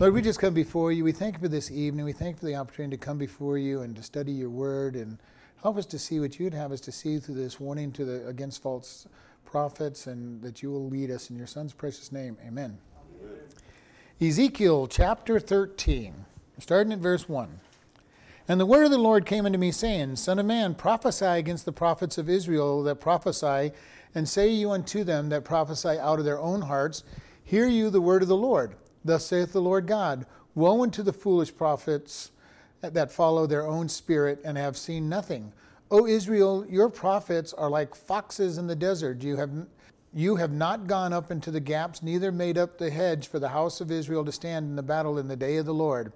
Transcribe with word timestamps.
Lord, 0.00 0.14
we 0.14 0.22
just 0.22 0.40
come 0.40 0.54
before 0.54 0.92
you. 0.92 1.04
We 1.04 1.12
thank 1.12 1.34
you 1.34 1.40
for 1.40 1.48
this 1.48 1.70
evening. 1.70 2.06
We 2.06 2.14
thank 2.14 2.36
you 2.36 2.40
for 2.40 2.46
the 2.46 2.54
opportunity 2.54 2.96
to 2.96 3.04
come 3.04 3.18
before 3.18 3.58
you 3.58 3.82
and 3.82 3.94
to 3.96 4.02
study 4.02 4.32
your 4.32 4.48
word 4.48 4.96
and 4.96 5.18
help 5.60 5.76
us 5.76 5.84
to 5.84 5.98
see 5.98 6.18
what 6.20 6.40
you'd 6.40 6.54
have 6.54 6.72
us 6.72 6.80
to 6.80 6.90
see 6.90 7.18
through 7.18 7.34
this 7.34 7.60
warning 7.60 7.92
to 7.92 8.06
the 8.06 8.26
against 8.26 8.62
false 8.62 9.06
prophets 9.44 10.06
and 10.06 10.40
that 10.40 10.62
you 10.62 10.70
will 10.70 10.88
lead 10.88 11.10
us 11.10 11.28
in 11.28 11.36
your 11.36 11.46
son's 11.46 11.74
precious 11.74 12.12
name. 12.12 12.38
Amen. 12.46 12.78
Amen. 13.22 13.40
Ezekiel 14.22 14.86
chapter 14.86 15.38
13, 15.38 16.24
starting 16.58 16.94
at 16.94 16.98
verse 16.98 17.28
1. 17.28 17.60
And 18.48 18.58
the 18.58 18.64
word 18.64 18.84
of 18.84 18.90
the 18.90 18.96
Lord 18.96 19.26
came 19.26 19.44
unto 19.44 19.58
me, 19.58 19.70
saying, 19.70 20.16
Son 20.16 20.38
of 20.38 20.46
man, 20.46 20.76
prophesy 20.76 21.26
against 21.26 21.66
the 21.66 21.72
prophets 21.72 22.16
of 22.16 22.30
Israel 22.30 22.82
that 22.84 23.02
prophesy, 23.02 23.72
and 24.14 24.26
say 24.26 24.48
you 24.48 24.70
unto 24.70 25.04
them 25.04 25.28
that 25.28 25.44
prophesy 25.44 25.98
out 25.98 26.18
of 26.18 26.24
their 26.24 26.40
own 26.40 26.62
hearts, 26.62 27.04
Hear 27.44 27.68
you 27.68 27.90
the 27.90 28.00
word 28.00 28.22
of 28.22 28.28
the 28.28 28.36
Lord. 28.36 28.76
Thus 29.04 29.26
saith 29.26 29.52
the 29.52 29.60
Lord 29.60 29.86
God 29.86 30.26
Woe 30.54 30.82
unto 30.82 31.02
the 31.02 31.12
foolish 31.12 31.54
prophets 31.56 32.32
that 32.80 33.12
follow 33.12 33.46
their 33.46 33.66
own 33.66 33.88
spirit 33.88 34.40
and 34.44 34.58
have 34.58 34.76
seen 34.76 35.08
nothing. 35.08 35.52
O 35.90 36.06
Israel, 36.06 36.64
your 36.68 36.88
prophets 36.88 37.52
are 37.52 37.70
like 37.70 37.94
foxes 37.94 38.58
in 38.58 38.66
the 38.66 38.76
desert. 38.76 39.22
You 39.22 39.36
have, 39.36 39.50
you 40.12 40.36
have 40.36 40.52
not 40.52 40.86
gone 40.86 41.12
up 41.12 41.30
into 41.30 41.50
the 41.50 41.60
gaps, 41.60 42.02
neither 42.02 42.32
made 42.32 42.58
up 42.58 42.78
the 42.78 42.90
hedge 42.90 43.28
for 43.28 43.38
the 43.38 43.48
house 43.48 43.80
of 43.80 43.90
Israel 43.90 44.24
to 44.24 44.32
stand 44.32 44.66
in 44.66 44.76
the 44.76 44.82
battle 44.82 45.18
in 45.18 45.28
the 45.28 45.36
day 45.36 45.56
of 45.56 45.66
the 45.66 45.74
Lord. 45.74 46.12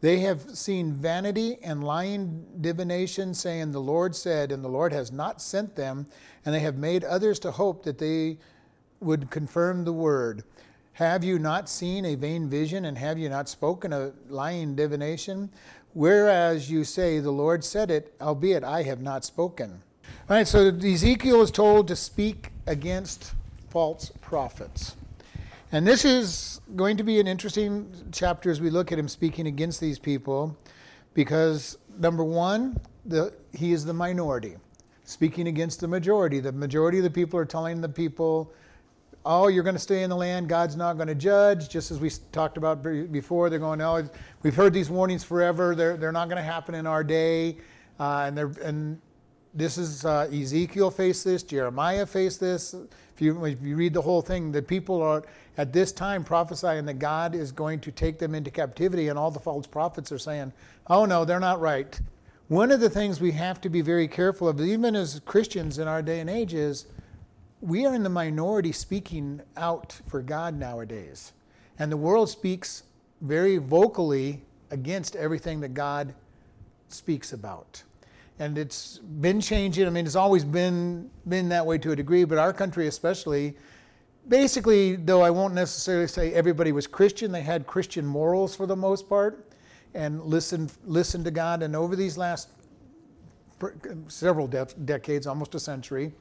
They 0.00 0.18
have 0.20 0.42
seen 0.56 0.92
vanity 0.92 1.58
and 1.62 1.82
lying 1.82 2.44
divination, 2.60 3.32
saying, 3.32 3.70
The 3.70 3.80
Lord 3.80 4.14
said, 4.14 4.52
and 4.52 4.62
the 4.62 4.68
Lord 4.68 4.92
has 4.92 5.10
not 5.10 5.40
sent 5.40 5.76
them, 5.76 6.06
and 6.44 6.54
they 6.54 6.60
have 6.60 6.76
made 6.76 7.04
others 7.04 7.38
to 7.38 7.50
hope 7.50 7.84
that 7.84 7.98
they 7.98 8.38
would 9.00 9.30
confirm 9.30 9.84
the 9.84 9.92
word. 9.92 10.44
Have 10.94 11.24
you 11.24 11.40
not 11.40 11.68
seen 11.68 12.04
a 12.04 12.14
vain 12.14 12.48
vision, 12.48 12.84
and 12.84 12.96
have 12.96 13.18
you 13.18 13.28
not 13.28 13.48
spoken 13.48 13.92
a 13.92 14.12
lying 14.28 14.76
divination? 14.76 15.50
Whereas 15.92 16.70
you 16.70 16.84
say, 16.84 17.18
The 17.18 17.32
Lord 17.32 17.64
said 17.64 17.90
it, 17.90 18.14
albeit 18.20 18.62
I 18.62 18.84
have 18.84 19.00
not 19.00 19.24
spoken. 19.24 19.82
All 20.30 20.36
right, 20.36 20.46
so 20.46 20.68
Ezekiel 20.68 21.42
is 21.42 21.50
told 21.50 21.88
to 21.88 21.96
speak 21.96 22.50
against 22.68 23.34
false 23.70 24.12
prophets. 24.20 24.94
And 25.72 25.84
this 25.84 26.04
is 26.04 26.60
going 26.76 26.96
to 26.98 27.02
be 27.02 27.18
an 27.18 27.26
interesting 27.26 27.92
chapter 28.12 28.48
as 28.48 28.60
we 28.60 28.70
look 28.70 28.92
at 28.92 28.98
him 28.98 29.08
speaking 29.08 29.48
against 29.48 29.80
these 29.80 29.98
people, 29.98 30.56
because 31.12 31.76
number 31.98 32.22
one, 32.22 32.78
the, 33.04 33.34
he 33.52 33.72
is 33.72 33.84
the 33.84 33.92
minority, 33.92 34.54
speaking 35.02 35.48
against 35.48 35.80
the 35.80 35.88
majority. 35.88 36.38
The 36.38 36.52
majority 36.52 36.98
of 36.98 37.04
the 37.04 37.10
people 37.10 37.40
are 37.40 37.44
telling 37.44 37.80
the 37.80 37.88
people, 37.88 38.52
oh, 39.26 39.48
you're 39.48 39.62
going 39.62 39.74
to 39.74 39.80
stay 39.80 40.02
in 40.02 40.10
the 40.10 40.16
land, 40.16 40.48
God's 40.48 40.76
not 40.76 40.94
going 40.94 41.08
to 41.08 41.14
judge, 41.14 41.68
just 41.68 41.90
as 41.90 41.98
we 41.98 42.10
talked 42.32 42.56
about 42.56 42.82
before. 42.82 43.48
They're 43.48 43.58
going, 43.58 43.80
oh, 43.80 44.08
we've 44.42 44.54
heard 44.54 44.72
these 44.72 44.90
warnings 44.90 45.24
forever, 45.24 45.74
they're, 45.74 45.96
they're 45.96 46.12
not 46.12 46.28
going 46.28 46.36
to 46.36 46.42
happen 46.42 46.74
in 46.74 46.86
our 46.86 47.02
day. 47.02 47.56
Uh, 47.98 48.24
and, 48.26 48.36
they're, 48.36 48.52
and 48.62 49.00
this 49.54 49.78
is 49.78 50.04
uh, 50.04 50.28
Ezekiel 50.32 50.90
faced 50.90 51.24
this, 51.24 51.42
Jeremiah 51.42 52.04
faced 52.06 52.40
this. 52.40 52.74
If 53.14 53.20
you, 53.22 53.44
if 53.44 53.62
you 53.62 53.76
read 53.76 53.94
the 53.94 54.02
whole 54.02 54.20
thing, 54.20 54.50
the 54.50 54.60
people 54.60 55.00
are 55.00 55.22
at 55.56 55.72
this 55.72 55.92
time 55.92 56.24
prophesying 56.24 56.84
that 56.86 56.98
God 56.98 57.34
is 57.36 57.52
going 57.52 57.78
to 57.80 57.92
take 57.92 58.18
them 58.18 58.34
into 58.34 58.50
captivity, 58.50 59.08
and 59.08 59.18
all 59.18 59.30
the 59.30 59.38
false 59.38 59.66
prophets 59.66 60.10
are 60.10 60.18
saying, 60.18 60.52
oh 60.88 61.04
no, 61.04 61.24
they're 61.24 61.40
not 61.40 61.60
right. 61.60 61.98
One 62.48 62.72
of 62.72 62.80
the 62.80 62.90
things 62.90 63.20
we 63.20 63.30
have 63.32 63.60
to 63.62 63.68
be 63.68 63.80
very 63.80 64.08
careful 64.08 64.48
of, 64.48 64.60
even 64.60 64.94
as 64.94 65.20
Christians 65.24 65.78
in 65.78 65.88
our 65.88 66.02
day 66.02 66.20
and 66.20 66.28
age, 66.28 66.52
is 66.52 66.86
we 67.64 67.86
are 67.86 67.94
in 67.94 68.02
the 68.02 68.10
minority 68.10 68.72
speaking 68.72 69.40
out 69.56 69.98
for 70.06 70.20
God 70.20 70.54
nowadays. 70.54 71.32
And 71.78 71.90
the 71.90 71.96
world 71.96 72.28
speaks 72.28 72.82
very 73.22 73.56
vocally 73.56 74.42
against 74.70 75.16
everything 75.16 75.60
that 75.60 75.72
God 75.72 76.14
speaks 76.88 77.32
about. 77.32 77.82
And 78.38 78.58
it's 78.58 78.98
been 78.98 79.40
changing. 79.40 79.86
I 79.86 79.90
mean, 79.90 80.04
it's 80.04 80.14
always 80.14 80.44
been 80.44 81.10
been 81.26 81.48
that 81.48 81.64
way 81.64 81.78
to 81.78 81.92
a 81.92 81.96
degree, 81.96 82.24
but 82.24 82.36
our 82.36 82.52
country 82.52 82.86
especially 82.86 83.56
basically, 84.28 84.96
though 84.96 85.22
I 85.22 85.30
won't 85.30 85.54
necessarily 85.54 86.06
say 86.06 86.34
everybody 86.34 86.70
was 86.70 86.86
Christian, 86.86 87.32
they 87.32 87.42
had 87.42 87.66
Christian 87.66 88.04
morals 88.04 88.54
for 88.54 88.66
the 88.66 88.76
most 88.76 89.08
part 89.08 89.50
and 89.94 90.22
listened 90.22 90.70
listened 90.84 91.24
to 91.24 91.30
God 91.30 91.62
and 91.62 91.74
over 91.74 91.96
these 91.96 92.18
last 92.18 92.50
several 94.08 94.46
de- 94.46 94.66
decades, 94.84 95.26
almost 95.26 95.54
a 95.54 95.60
century, 95.60 96.12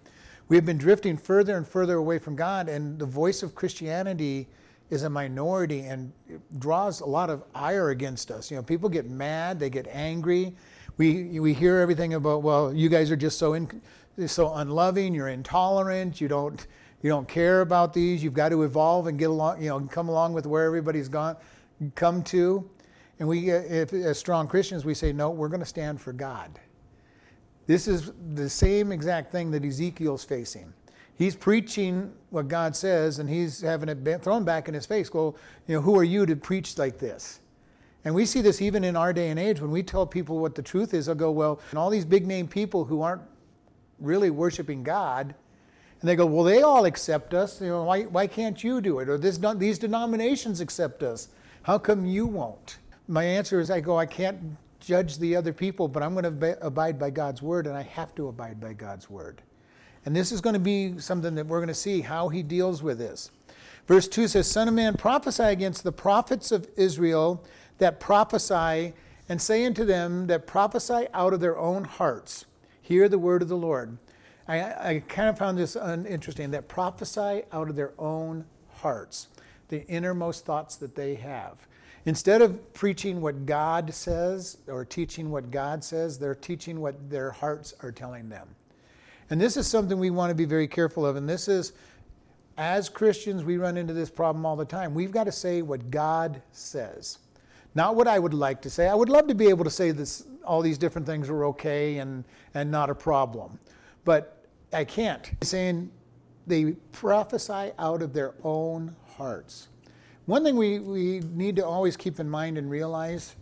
we 0.54 0.58
have 0.58 0.66
been 0.66 0.78
drifting 0.78 1.18
further 1.18 1.58
and 1.58 1.68
further 1.68 1.96
away 1.96 2.20
from 2.20 2.36
God, 2.36 2.70
and 2.70 3.00
the 3.00 3.08
voice 3.08 3.42
of 3.42 3.56
Christianity 3.56 4.48
is 4.92 5.02
a 5.02 5.10
minority 5.10 5.80
and 5.80 6.14
draws 6.60 7.00
a 7.00 7.08
lot 7.08 7.32
of 7.32 7.44
ire 7.56 7.90
against 7.90 8.30
us. 8.30 8.52
You 8.52 8.58
know, 8.58 8.62
people 8.62 8.88
get 8.88 9.10
mad, 9.10 9.60
they 9.60 9.72
get 9.72 9.88
angry. 9.88 10.56
We 10.98 11.40
we 11.40 11.56
hear 11.56 11.80
everything 11.80 12.14
about, 12.14 12.44
well, 12.44 12.72
you 12.72 12.88
guys 12.88 13.10
are 13.10 13.16
just 13.16 13.40
so 13.40 13.56
in, 13.56 13.82
so 14.28 14.54
unloving, 14.54 15.16
you're 15.16 15.30
intolerant, 15.30 16.22
you 16.22 16.28
don't 16.28 16.68
you 17.02 17.10
don't 17.10 17.28
care 17.28 17.62
about 17.62 17.92
these. 17.92 18.24
You've 18.24 18.36
got 18.36 18.50
to 18.50 18.62
evolve 18.62 19.08
and 19.08 19.18
get 19.18 19.32
along, 19.32 19.60
you 19.60 19.70
know, 19.70 19.80
come 19.80 20.08
along 20.08 20.34
with 20.34 20.46
where 20.46 20.66
everybody's 20.66 21.10
gone, 21.10 21.36
come 21.96 22.22
to. 22.26 22.70
And 23.18 23.28
we, 23.28 23.50
if, 23.50 23.92
as 23.92 24.20
strong 24.20 24.48
Christians, 24.48 24.86
we 24.86 24.94
say, 24.94 25.14
no, 25.14 25.32
we're 25.32 25.48
going 25.48 25.62
to 25.62 25.66
stand 25.66 26.00
for 26.00 26.14
God. 26.14 26.60
This 27.66 27.88
is 27.88 28.12
the 28.36 28.50
same 28.50 28.92
exact 28.92 29.32
thing 29.32 29.52
that 29.52 29.64
Ezekiel's 29.64 30.24
facing. 30.24 30.74
He's 31.16 31.36
preaching 31.36 32.12
what 32.32 32.48
God 32.48 32.76
says, 32.76 33.20
and 33.20 33.30
he's 33.30 33.62
having 33.62 33.88
it 33.90 34.24
thrown 34.24 34.44
back 34.44 34.68
in 34.68 34.74
his 34.74 34.86
face. 34.86 35.14
Well, 35.14 35.36
you 35.68 35.76
know, 35.76 35.82
who 35.82 35.98
are 35.98 36.04
you 36.04 36.26
to 36.26 36.36
preach 36.36 36.78
like 36.78 36.98
this? 36.98 37.40
And 38.04 38.14
we 38.14 38.26
see 38.26 38.42
this 38.42 38.62
even 38.62 38.84
in 38.84 38.96
our 38.98 39.14
day 39.14 39.30
and 39.30 39.40
age 39.40 39.62
when 39.62 39.72
we 39.72 39.84
tell 39.84 40.06
people 40.06 40.40
what 40.40 40.56
the 40.56 40.62
truth 40.62 40.94
is. 40.94 41.06
They'll 41.06 41.16
go, 41.16 41.32
well, 41.32 41.62
and 41.70 41.80
all 41.80 41.90
these 41.90 42.04
big 42.04 42.28
name 42.28 42.48
people 42.48 42.84
who 42.84 43.02
aren't 43.02 43.22
really 44.00 44.30
worshiping 44.30 44.84
God, 44.84 45.34
and 46.02 46.10
they 46.10 46.18
go, 46.18 46.26
well, 46.26 46.44
they 46.44 46.64
all 46.64 46.84
accept 46.84 47.34
us. 47.34 47.62
You 47.62 47.68
know, 47.68 47.84
why, 47.84 48.02
why 48.04 48.28
can't 48.28 48.62
you 48.62 48.82
do 48.82 49.00
it? 49.00 49.08
Or 49.08 49.18
this, 49.18 49.40
these 49.56 49.80
denominations 49.80 50.60
accept 50.60 51.02
us. 51.02 51.30
How 51.62 51.78
come 51.78 52.06
you 52.06 52.26
won't? 52.26 52.80
My 53.08 53.24
answer 53.24 53.62
is 53.62 53.72
I 53.72 53.80
go, 53.80 53.98
I 53.98 54.06
can't 54.06 54.58
judge 54.84 55.18
the 55.18 55.36
other 55.36 55.54
people, 55.54 55.88
but 55.88 56.04
I'm 56.04 56.14
going 56.14 56.40
to 56.40 56.66
abide 56.66 57.00
by 57.00 57.10
God's 57.10 57.42
word, 57.42 57.68
and 57.68 57.76
I 57.76 57.84
have 57.84 58.14
to 58.16 58.28
abide 58.28 58.60
by 58.60 58.74
God's 58.74 59.10
word. 59.10 59.42
And 60.06 60.16
this 60.16 60.32
is 60.32 60.42
going 60.42 60.54
to 60.54 60.60
be 60.60 61.00
something 61.00 61.36
that 61.36 61.48
we're 61.48 61.60
going 61.60 61.70
to 61.70 61.74
see 61.74 62.02
how 62.02 62.30
he 62.30 62.44
deals 62.44 62.84
with 62.84 62.98
this. 62.98 63.32
Verse 63.88 64.08
2 64.08 64.28
says, 64.28 64.50
Son 64.50 64.68
of 64.68 64.74
man, 64.74 64.96
prophesy 64.96 65.44
against 65.44 65.84
the 65.84 65.92
prophets 65.92 66.52
of 66.52 66.68
Israel 66.76 67.44
that 67.78 68.00
prophesy, 68.00 68.94
and 69.30 69.42
say 69.42 69.66
unto 69.66 69.86
them 69.86 70.28
that 70.28 70.46
prophesy 70.46 71.08
out 71.14 71.34
of 71.34 71.40
their 71.40 71.58
own 71.58 71.86
hearts. 71.86 72.46
Hear 72.82 73.08
the 73.08 73.18
word 73.18 73.42
of 73.42 73.48
the 73.48 73.58
Lord. 73.58 73.98
I, 74.48 74.60
I 74.62 75.04
kind 75.08 75.30
of 75.30 75.38
found 75.38 75.58
this 75.58 75.78
interesting 75.78 76.52
that 76.52 76.68
prophesy 76.68 77.44
out 77.52 77.70
of 77.70 77.76
their 77.78 77.94
own 77.98 78.46
hearts, 78.76 79.30
the 79.70 79.88
innermost 79.88 80.46
thoughts 80.46 80.76
that 80.78 80.96
they 80.96 81.16
have. 81.16 81.66
Instead 82.06 82.42
of 82.42 82.74
preaching 82.74 83.22
what 83.22 83.46
God 83.46 83.94
says 83.94 84.58
or 84.68 84.84
teaching 84.84 85.32
what 85.32 85.52
God 85.52 85.84
says, 85.84 86.20
they're 86.20 86.36
teaching 86.36 86.82
what 86.82 87.10
their 87.10 87.32
hearts 87.32 87.74
are 87.82 87.92
telling 87.92 88.28
them. 88.28 88.48
And 89.30 89.40
this 89.40 89.56
is 89.56 89.68
something 89.68 89.98
we 89.98 90.10
want 90.10 90.30
to 90.30 90.36
be 90.36 90.46
very 90.46 90.68
careful 90.68 91.06
of. 91.06 91.16
And 91.16 91.28
this 91.30 91.48
is, 91.48 91.72
as 92.58 92.90
Christians, 92.90 93.44
we 93.44 93.58
run 93.58 93.78
into 93.78 93.94
this 93.94 94.10
problem 94.10 94.46
all 94.46 94.58
the 94.58 94.66
time. 94.66 94.94
We've 94.94 95.12
got 95.12 95.24
to 95.26 95.32
say 95.32 95.62
what 95.62 95.90
God 95.90 96.42
says, 96.52 97.20
not 97.74 97.96
what 97.96 98.08
I 98.08 98.20
would 98.20 98.34
like 98.34 98.62
to 98.64 98.70
say. 98.70 98.88
I 98.88 98.96
would 98.96 99.10
love 99.10 99.28
to 99.28 99.36
be 99.36 99.48
able 99.48 99.64
to 99.64 99.72
say 99.72 99.92
this, 99.92 100.26
all 100.44 100.62
these 100.62 100.78
different 100.78 101.08
things 101.08 101.30
are 101.30 101.46
okay 101.46 102.00
and, 102.00 102.26
and 102.54 102.70
not 102.70 102.90
a 102.90 102.96
problem. 102.96 103.58
But 104.04 104.46
I 104.74 104.84
can't. 104.84 105.26
He's 105.40 105.50
saying 105.50 105.90
they 106.46 106.74
prophesy 106.92 107.72
out 107.80 108.02
of 108.02 108.12
their 108.12 108.34
own 108.44 108.94
hearts. 109.16 109.70
One 110.26 110.46
thing 110.46 110.56
we, 110.56 110.80
we 110.80 111.20
need 111.20 111.58
to 111.58 111.66
always 111.66 111.98
keep 111.98 112.18
in 112.18 112.30
mind 112.30 112.58
and 112.58 112.70
realize 112.70 113.36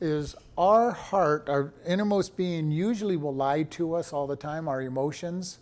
is 0.00 0.34
our 0.58 0.90
heart, 0.90 1.48
our 1.48 1.72
innermost 1.86 2.36
being, 2.36 2.72
usually 2.72 3.16
will 3.16 3.34
lie 3.34 3.62
to 3.62 3.94
us 3.94 4.12
all 4.12 4.26
the 4.26 4.34
time, 4.34 4.66
our 4.66 4.82
emotions. 4.82 5.58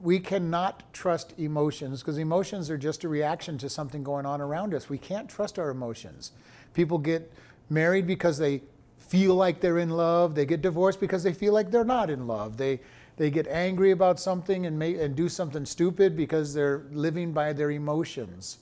We 0.00 0.20
cannot 0.20 0.92
trust 0.92 1.34
emotions 1.36 2.00
because 2.00 2.16
emotions 2.18 2.70
are 2.70 2.78
just 2.78 3.02
a 3.02 3.08
reaction 3.08 3.58
to 3.58 3.68
something 3.68 4.04
going 4.04 4.24
on 4.24 4.40
around 4.40 4.72
us. 4.72 4.88
We 4.88 4.98
can't 4.98 5.28
trust 5.28 5.58
our 5.58 5.70
emotions. 5.70 6.30
People 6.74 6.98
get 6.98 7.32
married 7.68 8.06
because 8.06 8.38
they 8.38 8.62
feel 8.98 9.34
like 9.34 9.60
they're 9.60 9.78
in 9.78 9.90
love, 9.90 10.36
they 10.36 10.46
get 10.46 10.62
divorced 10.62 11.00
because 11.00 11.24
they 11.24 11.32
feel 11.32 11.52
like 11.52 11.72
they're 11.72 11.84
not 11.84 12.08
in 12.08 12.28
love. 12.28 12.56
They, 12.56 12.80
they 13.16 13.30
get 13.30 13.48
angry 13.48 13.90
about 13.90 14.20
something 14.20 14.64
and, 14.64 14.78
may, 14.78 14.94
and 14.94 15.16
do 15.16 15.28
something 15.28 15.66
stupid 15.66 16.16
because 16.16 16.54
they're 16.54 16.84
living 16.92 17.32
by 17.32 17.52
their 17.52 17.72
emotions. 17.72 18.58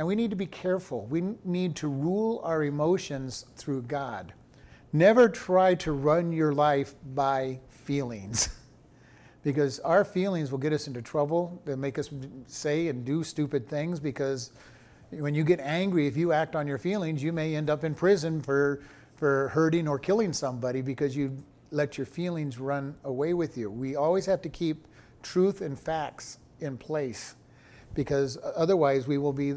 And 0.00 0.06
we 0.06 0.14
need 0.14 0.30
to 0.30 0.36
be 0.36 0.46
careful. 0.46 1.04
We 1.10 1.34
need 1.44 1.76
to 1.76 1.88
rule 1.88 2.40
our 2.42 2.64
emotions 2.64 3.44
through 3.56 3.82
God. 3.82 4.32
Never 4.94 5.28
try 5.28 5.74
to 5.74 5.92
run 5.92 6.32
your 6.32 6.54
life 6.54 6.94
by 7.12 7.60
feelings. 7.68 8.48
because 9.42 9.78
our 9.80 10.06
feelings 10.06 10.50
will 10.50 10.58
get 10.58 10.72
us 10.72 10.86
into 10.86 11.02
trouble. 11.02 11.60
They'll 11.66 11.76
make 11.76 11.98
us 11.98 12.08
say 12.46 12.88
and 12.88 13.04
do 13.04 13.22
stupid 13.22 13.68
things 13.68 14.00
because 14.00 14.52
When 15.10 15.34
you 15.34 15.44
get 15.44 15.60
angry, 15.60 16.06
if 16.06 16.16
you 16.16 16.32
act 16.32 16.56
on 16.56 16.66
your 16.66 16.78
feelings, 16.78 17.22
you 17.22 17.30
may 17.30 17.54
end 17.54 17.68
up 17.68 17.84
in 17.84 17.94
prison 17.94 18.40
for, 18.40 18.80
for 19.16 19.48
hurting 19.48 19.86
or 19.86 19.98
killing 19.98 20.32
somebody 20.32 20.80
because 20.80 21.14
you 21.14 21.36
let 21.72 21.98
your 21.98 22.06
feelings 22.06 22.58
run 22.58 22.94
away 23.04 23.34
with 23.34 23.58
you. 23.58 23.70
We 23.70 23.96
always 23.96 24.24
have 24.24 24.40
to 24.40 24.48
keep 24.48 24.86
truth 25.22 25.60
and 25.60 25.78
facts 25.78 26.38
in 26.60 26.78
place 26.78 27.34
because 27.92 28.38
otherwise 28.56 29.06
we 29.06 29.18
will 29.18 29.34
be 29.34 29.56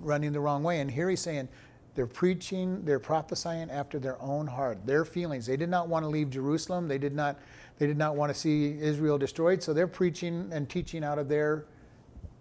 running 0.00 0.32
the 0.32 0.40
wrong 0.40 0.62
way. 0.62 0.80
And 0.80 0.90
here 0.90 1.08
he's 1.10 1.20
saying 1.20 1.48
they're 1.94 2.06
preaching, 2.06 2.84
they're 2.84 2.98
prophesying 2.98 3.70
after 3.70 3.98
their 3.98 4.20
own 4.20 4.46
heart, 4.46 4.86
their 4.86 5.04
feelings. 5.04 5.46
They 5.46 5.56
did 5.56 5.68
not 5.68 5.88
want 5.88 6.04
to 6.04 6.08
leave 6.08 6.30
Jerusalem. 6.30 6.88
They 6.88 6.98
did 6.98 7.14
not, 7.14 7.38
they 7.78 7.86
did 7.86 7.98
not 7.98 8.16
want 8.16 8.32
to 8.32 8.38
see 8.38 8.78
Israel 8.80 9.18
destroyed. 9.18 9.62
So 9.62 9.72
they're 9.72 9.86
preaching 9.86 10.48
and 10.52 10.68
teaching 10.68 11.04
out 11.04 11.18
of 11.18 11.28
their 11.28 11.66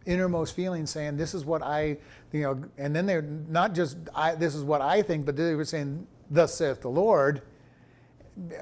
innermost 0.05 0.55
feelings, 0.55 0.89
saying, 0.89 1.17
"This 1.17 1.33
is 1.33 1.45
what 1.45 1.61
I, 1.61 1.97
you 2.31 2.41
know." 2.41 2.63
And 2.77 2.95
then 2.95 3.05
they're 3.05 3.21
not 3.21 3.73
just, 3.73 3.97
I, 4.15 4.35
"This 4.35 4.55
is 4.55 4.63
what 4.63 4.81
I 4.81 5.01
think," 5.01 5.25
but 5.25 5.35
they 5.35 5.53
were 5.53 5.65
saying, 5.65 6.07
"Thus 6.29 6.55
saith 6.55 6.81
the 6.81 6.89
Lord." 6.89 7.41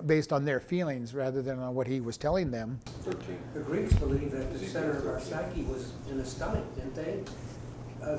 based 0.05 0.33
on 0.33 0.45
their 0.45 0.59
feelings 0.59 1.13
rather 1.13 1.41
than 1.41 1.59
on 1.59 1.75
what 1.75 1.87
he 1.87 2.01
was 2.01 2.17
telling 2.17 2.51
them. 2.51 2.79
13. 3.03 3.37
The 3.53 3.59
Greeks 3.61 3.93
believed 3.93 4.31
that 4.31 4.51
the 4.51 4.59
center 4.59 4.97
of 4.97 5.07
our 5.07 5.19
psyche 5.19 5.61
was 5.63 5.93
in 6.09 6.17
the 6.17 6.25
stomach, 6.25 6.63
didn't 6.75 6.95
they? 6.95 7.19
Uh, 8.03 8.17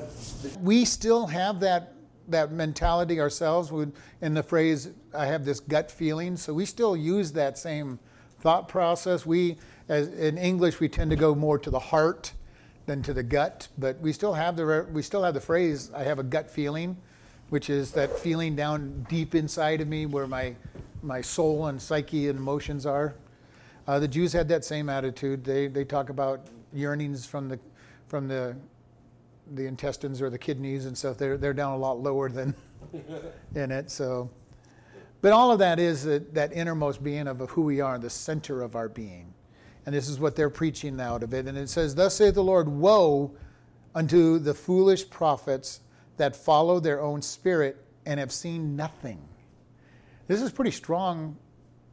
we 0.61 0.85
still 0.85 1.27
have 1.27 1.59
that 1.59 1.93
that 2.27 2.51
mentality 2.51 3.19
ourselves 3.19 3.71
in 4.21 4.33
the 4.33 4.43
phrase 4.43 4.91
i 5.13 5.25
have 5.25 5.43
this 5.43 5.59
gut 5.59 5.89
feeling 5.89 6.37
so 6.37 6.53
we 6.53 6.65
still 6.65 6.95
use 6.95 7.31
that 7.31 7.57
same 7.57 7.97
thought 8.39 8.69
process 8.69 9.25
we 9.25 9.57
as 9.89 10.07
in 10.13 10.37
english 10.37 10.79
we 10.79 10.87
tend 10.87 11.09
to 11.09 11.17
go 11.17 11.33
more 11.33 11.57
to 11.57 11.69
the 11.71 11.79
heart 11.79 12.31
than 12.85 13.01
to 13.01 13.11
the 13.11 13.23
gut 13.23 13.67
but 13.77 13.99
we 13.99 14.13
still 14.13 14.33
have 14.33 14.55
the 14.55 14.87
we 14.93 15.01
still 15.01 15.23
have 15.23 15.33
the 15.33 15.41
phrase 15.41 15.91
i 15.95 16.03
have 16.03 16.19
a 16.19 16.23
gut 16.23 16.49
feeling 16.49 16.95
which 17.49 17.69
is 17.69 17.91
that 17.91 18.17
feeling 18.19 18.55
down 18.55 19.05
deep 19.09 19.33
inside 19.35 19.81
of 19.81 19.87
me 19.87 20.05
where 20.05 20.27
my 20.27 20.55
my 21.03 21.21
soul 21.21 21.67
and 21.67 21.81
psyche 21.81 22.27
and 22.27 22.37
emotions 22.37 22.85
are. 22.85 23.15
Uh, 23.87 23.99
the 23.99 24.07
Jews 24.07 24.33
had 24.33 24.47
that 24.49 24.63
same 24.63 24.89
attitude. 24.89 25.43
They, 25.43 25.67
they 25.67 25.83
talk 25.83 26.09
about 26.09 26.47
yearnings 26.73 27.25
from 27.25 27.49
the, 27.49 27.59
from 28.07 28.27
the, 28.27 28.55
the 29.55 29.65
intestines 29.65 30.21
or 30.21 30.29
the 30.29 30.37
kidneys 30.37 30.85
and 30.85 30.97
stuff. 30.97 31.17
They're, 31.17 31.37
they're 31.37 31.53
down 31.53 31.73
a 31.73 31.77
lot 31.77 31.99
lower 31.99 32.29
than 32.29 32.55
in 33.55 33.71
it. 33.71 33.91
So, 33.91 34.29
but 35.21 35.33
all 35.33 35.51
of 35.51 35.59
that 35.59 35.79
is 35.79 36.03
that, 36.03 36.33
that 36.33 36.53
innermost 36.53 37.03
being 37.03 37.27
of 37.27 37.39
who 37.51 37.61
we 37.61 37.81
are, 37.81 37.99
the 37.99 38.09
center 38.09 38.61
of 38.61 38.75
our 38.75 38.89
being. 38.89 39.33
And 39.85 39.95
this 39.95 40.07
is 40.07 40.19
what 40.19 40.35
they're 40.35 40.49
preaching 40.49 40.99
out 40.99 41.23
of 41.23 41.33
it. 41.33 41.47
And 41.47 41.57
it 41.57 41.69
says, 41.69 41.95
Thus 41.95 42.15
saith 42.15 42.35
the 42.35 42.43
Lord, 42.43 42.67
Woe 42.67 43.31
unto 43.95 44.39
the 44.39 44.53
foolish 44.53 45.09
prophets 45.09 45.81
that 46.17 46.35
follow 46.35 46.79
their 46.79 47.01
own 47.01 47.21
spirit 47.21 47.83
and 48.05 48.19
have 48.19 48.31
seen 48.31 48.75
nothing. 48.75 49.19
This 50.27 50.41
is 50.41 50.51
pretty 50.51 50.71
strong, 50.71 51.37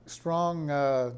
strong 0.06 0.70
uh, 0.70 1.12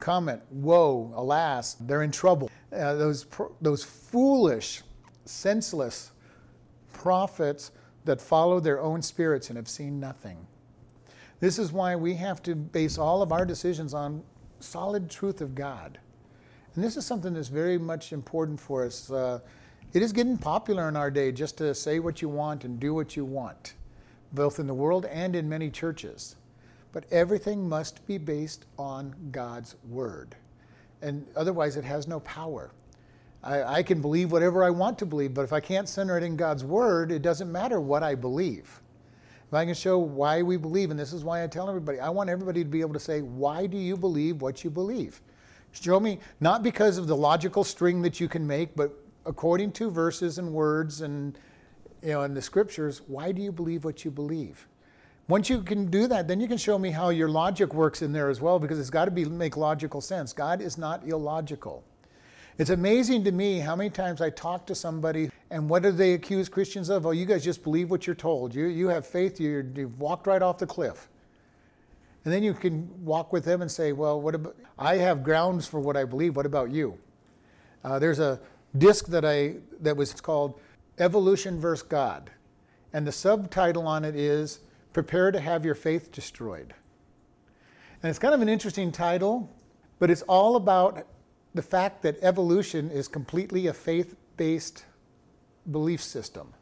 comment. 0.00 0.42
Woe, 0.50 1.12
alas, 1.14 1.74
they're 1.74 2.02
in 2.02 2.10
trouble. 2.10 2.50
Uh, 2.72 2.94
those, 2.94 3.26
those 3.60 3.84
foolish, 3.84 4.82
senseless 5.24 6.12
prophets 6.92 7.70
that 8.04 8.20
follow 8.20 8.60
their 8.60 8.80
own 8.80 9.02
spirits 9.02 9.48
and 9.48 9.56
have 9.56 9.68
seen 9.68 9.98
nothing. 9.98 10.46
This 11.40 11.58
is 11.58 11.72
why 11.72 11.96
we 11.96 12.14
have 12.14 12.42
to 12.44 12.54
base 12.54 12.98
all 12.98 13.22
of 13.22 13.32
our 13.32 13.44
decisions 13.44 13.94
on 13.94 14.22
solid 14.60 15.10
truth 15.10 15.40
of 15.40 15.54
God. 15.54 15.98
And 16.74 16.82
this 16.82 16.96
is 16.96 17.06
something 17.06 17.34
that's 17.34 17.48
very 17.48 17.78
much 17.78 18.12
important 18.12 18.60
for 18.60 18.84
us. 18.84 19.10
Uh, 19.10 19.40
it 19.92 20.02
is 20.02 20.12
getting 20.12 20.36
popular 20.36 20.88
in 20.88 20.96
our 20.96 21.10
day 21.10 21.32
just 21.32 21.58
to 21.58 21.74
say 21.74 21.98
what 21.98 22.20
you 22.20 22.28
want 22.28 22.64
and 22.64 22.80
do 22.80 22.94
what 22.94 23.16
you 23.16 23.24
want 23.24 23.74
both 24.34 24.58
in 24.58 24.66
the 24.66 24.74
world 24.74 25.06
and 25.06 25.36
in 25.36 25.48
many 25.48 25.70
churches. 25.70 26.36
But 26.92 27.04
everything 27.10 27.68
must 27.68 28.06
be 28.06 28.18
based 28.18 28.66
on 28.78 29.14
God's 29.30 29.76
Word. 29.88 30.36
And 31.02 31.26
otherwise, 31.36 31.76
it 31.76 31.84
has 31.84 32.06
no 32.06 32.20
power. 32.20 32.72
I, 33.44 33.76
I, 33.78 33.82
can 33.82 34.00
believe 34.00 34.32
whatever 34.32 34.64
I 34.64 34.70
want 34.70 34.98
to 35.00 35.06
believe, 35.06 35.34
but 35.34 35.42
if 35.42 35.52
I 35.52 35.60
can't 35.60 35.86
center 35.86 36.16
it 36.16 36.24
in 36.24 36.34
God's 36.34 36.64
Word, 36.64 37.12
it 37.12 37.20
doesn't 37.20 37.52
matter 37.52 37.78
what 37.78 38.02
I 38.02 38.14
believe. 38.14 38.80
If 39.46 39.52
I 39.52 39.66
can 39.66 39.74
show 39.74 39.98
why 39.98 40.40
we 40.40 40.56
believe, 40.56 40.90
and 40.90 40.98
this 40.98 41.12
is 41.12 41.24
why 41.24 41.44
I 41.44 41.46
tell 41.46 41.68
everybody, 41.68 42.00
I 42.00 42.08
want 42.08 42.30
everybody 42.30 42.64
to 42.64 42.70
be 42.70 42.80
able 42.80 42.94
to 42.94 43.00
say, 43.00 43.20
why 43.20 43.66
do 43.66 43.76
you 43.76 43.98
believe 43.98 44.40
what 44.40 44.64
you 44.64 44.70
believe? 44.70 45.20
Show 45.72 46.00
me, 46.00 46.20
not 46.40 46.62
because 46.62 46.96
of 46.96 47.06
the 47.06 47.16
logical 47.16 47.64
string 47.64 48.00
that 48.02 48.18
you 48.18 48.28
can 48.28 48.46
make, 48.46 48.74
but 48.74 48.92
according 49.26 49.72
to 49.72 49.90
verses 49.90 50.38
and 50.38 50.50
words 50.52 51.02
and 51.02 51.38
you 52.02 52.10
know, 52.10 52.22
in 52.22 52.32
the 52.32 52.42
scriptures, 52.42 53.02
why 53.06 53.30
do 53.30 53.42
you 53.42 53.52
believe 53.52 53.84
what 53.84 54.04
you 54.04 54.10
believe? 54.10 54.68
Once 55.28 55.50
you 55.50 55.62
can 55.62 55.86
do 55.86 56.06
that, 56.06 56.28
then 56.28 56.40
you 56.40 56.48
can 56.48 56.58
show 56.58 56.78
me 56.78 56.90
how 56.90 57.10
your 57.10 57.28
logic 57.28 57.74
works 57.74 58.02
in 58.02 58.12
there 58.12 58.28
as 58.28 58.40
well, 58.40 58.58
because 58.58 58.78
it's 58.78 58.90
got 58.90 59.06
to 59.06 59.10
be 59.10 59.24
make 59.24 59.56
logical 59.56 60.00
sense. 60.00 60.32
God 60.32 60.60
is 60.60 60.76
not 60.76 61.06
illogical. 61.06 61.82
It's 62.56 62.70
amazing 62.70 63.24
to 63.24 63.32
me 63.32 63.58
how 63.58 63.74
many 63.74 63.90
times 63.90 64.20
I 64.20 64.30
talk 64.30 64.64
to 64.66 64.76
somebody 64.76 65.28
and 65.50 65.68
what 65.68 65.82
do 65.82 65.90
they 65.90 66.12
accuse 66.12 66.48
Christians 66.48 66.88
of? 66.88 67.04
Oh, 67.04 67.10
you 67.10 67.26
guys 67.26 67.42
just 67.42 67.64
believe 67.64 67.90
what 67.90 68.06
you're 68.06 68.14
told. 68.14 68.54
You, 68.54 68.66
you 68.66 68.88
have 68.88 69.04
faith, 69.04 69.40
you 69.40 69.68
you've 69.74 69.98
walked 69.98 70.28
right 70.28 70.40
off 70.40 70.58
the 70.58 70.66
cliff. 70.66 71.08
And 72.24 72.32
then 72.32 72.44
you 72.44 72.54
can 72.54 73.04
walk 73.04 73.32
with 73.32 73.44
them 73.44 73.60
and 73.60 73.70
say, 73.70 73.92
well, 73.92 74.20
what 74.20 74.36
about, 74.36 74.56
I 74.78 74.96
have 74.96 75.24
grounds 75.24 75.66
for 75.66 75.80
what 75.80 75.96
I 75.96 76.04
believe. 76.04 76.36
What 76.36 76.46
about 76.46 76.70
you? 76.70 76.96
Uh, 77.82 77.98
there's 77.98 78.20
a 78.20 78.40
disc 78.78 79.06
that 79.08 79.24
I 79.24 79.56
that 79.80 79.96
was 79.96 80.12
called 80.20 80.60
Evolution 80.98 81.60
versus 81.60 81.82
God. 81.82 82.30
And 82.92 83.04
the 83.04 83.12
subtitle 83.12 83.88
on 83.88 84.04
it 84.04 84.14
is 84.14 84.60
Prepare 84.92 85.32
to 85.32 85.40
Have 85.40 85.64
Your 85.64 85.74
Faith 85.74 86.12
Destroyed. 86.12 86.72
And 88.00 88.10
it's 88.10 88.18
kind 88.20 88.32
of 88.32 88.42
an 88.42 88.48
interesting 88.48 88.92
title, 88.92 89.50
but 89.98 90.08
it's 90.08 90.22
all 90.22 90.54
about 90.54 91.06
the 91.54 91.62
fact 91.62 92.02
that 92.02 92.16
evolution 92.20 92.90
is 92.90 93.08
completely 93.08 93.68
a 93.68 93.72
faith 93.72 94.16
based 94.36 94.84
belief 95.70 96.02
system. 96.02 96.52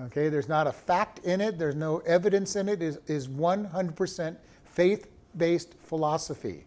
Okay, 0.00 0.28
there's 0.28 0.48
not 0.48 0.66
a 0.66 0.72
fact 0.72 1.18
in 1.24 1.40
it, 1.40 1.58
there's 1.58 1.74
no 1.74 1.98
evidence 1.98 2.54
in 2.56 2.68
it, 2.68 2.80
it 2.82 3.02
is 3.08 3.28
100% 3.28 4.36
faith 4.64 5.08
based 5.36 5.74
philosophy. 5.80 6.66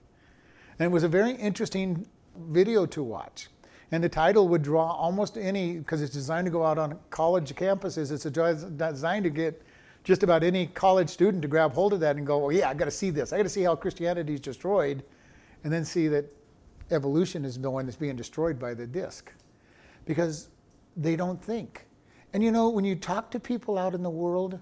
And 0.77 0.86
it 0.86 0.92
was 0.92 1.03
a 1.03 1.07
very 1.07 1.31
interesting 1.31 2.06
video 2.38 2.86
to 2.88 3.01
watch. 3.01 3.47
And 3.92 4.04
the 4.04 4.09
title 4.09 4.47
would 4.50 4.62
draw 4.62 4.92
almost 4.92 5.38
any, 5.38 5.77
because 5.77 6.01
it's 6.01 6.13
designed 6.13 6.45
to 6.45 6.51
go 6.51 6.65
out 6.65 6.77
on 6.77 7.00
college 7.09 7.54
campuses, 7.56 8.12
it's 8.12 8.24
designed 8.24 9.24
to 9.24 9.30
get 9.30 9.62
just 10.04 10.24
about 10.24 10.44
any 10.44 10.68
college 10.68 11.09
student 11.09 11.42
to 11.42 11.47
grab 11.47 11.73
hold 11.73 11.94
of 11.94 11.99
that 11.99 12.16
and 12.16 12.25
go, 12.25 12.45
oh, 12.45 12.49
yeah, 12.49 12.69
I 12.69 12.73
got 12.73 12.85
to 12.85 12.92
see 12.92 13.11
this. 13.11 13.31
I 13.31 13.37
got 13.37 13.44
to 13.44 13.49
see 13.49 13.64
how 13.64 13.75
Christianity 13.75 14.33
is 14.33 14.40
destroyed, 14.40 15.04
and 15.64 15.71
then 15.71 15.85
see 15.85 16.07
that 16.07 16.25
evolution 16.92 17.45
is 17.45 17.57
the 17.57 17.69
one 17.69 17.86
that's 17.86 17.98
being 17.98 18.16
destroyed 18.16 18.60
by 18.60 18.74
the 18.74 18.88
disc. 18.88 19.31
Because 20.06 20.50
they 20.98 21.16
don't 21.16 21.42
think. 21.42 21.86
And 22.33 22.44
you 22.44 22.52
know, 22.52 22.69
when 22.69 22.86
you 22.86 22.95
talk 22.95 23.31
to 23.31 23.40
people 23.40 23.78
out 23.78 23.94
in 23.94 24.04
the 24.04 24.10
world, 24.10 24.60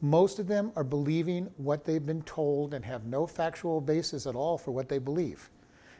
most 0.00 0.38
of 0.38 0.48
them 0.48 0.72
are 0.76 0.84
believing 0.84 1.50
what 1.56 1.84
they've 1.84 2.04
been 2.04 2.22
told 2.22 2.74
and 2.74 2.84
have 2.84 3.04
no 3.04 3.26
factual 3.26 3.80
basis 3.80 4.26
at 4.26 4.34
all 4.34 4.58
for 4.58 4.72
what 4.72 4.88
they 4.88 4.98
believe 4.98 5.50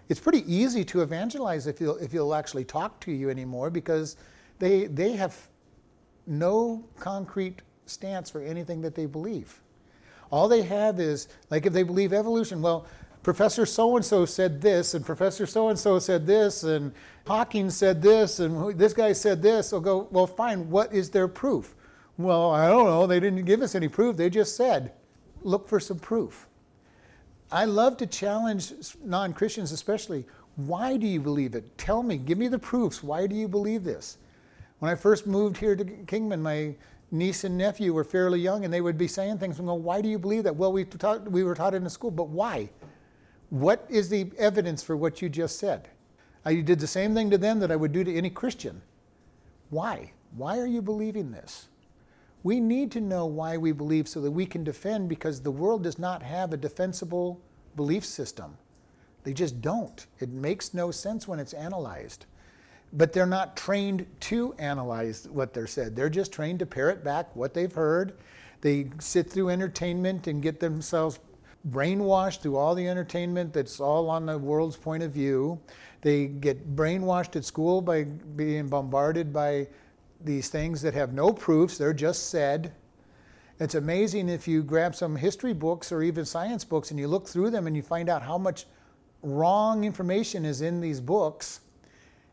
it's 0.09 0.21
pretty 0.21 0.45
easy 0.53 0.85
to 0.85 1.01
evangelize 1.01 1.67
if 1.67 1.81
you'll, 1.81 1.97
if 1.97 2.13
you'll 2.13 2.35
actually 2.35 2.65
talk 2.65 3.01
to 3.01 3.13
you 3.13 3.31
anymore 3.31 3.71
because 3.71 4.17
they, 4.59 4.87
they 4.87 5.13
have 5.13 5.49
no 6.27 6.85
concrete 6.99 7.63
stance 7.87 8.29
for 8.29 8.43
anything 8.43 8.81
that 8.83 8.95
they 8.95 9.07
believe. 9.07 9.61
All 10.31 10.49
they 10.49 10.63
have 10.63 11.01
is, 11.01 11.29
like 11.51 11.67
if 11.67 11.73
they 11.73 11.83
believe 11.83 12.13
evolution, 12.13 12.63
well, 12.63 12.87
Professor 13.23 13.65
so 13.65 13.97
and 13.97 14.05
so 14.05 14.25
said 14.25 14.61
this, 14.61 14.95
and 14.95 15.07
Professor 15.07 15.47
so 15.47 15.69
and 15.69 15.79
so 15.79 15.99
said 15.99 16.27
this, 16.27 16.65
and 16.65 16.93
Hawking 17.27 17.71
said 17.71 18.03
this, 18.03 18.41
and 18.41 18.77
this 18.77 18.93
guy 18.93 19.13
said 19.13 19.41
this. 19.41 19.71
They'll 19.71 19.81
go, 19.81 20.09
well, 20.11 20.27
fine, 20.27 20.69
what 20.69 20.93
is 20.93 21.11
their 21.11 21.29
proof? 21.29 21.75
Well, 22.19 22.51
I 22.51 22.69
don't 22.69 22.87
know. 22.87 23.07
They 23.07 23.21
didn't 23.21 23.45
give 23.45 23.63
us 23.63 23.75
any 23.75 23.89
proof. 23.89 24.17
They 24.17 24.29
just 24.29 24.57
said, 24.57 24.93
look 25.43 25.69
for 25.69 25.79
some 25.79 25.99
proof. 25.99 26.49
I 27.51 27.65
love 27.65 27.97
to 27.99 28.07
challenge 28.07 28.73
non 29.05 29.33
Christians, 29.33 29.73
especially. 29.73 30.25
Why 30.57 30.97
do 30.97 31.07
you 31.07 31.21
believe 31.21 31.55
it? 31.55 31.79
Tell 31.79 32.03
me, 32.03 32.19
give 32.19 32.39
me 32.39 32.49
the 32.49 32.59
proofs. 32.59 33.03
Why 33.03 33.27
do 33.27 33.35
you 33.35 33.49
believe 33.49 33.85
this? 33.85 34.19
When 34.81 34.91
I 34.91 34.95
first 34.95 35.27
moved 35.27 35.57
here 35.57 35.77
to 35.77 35.85
Kingman, 35.85 36.43
my 36.43 36.75
niece 37.11 37.45
and 37.45 37.57
nephew 37.57 37.93
were 37.93 38.05
fairly 38.05 38.41
young, 38.41 38.65
and 38.65 38.73
they 38.73 38.81
would 38.81 38.99
be 38.99 39.07
saying 39.07 39.39
things 39.39 39.59
and 39.59 39.69
go, 39.69 39.75
Why 39.75 40.01
do 40.01 40.09
you 40.09 40.19
believe 40.19 40.45
that? 40.45 40.57
Well, 40.57 40.73
we, 40.73 40.85
taught, 40.85 41.31
we 41.31 41.45
were 41.45 41.55
taught 41.55 41.75
it 41.75 41.79
in 41.79 41.89
school, 41.89 42.11
but 42.11 42.29
why? 42.29 42.69
What 43.53 43.87
is 43.91 44.09
the 44.09 44.33
evidence 44.39 44.83
for 44.83 44.97
what 44.97 45.23
you 45.23 45.29
just 45.29 45.59
said? 45.59 45.91
I 46.45 46.57
did 46.57 46.81
the 46.81 46.87
same 46.89 47.15
thing 47.15 47.31
to 47.31 47.39
them 47.39 47.61
that 47.61 47.71
I 47.71 47.77
would 47.77 47.93
do 47.93 48.03
to 48.03 48.17
any 48.17 48.31
Christian. 48.31 48.83
Why? 49.71 50.13
Why 50.37 50.59
are 50.59 50.67
you 50.67 50.83
believing 50.83 51.33
this? 51.33 51.69
We 52.43 52.61
need 52.61 52.91
to 52.93 53.01
know 53.03 53.27
why 53.27 53.59
we 53.59 53.73
believe 53.73 54.09
so 54.09 54.23
that 54.23 54.31
we 54.33 54.47
can 54.47 54.65
defend 54.65 55.11
because 55.11 55.43
the 55.43 55.51
world 55.51 55.83
does 55.85 55.99
not 55.99 56.23
have 56.23 56.53
a 56.53 56.57
defensible 56.57 57.41
belief 57.77 58.07
system. 58.07 58.57
They 59.25 59.35
just 59.35 59.61
don't. 59.61 60.07
It 60.21 60.31
makes 60.31 60.75
no 60.75 60.91
sense 60.91 61.29
when 61.29 61.41
it's 61.41 61.53
analyzed. 61.53 62.27
but 62.93 63.13
they're 63.13 63.27
not 63.27 63.57
trained 63.57 64.07
to 64.21 64.55
analyze 64.59 65.27
what 65.29 65.55
they're 65.55 65.67
said. 65.67 65.97
They're 65.97 66.11
just 66.11 66.33
trained 66.33 66.59
to 66.59 66.67
parrot 66.67 67.03
back 67.03 67.35
what 67.35 67.55
they've 67.55 67.73
heard. 67.73 68.15
They 68.61 68.91
sit 69.01 69.31
through 69.31 69.49
entertainment 69.49 70.27
and 70.27 70.43
get 70.43 70.61
themselves 70.61 71.19
brainwashed 71.71 72.41
through 72.41 72.57
all 72.57 72.75
the 72.75 72.89
entertainment 72.89 73.53
that's 73.53 73.81
all 73.81 74.11
on 74.11 74.27
the 74.27 74.39
world's 74.39 74.77
point 74.77 75.03
of 75.03 75.13
view. 75.13 75.61
They 76.01 76.27
get 76.27 76.75
brainwashed 76.75 77.37
at 77.37 77.45
school 77.45 77.81
by 77.81 78.05
being 78.05 78.69
bombarded 78.69 79.33
by 79.33 79.69
these 80.25 80.49
things 80.49 80.83
that 80.83 80.95
have 80.95 81.13
no 81.13 81.33
proofs, 81.33 81.79
they're 81.79 81.93
just 81.93 82.31
said. 82.31 82.73
It's 83.59 83.75
amazing 83.75 84.29
if 84.29 84.49
you 84.49 84.63
grab 84.63 84.95
some 84.95 85.15
history 85.15 85.53
books 85.53 85.93
or 85.93 86.03
even 86.03 86.25
science 86.25 86.65
books 86.65 86.91
and 86.91 86.99
you 86.99 87.07
look 87.07 87.29
through 87.29 87.51
them 87.51 87.67
and 87.67 87.77
you 87.77 87.83
find 87.83 88.09
out 88.09 88.23
how 88.23 88.39
much 88.39 88.67
wrong 89.23 89.85
information 89.85 90.45
is 90.45 90.63
in 90.63 90.81
these 90.81 91.01
books 91.01 91.61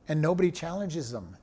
and 0.07 0.19
nobody 0.19 0.51
challenges 0.51 1.11
them. 1.11 1.37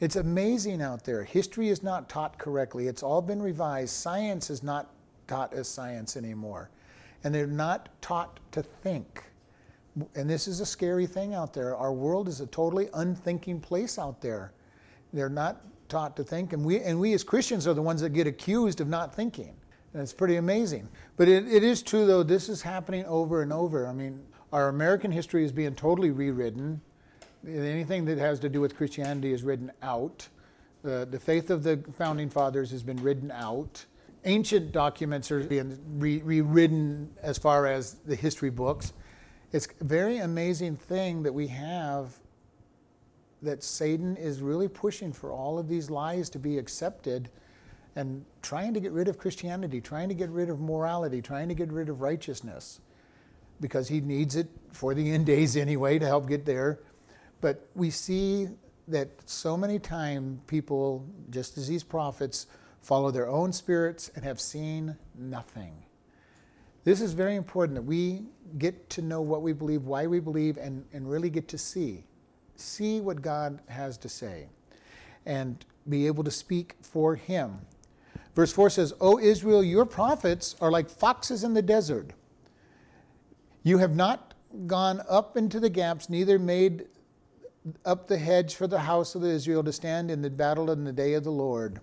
It's 0.00 0.16
amazing 0.16 0.80
out 0.80 1.04
there. 1.04 1.24
History 1.24 1.68
is 1.68 1.82
not 1.82 2.08
taught 2.08 2.38
correctly, 2.38 2.86
it's 2.86 3.02
all 3.02 3.20
been 3.20 3.42
revised. 3.42 3.90
Science 3.90 4.48
is 4.48 4.62
not 4.62 4.90
taught 5.26 5.52
as 5.52 5.68
science 5.68 6.16
anymore. 6.16 6.70
And 7.26 7.34
they're 7.34 7.48
not 7.48 7.88
taught 8.00 8.38
to 8.52 8.62
think. 8.62 9.24
And 10.14 10.30
this 10.30 10.46
is 10.46 10.60
a 10.60 10.66
scary 10.66 11.06
thing 11.06 11.34
out 11.34 11.52
there. 11.52 11.74
Our 11.74 11.92
world 11.92 12.28
is 12.28 12.40
a 12.40 12.46
totally 12.46 12.88
unthinking 12.94 13.58
place 13.62 13.98
out 13.98 14.20
there. 14.20 14.52
They're 15.12 15.28
not 15.28 15.60
taught 15.88 16.16
to 16.18 16.22
think, 16.22 16.52
and 16.52 16.64
we, 16.64 16.78
and 16.78 17.00
we 17.00 17.14
as 17.14 17.24
Christians 17.24 17.66
are 17.66 17.74
the 17.74 17.82
ones 17.82 18.00
that 18.02 18.10
get 18.10 18.28
accused 18.28 18.80
of 18.80 18.86
not 18.86 19.12
thinking. 19.12 19.56
And 19.92 20.00
it's 20.00 20.12
pretty 20.12 20.36
amazing. 20.36 20.88
But 21.16 21.26
it, 21.26 21.52
it 21.52 21.64
is 21.64 21.82
true, 21.82 22.06
though, 22.06 22.22
this 22.22 22.48
is 22.48 22.62
happening 22.62 23.04
over 23.06 23.42
and 23.42 23.52
over. 23.52 23.88
I 23.88 23.92
mean, 23.92 24.24
our 24.52 24.68
American 24.68 25.10
history 25.10 25.44
is 25.44 25.50
being 25.50 25.74
totally 25.74 26.12
rewritten. 26.12 26.80
Anything 27.44 28.04
that 28.04 28.18
has 28.18 28.38
to 28.38 28.48
do 28.48 28.60
with 28.60 28.76
Christianity 28.76 29.32
is 29.32 29.42
written 29.42 29.72
out. 29.82 30.28
The, 30.84 31.08
the 31.10 31.18
faith 31.18 31.50
of 31.50 31.64
the 31.64 31.78
founding 31.98 32.30
fathers 32.30 32.70
has 32.70 32.84
been 32.84 33.02
written 33.02 33.32
out. 33.32 33.84
Ancient 34.26 34.72
documents 34.72 35.30
are 35.30 35.44
being 35.44 35.78
re- 35.98 36.20
rewritten 36.20 37.10
as 37.22 37.38
far 37.38 37.66
as 37.66 37.94
the 38.06 38.16
history 38.16 38.50
books. 38.50 38.92
It's 39.52 39.68
a 39.80 39.84
very 39.84 40.18
amazing 40.18 40.76
thing 40.76 41.22
that 41.22 41.32
we 41.32 41.46
have 41.46 42.12
that 43.40 43.62
Satan 43.62 44.16
is 44.16 44.40
really 44.40 44.66
pushing 44.66 45.12
for 45.12 45.30
all 45.30 45.60
of 45.60 45.68
these 45.68 45.90
lies 45.90 46.28
to 46.30 46.40
be 46.40 46.58
accepted 46.58 47.28
and 47.94 48.24
trying 48.42 48.74
to 48.74 48.80
get 48.80 48.90
rid 48.90 49.06
of 49.06 49.16
Christianity, 49.16 49.80
trying 49.80 50.08
to 50.08 50.14
get 50.14 50.28
rid 50.30 50.50
of 50.50 50.60
morality, 50.60 51.22
trying 51.22 51.48
to 51.48 51.54
get 51.54 51.70
rid 51.70 51.88
of 51.88 52.00
righteousness 52.00 52.80
because 53.60 53.86
he 53.86 54.00
needs 54.00 54.34
it 54.34 54.48
for 54.72 54.92
the 54.92 55.12
end 55.12 55.26
days 55.26 55.56
anyway 55.56 56.00
to 56.00 56.06
help 56.06 56.28
get 56.28 56.44
there. 56.44 56.80
But 57.40 57.68
we 57.76 57.90
see 57.90 58.48
that 58.88 59.08
so 59.24 59.56
many 59.56 59.78
times 59.78 60.40
people, 60.48 61.06
just 61.30 61.56
as 61.58 61.68
these 61.68 61.84
prophets, 61.84 62.48
follow 62.86 63.10
their 63.10 63.28
own 63.28 63.52
spirits 63.52 64.10
and 64.14 64.24
have 64.24 64.40
seen 64.40 64.96
nothing. 65.18 65.74
This 66.84 67.00
is 67.00 67.14
very 67.14 67.34
important 67.34 67.74
that 67.74 67.82
we 67.82 68.22
get 68.58 68.88
to 68.90 69.02
know 69.02 69.20
what 69.20 69.42
we 69.42 69.52
believe, 69.52 69.82
why 69.82 70.06
we 70.06 70.20
believe, 70.20 70.56
and, 70.56 70.84
and 70.92 71.10
really 71.10 71.30
get 71.30 71.48
to 71.48 71.58
see 71.58 72.04
see 72.58 73.00
what 73.00 73.22
God 73.22 73.60
has 73.68 73.96
to 73.98 74.08
say 74.08 74.48
and 75.24 75.64
be 75.88 76.06
able 76.06 76.24
to 76.24 76.30
speak 76.30 76.74
for 76.80 77.14
him. 77.14 77.58
Verse 78.34 78.52
4 78.52 78.70
says, 78.70 78.94
O 79.00 79.18
Israel, 79.18 79.62
your 79.62 79.86
prophets 79.86 80.56
are 80.60 80.70
like 80.70 80.88
foxes 80.88 81.44
in 81.44 81.54
the 81.54 81.62
desert. 81.62 82.12
You 83.62 83.78
have 83.78 83.94
not 83.94 84.34
gone 84.66 85.02
up 85.08 85.36
into 85.36 85.58
the 85.60 85.70
gaps, 85.70 86.08
neither 86.08 86.38
made 86.38 86.86
up 87.84 88.06
the 88.06 88.18
hedge 88.18 88.54
for 88.54 88.66
the 88.66 88.78
house 88.78 89.14
of 89.14 89.24
Israel 89.24 89.64
to 89.64 89.72
stand 89.72 90.10
in 90.10 90.22
the 90.22 90.30
battle 90.30 90.70
in 90.70 90.84
the 90.84 90.92
day 90.92 91.14
of 91.14 91.24
the 91.24 91.32
Lord. 91.32 91.80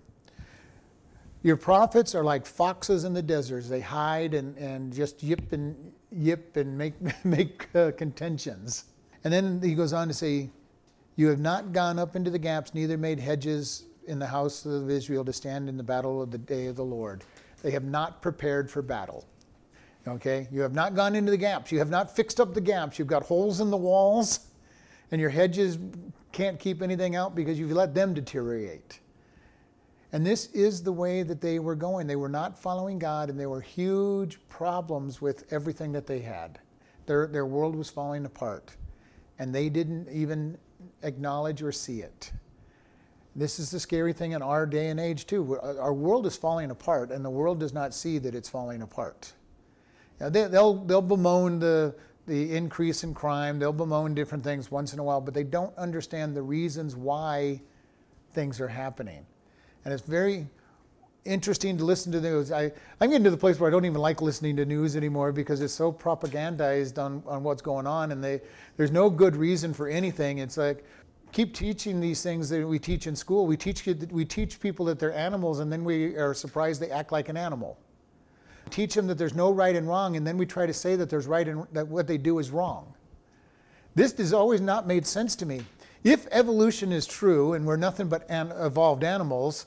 Your 1.44 1.58
prophets 1.58 2.14
are 2.14 2.24
like 2.24 2.46
foxes 2.46 3.04
in 3.04 3.12
the 3.12 3.20
deserts. 3.20 3.68
They 3.68 3.82
hide 3.82 4.32
and, 4.32 4.56
and 4.56 4.90
just 4.90 5.22
yip 5.22 5.52
and 5.52 5.92
yip 6.10 6.56
and 6.56 6.76
make, 6.76 6.94
make 7.24 7.68
uh, 7.76 7.92
contentions. 7.98 8.86
And 9.22 9.32
then 9.32 9.60
he 9.62 9.74
goes 9.74 9.92
on 9.92 10.08
to 10.08 10.14
say, 10.14 10.48
you 11.16 11.28
have 11.28 11.38
not 11.38 11.72
gone 11.72 11.98
up 11.98 12.16
into 12.16 12.30
the 12.30 12.38
gaps, 12.38 12.74
neither 12.74 12.96
made 12.96 13.20
hedges 13.20 13.84
in 14.06 14.18
the 14.18 14.26
house 14.26 14.64
of 14.64 14.90
Israel 14.90 15.22
to 15.24 15.34
stand 15.34 15.68
in 15.68 15.76
the 15.76 15.82
battle 15.82 16.22
of 16.22 16.30
the 16.30 16.38
day 16.38 16.66
of 16.66 16.76
the 16.76 16.84
Lord. 16.84 17.24
They 17.62 17.70
have 17.72 17.84
not 17.84 18.22
prepared 18.22 18.70
for 18.70 18.80
battle. 18.80 19.26
Okay? 20.08 20.48
You 20.50 20.62
have 20.62 20.74
not 20.74 20.94
gone 20.94 21.14
into 21.14 21.30
the 21.30 21.36
gaps. 21.36 21.70
You 21.70 21.78
have 21.78 21.90
not 21.90 22.14
fixed 22.14 22.40
up 22.40 22.54
the 22.54 22.60
gaps. 22.62 22.98
You've 22.98 23.08
got 23.08 23.22
holes 23.22 23.60
in 23.60 23.70
the 23.70 23.76
walls, 23.76 24.46
and 25.10 25.20
your 25.20 25.30
hedges 25.30 25.78
can't 26.32 26.58
keep 26.58 26.80
anything 26.80 27.16
out 27.16 27.34
because 27.34 27.58
you've 27.58 27.72
let 27.72 27.94
them 27.94 28.14
deteriorate. 28.14 29.00
And 30.14 30.24
this 30.24 30.46
is 30.52 30.80
the 30.80 30.92
way 30.92 31.24
that 31.24 31.40
they 31.40 31.58
were 31.58 31.74
going. 31.74 32.06
They 32.06 32.14
were 32.14 32.28
not 32.28 32.56
following 32.56 33.00
God, 33.00 33.30
and 33.30 33.38
there 33.38 33.50
were 33.50 33.60
huge 33.60 34.38
problems 34.48 35.20
with 35.20 35.52
everything 35.52 35.90
that 35.90 36.06
they 36.06 36.20
had. 36.20 36.60
Their, 37.06 37.26
their 37.26 37.46
world 37.46 37.74
was 37.74 37.90
falling 37.90 38.24
apart. 38.24 38.76
And 39.40 39.52
they 39.52 39.68
didn't 39.68 40.08
even 40.08 40.56
acknowledge 41.02 41.64
or 41.64 41.72
see 41.72 42.02
it. 42.02 42.30
This 43.34 43.58
is 43.58 43.72
the 43.72 43.80
scary 43.80 44.12
thing 44.12 44.30
in 44.30 44.40
our 44.40 44.66
day 44.66 44.86
and 44.86 45.00
age, 45.00 45.26
too. 45.26 45.58
Our 45.58 45.92
world 45.92 46.26
is 46.26 46.36
falling 46.36 46.70
apart, 46.70 47.10
and 47.10 47.24
the 47.24 47.30
world 47.30 47.58
does 47.58 47.72
not 47.72 47.92
see 47.92 48.18
that 48.18 48.36
it's 48.36 48.48
falling 48.48 48.82
apart. 48.82 49.32
Now, 50.20 50.28
they, 50.28 50.46
will 50.46 50.76
they'll 50.84 51.02
bemoan 51.02 51.58
the, 51.58 51.92
the 52.28 52.54
increase 52.54 53.02
in 53.02 53.14
crime, 53.14 53.58
they'll 53.58 53.72
bemoan 53.72 54.14
different 54.14 54.44
things 54.44 54.70
once 54.70 54.92
in 54.92 55.00
a 55.00 55.02
while, 55.02 55.20
but 55.20 55.34
they 55.34 55.42
don't 55.42 55.76
understand 55.76 56.36
the 56.36 56.42
reasons 56.42 56.94
why 56.94 57.60
things 58.30 58.60
are 58.60 58.68
happening. 58.68 59.26
And 59.84 59.92
it's 59.92 60.02
very 60.02 60.46
interesting 61.24 61.76
to 61.78 61.84
listen 61.84 62.12
to 62.12 62.20
news. 62.20 62.52
I, 62.52 62.72
I'm 63.00 63.10
getting 63.10 63.24
to 63.24 63.30
the 63.30 63.36
place 63.36 63.58
where 63.58 63.68
I 63.68 63.70
don't 63.70 63.84
even 63.84 64.00
like 64.00 64.20
listening 64.20 64.56
to 64.56 64.64
news 64.64 64.96
anymore 64.96 65.32
because 65.32 65.60
it's 65.60 65.72
so 65.72 65.92
propagandized 65.92 66.98
on, 66.98 67.22
on 67.26 67.42
what's 67.42 67.62
going 67.62 67.86
on, 67.86 68.12
and 68.12 68.22
they, 68.22 68.40
there's 68.76 68.90
no 68.90 69.08
good 69.10 69.36
reason 69.36 69.72
for 69.72 69.88
anything. 69.88 70.38
It's 70.38 70.56
like, 70.56 70.84
keep 71.32 71.54
teaching 71.54 72.00
these 72.00 72.22
things 72.22 72.48
that 72.50 72.66
we 72.66 72.78
teach 72.78 73.06
in 73.06 73.16
school. 73.16 73.46
We 73.46 73.56
teach, 73.56 73.86
we 74.10 74.24
teach 74.24 74.60
people 74.60 74.86
that 74.86 74.98
they're 74.98 75.14
animals, 75.14 75.60
and 75.60 75.72
then 75.72 75.84
we 75.84 76.16
are 76.16 76.34
surprised 76.34 76.80
they 76.80 76.90
act 76.90 77.10
like 77.10 77.28
an 77.28 77.36
animal. 77.36 77.78
Teach 78.70 78.94
them 78.94 79.06
that 79.08 79.18
there's 79.18 79.34
no 79.34 79.50
right 79.50 79.76
and 79.76 79.88
wrong, 79.88 80.16
and 80.16 80.26
then 80.26 80.38
we 80.38 80.46
try 80.46 80.66
to 80.66 80.74
say 80.74 80.96
that 80.96 81.10
there's 81.10 81.26
right 81.26 81.46
and 81.46 81.66
that 81.72 81.86
what 81.88 82.06
they 82.06 82.18
do 82.18 82.38
is 82.38 82.50
wrong. 82.50 82.94
This 83.94 84.16
has 84.18 84.32
always 84.32 84.60
not 84.60 84.86
made 84.86 85.06
sense 85.06 85.36
to 85.36 85.46
me. 85.46 85.62
If 86.02 86.26
evolution 86.30 86.92
is 86.92 87.06
true 87.06 87.54
and 87.54 87.64
we're 87.64 87.76
nothing 87.76 88.08
but 88.08 88.28
an 88.28 88.52
evolved 88.52 89.04
animals, 89.04 89.66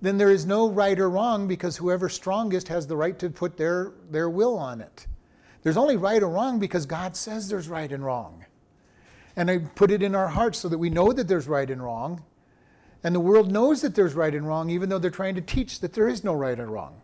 then 0.00 0.18
there 0.18 0.30
is 0.30 0.44
no 0.44 0.68
right 0.68 0.98
or 0.98 1.08
wrong 1.08 1.48
because 1.48 1.76
whoever's 1.76 2.14
strongest 2.14 2.68
has 2.68 2.86
the 2.86 2.96
right 2.96 3.18
to 3.18 3.30
put 3.30 3.56
their, 3.56 3.92
their 4.10 4.28
will 4.28 4.58
on 4.58 4.80
it. 4.80 5.06
There's 5.62 5.76
only 5.76 5.96
right 5.96 6.22
or 6.22 6.28
wrong 6.28 6.58
because 6.58 6.86
God 6.86 7.16
says 7.16 7.48
there's 7.48 7.68
right 7.68 7.90
and 7.90 8.04
wrong. 8.04 8.44
And 9.34 9.50
I 9.50 9.58
put 9.58 9.90
it 9.90 10.02
in 10.02 10.14
our 10.14 10.28
hearts 10.28 10.58
so 10.58 10.68
that 10.68 10.78
we 10.78 10.90
know 10.90 11.12
that 11.12 11.28
there's 11.28 11.48
right 11.48 11.70
and 11.70 11.82
wrong. 11.82 12.22
And 13.02 13.14
the 13.14 13.20
world 13.20 13.50
knows 13.50 13.82
that 13.82 13.94
there's 13.94 14.14
right 14.14 14.34
and 14.34 14.46
wrong, 14.46 14.70
even 14.70 14.88
though 14.88 14.98
they're 14.98 15.10
trying 15.10 15.34
to 15.34 15.40
teach 15.40 15.80
that 15.80 15.92
there 15.92 16.08
is 16.08 16.24
no 16.24 16.34
right 16.34 16.58
or 16.58 16.66
wrong. 16.66 17.02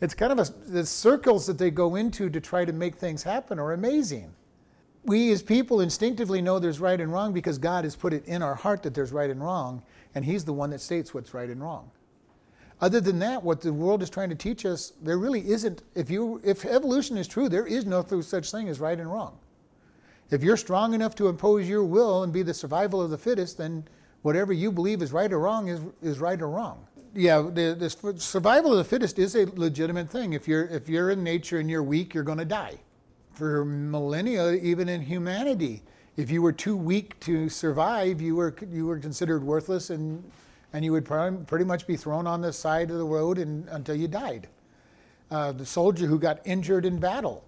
It's 0.00 0.14
kind 0.14 0.32
of 0.32 0.38
a, 0.38 0.70
the 0.70 0.84
circles 0.84 1.46
that 1.46 1.58
they 1.58 1.70
go 1.70 1.94
into 1.94 2.28
to 2.28 2.40
try 2.40 2.64
to 2.64 2.72
make 2.72 2.96
things 2.96 3.22
happen 3.22 3.58
are 3.58 3.72
amazing. 3.72 4.34
We 5.04 5.30
as 5.32 5.42
people 5.42 5.80
instinctively 5.80 6.42
know 6.42 6.58
there's 6.58 6.80
right 6.80 7.00
and 7.00 7.12
wrong 7.12 7.32
because 7.32 7.58
God 7.58 7.84
has 7.84 7.94
put 7.94 8.12
it 8.12 8.24
in 8.26 8.42
our 8.42 8.54
heart 8.54 8.82
that 8.82 8.94
there's 8.94 9.12
right 9.12 9.30
and 9.30 9.42
wrong, 9.42 9.82
and 10.14 10.24
He's 10.24 10.44
the 10.44 10.52
one 10.52 10.70
that 10.70 10.80
states 10.80 11.14
what's 11.14 11.34
right 11.34 11.48
and 11.48 11.62
wrong. 11.62 11.90
Other 12.80 13.00
than 13.00 13.18
that, 13.20 13.42
what 13.42 13.60
the 13.60 13.72
world 13.72 14.02
is 14.02 14.10
trying 14.10 14.30
to 14.30 14.34
teach 14.34 14.66
us, 14.66 14.92
there 15.00 15.18
really 15.18 15.48
isn't. 15.48 15.82
If 15.94 16.10
you, 16.10 16.40
if 16.44 16.64
evolution 16.64 17.16
is 17.16 17.28
true, 17.28 17.48
there 17.48 17.66
is 17.66 17.86
no 17.86 18.04
such 18.20 18.50
thing 18.50 18.68
as 18.68 18.80
right 18.80 18.98
and 18.98 19.10
wrong. 19.10 19.38
If 20.30 20.42
you're 20.42 20.56
strong 20.56 20.94
enough 20.94 21.14
to 21.16 21.28
impose 21.28 21.68
your 21.68 21.84
will 21.84 22.24
and 22.24 22.32
be 22.32 22.42
the 22.42 22.54
survival 22.54 23.00
of 23.00 23.10
the 23.10 23.18
fittest, 23.18 23.58
then 23.58 23.84
whatever 24.22 24.52
you 24.52 24.72
believe 24.72 25.02
is 25.02 25.12
right 25.12 25.32
or 25.32 25.38
wrong 25.38 25.68
is, 25.68 25.80
is 26.02 26.18
right 26.18 26.40
or 26.40 26.48
wrong. 26.48 26.86
Yeah, 27.14 27.42
the, 27.42 27.76
the 27.78 28.18
survival 28.18 28.72
of 28.72 28.78
the 28.78 28.84
fittest 28.84 29.18
is 29.20 29.36
a 29.36 29.46
legitimate 29.54 30.10
thing. 30.10 30.32
If 30.32 30.48
you're 30.48 30.64
if 30.64 30.88
you're 30.88 31.10
in 31.10 31.22
nature 31.22 31.58
and 31.60 31.70
you're 31.70 31.82
weak, 31.82 32.12
you're 32.12 32.24
going 32.24 32.38
to 32.38 32.44
die. 32.44 32.80
For 33.34 33.64
millennia, 33.64 34.52
even 34.52 34.88
in 34.88 35.00
humanity, 35.00 35.82
if 36.16 36.30
you 36.30 36.42
were 36.42 36.52
too 36.52 36.76
weak 36.76 37.20
to 37.20 37.48
survive, 37.48 38.20
you 38.20 38.34
were 38.34 38.54
you 38.68 38.86
were 38.86 38.98
considered 38.98 39.44
worthless 39.44 39.90
and 39.90 40.24
and 40.74 40.84
you 40.84 40.90
would 40.90 41.04
pretty 41.04 41.64
much 41.64 41.86
be 41.86 41.96
thrown 41.96 42.26
on 42.26 42.40
the 42.40 42.52
side 42.52 42.90
of 42.90 42.98
the 42.98 43.04
road 43.04 43.38
and, 43.38 43.66
until 43.68 43.94
you 43.94 44.08
died. 44.08 44.48
Uh, 45.30 45.52
the 45.52 45.64
soldier 45.64 46.06
who 46.06 46.18
got 46.18 46.40
injured 46.44 46.84
in 46.84 46.98
battle 46.98 47.44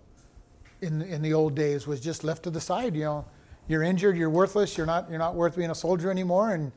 in, 0.81 1.03
in 1.03 1.23
the 1.23 1.35
old 1.35 1.57
days 1.57 1.89
was 1.89 2.01
just 2.01 2.23
left 2.23 2.45
to 2.45 2.51
the 2.51 2.61
side. 2.61 2.95
You 2.95 3.03
know, 3.03 3.25
you're 3.67 3.83
injured, 3.83 4.17
you're 4.17 4.31
worthless, 4.31 4.77
you're 4.77 4.87
not, 4.87 5.11
you're 5.11 5.19
not 5.19 5.35
worth 5.35 5.57
being 5.57 5.73
a 5.73 5.75
soldier 5.75 6.09
anymore. 6.09 6.55
And 6.55 6.71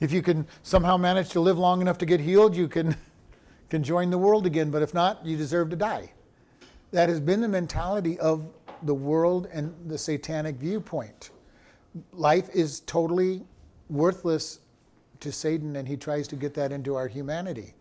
if 0.00 0.10
you 0.10 0.22
can 0.22 0.44
somehow 0.64 0.96
manage 0.96 1.28
to 1.30 1.40
live 1.40 1.56
long 1.56 1.80
enough 1.80 1.98
to 1.98 2.06
get 2.06 2.18
healed, 2.18 2.56
you 2.56 2.66
can, 2.66 2.96
can 3.70 3.84
join 3.84 4.10
the 4.10 4.18
world 4.18 4.44
again. 4.44 4.72
But 4.72 4.82
if 4.82 4.92
not, 4.92 5.24
you 5.24 5.36
deserve 5.36 5.70
to 5.70 5.76
die. 5.76 6.10
That 6.90 7.10
has 7.10 7.20
been 7.20 7.40
the 7.40 7.48
mentality 7.48 8.18
of 8.18 8.44
the 8.82 8.94
world 8.94 9.46
and 9.52 9.72
the 9.86 9.96
satanic 9.96 10.56
viewpoint. 10.56 11.30
Life 12.12 12.48
is 12.52 12.80
totally 12.80 13.44
worthless 13.88 14.58
to 15.22 15.32
Satan, 15.32 15.76
and 15.76 15.88
he 15.88 15.96
tries 15.96 16.28
to 16.28 16.36
get 16.36 16.54
that 16.54 16.72
into 16.72 16.94
our 16.94 17.08
humanity. 17.08 17.74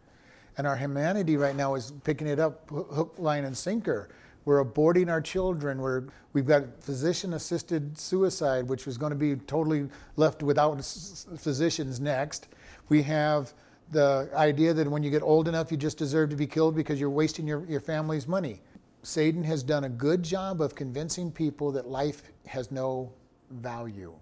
And 0.57 0.65
our 0.67 0.75
humanity 0.75 1.37
right 1.37 1.55
now 1.55 1.75
is 1.75 1.93
picking 2.03 2.27
it 2.27 2.39
up 2.39 2.69
hook, 2.69 3.15
line, 3.17 3.45
and 3.45 3.57
sinker. 3.57 4.09
We're 4.45 4.63
aborting 4.63 5.09
our 5.09 5.21
children. 5.21 5.81
We're, 5.81 6.03
we've 6.33 6.47
got 6.47 6.63
physician 6.81 7.33
assisted 7.33 7.97
suicide, 7.97 8.67
which 8.67 8.85
was 8.85 8.97
going 8.97 9.11
to 9.11 9.15
be 9.15 9.35
totally 9.35 9.87
left 10.15 10.41
without 10.41 10.83
physicians 10.83 11.99
next. 11.99 12.47
We 12.89 13.03
have 13.03 13.53
the 13.91 14.29
idea 14.33 14.73
that 14.73 14.89
when 14.89 15.03
you 15.03 15.11
get 15.11 15.21
old 15.21 15.47
enough, 15.47 15.71
you 15.71 15.77
just 15.77 15.97
deserve 15.97 16.29
to 16.31 16.35
be 16.35 16.47
killed 16.47 16.75
because 16.75 16.99
you're 16.99 17.09
wasting 17.09 17.45
your, 17.45 17.65
your 17.65 17.81
family's 17.81 18.27
money. 18.27 18.61
Satan 19.03 19.43
has 19.43 19.63
done 19.63 19.83
a 19.83 19.89
good 19.89 20.23
job 20.23 20.61
of 20.61 20.75
convincing 20.75 21.31
people 21.31 21.71
that 21.71 21.87
life 21.87 22.23
has 22.47 22.71
no 22.71 23.11
value. 23.49 24.13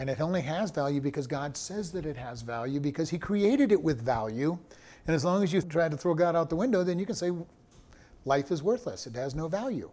And 0.00 0.08
it 0.08 0.22
only 0.22 0.40
has 0.40 0.70
value 0.70 0.98
because 0.98 1.26
God 1.26 1.54
says 1.58 1.92
that 1.92 2.06
it 2.06 2.16
has 2.16 2.40
value 2.40 2.80
because 2.80 3.10
He 3.10 3.18
created 3.18 3.70
it 3.70 3.82
with 3.82 4.00
value. 4.00 4.56
And 5.06 5.14
as 5.14 5.26
long 5.26 5.42
as 5.42 5.52
you 5.52 5.60
try 5.60 5.90
to 5.90 5.96
throw 5.96 6.14
God 6.14 6.34
out 6.34 6.48
the 6.48 6.56
window, 6.56 6.82
then 6.82 6.98
you 6.98 7.04
can 7.04 7.14
say 7.14 7.30
life 8.24 8.50
is 8.50 8.62
worthless. 8.62 9.06
It 9.06 9.14
has 9.16 9.34
no 9.34 9.46
value. 9.46 9.90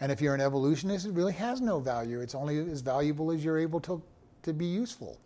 And 0.00 0.10
if 0.10 0.20
you're 0.20 0.34
an 0.34 0.40
evolutionist, 0.40 1.06
it 1.06 1.12
really 1.12 1.34
has 1.34 1.60
no 1.60 1.78
value. 1.78 2.20
It's 2.20 2.34
only 2.34 2.58
as 2.58 2.80
valuable 2.80 3.30
as 3.30 3.44
you're 3.44 3.60
able 3.60 3.78
to, 3.82 4.02
to 4.42 4.52
be 4.52 4.66
useful. 4.66 5.20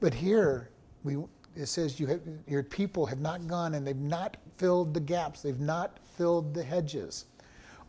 But 0.00 0.14
here, 0.14 0.70
we, 1.04 1.18
it 1.54 1.66
says 1.66 2.00
you 2.00 2.06
have, 2.06 2.22
your 2.46 2.62
people 2.62 3.04
have 3.04 3.20
not 3.20 3.46
gone 3.46 3.74
and 3.74 3.86
they've 3.86 3.94
not 3.94 4.38
filled 4.56 4.94
the 4.94 5.00
gaps, 5.00 5.42
they've 5.42 5.60
not 5.60 5.98
filled 6.16 6.54
the 6.54 6.62
hedges. 6.62 7.26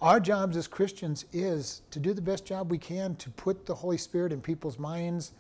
Our 0.04 0.20
jobs 0.20 0.58
as 0.58 0.68
Christians 0.68 1.24
is 1.32 1.82
to 1.92 1.98
do 1.98 2.14
the 2.14 2.22
best 2.22 2.44
job 2.44 2.70
we 2.70 2.78
can 2.78 3.16
to 3.16 3.30
put 3.30 3.66
the 3.66 3.74
Holy 3.74 3.98
Spirit 3.98 4.34
in 4.34 4.42
people's 4.42 4.78
minds 4.78 5.32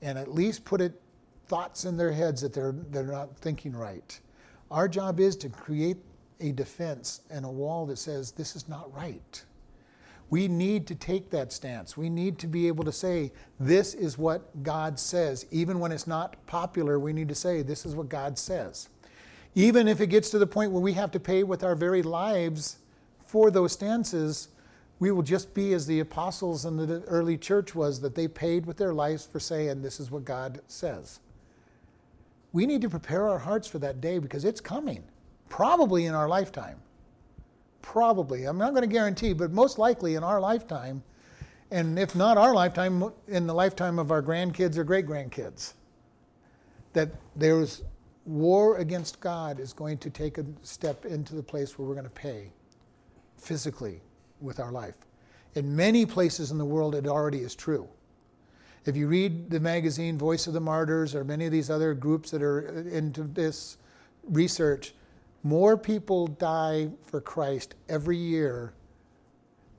and 0.00 0.16
at 0.16 0.32
least 0.32 0.64
put 0.64 0.80
it 0.80 0.98
thoughts 1.46 1.84
in 1.84 1.98
their 1.98 2.10
heads 2.10 2.40
that 2.40 2.54
they're, 2.54 2.74
they're 2.88 3.02
not 3.02 3.36
thinking 3.36 3.76
right. 3.76 4.18
Our 4.70 4.88
job 4.88 5.20
is 5.20 5.36
to 5.36 5.50
create 5.50 5.98
a 6.40 6.52
defense 6.52 7.20
and 7.28 7.44
a 7.44 7.50
wall 7.50 7.84
that 7.84 7.98
says 7.98 8.32
this 8.32 8.56
is 8.56 8.66
not 8.66 8.90
right. 8.96 9.44
We 10.30 10.48
need 10.48 10.86
to 10.86 10.94
take 10.94 11.28
that 11.28 11.52
stance. 11.52 11.94
We 11.94 12.08
need 12.08 12.38
to 12.38 12.46
be 12.46 12.66
able 12.66 12.84
to 12.84 12.92
say, 12.92 13.30
this 13.60 13.92
is 13.92 14.16
what 14.16 14.62
God 14.62 14.98
says. 14.98 15.44
Even 15.50 15.80
when 15.80 15.92
it's 15.92 16.06
not 16.06 16.46
popular, 16.46 16.98
we 16.98 17.12
need 17.12 17.28
to 17.28 17.34
say, 17.34 17.60
this 17.60 17.84
is 17.84 17.94
what 17.94 18.08
God 18.08 18.38
says. 18.38 18.88
Even 19.54 19.86
if 19.86 20.00
it 20.00 20.06
gets 20.06 20.30
to 20.30 20.38
the 20.38 20.46
point 20.46 20.72
where 20.72 20.82
we 20.82 20.94
have 20.94 21.10
to 21.10 21.20
pay 21.20 21.42
with 21.42 21.62
our 21.62 21.74
very 21.74 22.02
lives 22.02 22.78
for 23.28 23.50
those 23.50 23.72
stances, 23.72 24.48
we 24.98 25.10
will 25.10 25.22
just 25.22 25.52
be 25.52 25.74
as 25.74 25.86
the 25.86 26.00
apostles 26.00 26.64
in 26.64 26.76
the 26.78 27.02
early 27.02 27.36
church 27.36 27.74
was, 27.74 28.00
that 28.00 28.14
they 28.14 28.26
paid 28.26 28.64
with 28.64 28.78
their 28.78 28.94
lives 28.94 29.26
for 29.26 29.38
saying, 29.38 29.82
This 29.82 30.00
is 30.00 30.10
what 30.10 30.24
God 30.24 30.60
says. 30.66 31.20
We 32.52 32.64
need 32.64 32.80
to 32.80 32.88
prepare 32.88 33.28
our 33.28 33.38
hearts 33.38 33.68
for 33.68 33.78
that 33.80 34.00
day 34.00 34.18
because 34.18 34.46
it's 34.46 34.62
coming, 34.62 35.04
probably 35.50 36.06
in 36.06 36.14
our 36.14 36.26
lifetime. 36.26 36.78
Probably. 37.82 38.46
I'm 38.46 38.56
not 38.56 38.70
going 38.70 38.82
to 38.82 38.92
guarantee, 38.92 39.34
but 39.34 39.52
most 39.52 39.78
likely 39.78 40.14
in 40.14 40.24
our 40.24 40.40
lifetime, 40.40 41.02
and 41.70 41.98
if 41.98 42.16
not 42.16 42.38
our 42.38 42.54
lifetime, 42.54 43.12
in 43.28 43.46
the 43.46 43.54
lifetime 43.54 43.98
of 43.98 44.10
our 44.10 44.22
grandkids 44.22 44.78
or 44.78 44.84
great 44.84 45.06
grandkids, 45.06 45.74
that 46.94 47.10
there's 47.36 47.82
war 48.24 48.78
against 48.78 49.20
God 49.20 49.60
is 49.60 49.74
going 49.74 49.98
to 49.98 50.08
take 50.08 50.38
a 50.38 50.46
step 50.62 51.04
into 51.04 51.34
the 51.34 51.42
place 51.42 51.78
where 51.78 51.86
we're 51.86 51.94
going 51.94 52.04
to 52.04 52.10
pay 52.10 52.50
physically 53.38 54.00
with 54.40 54.60
our 54.60 54.72
life. 54.72 54.96
In 55.54 55.74
many 55.74 56.06
places 56.06 56.50
in 56.50 56.58
the 56.58 56.64
world, 56.64 56.94
it 56.94 57.06
already 57.06 57.38
is 57.38 57.54
true. 57.54 57.88
If 58.84 58.96
you 58.96 59.06
read 59.06 59.50
the 59.50 59.60
magazine 59.60 60.16
Voice 60.16 60.46
of 60.46 60.54
the 60.54 60.60
Martyrs 60.60 61.14
or 61.14 61.24
many 61.24 61.46
of 61.46 61.52
these 61.52 61.70
other 61.70 61.94
groups 61.94 62.30
that 62.30 62.42
are 62.42 62.60
into 62.88 63.24
this 63.24 63.76
research, 64.24 64.94
more 65.42 65.76
people 65.76 66.26
die 66.26 66.90
for 67.06 67.20
Christ 67.20 67.74
every 67.88 68.16
year 68.16 68.72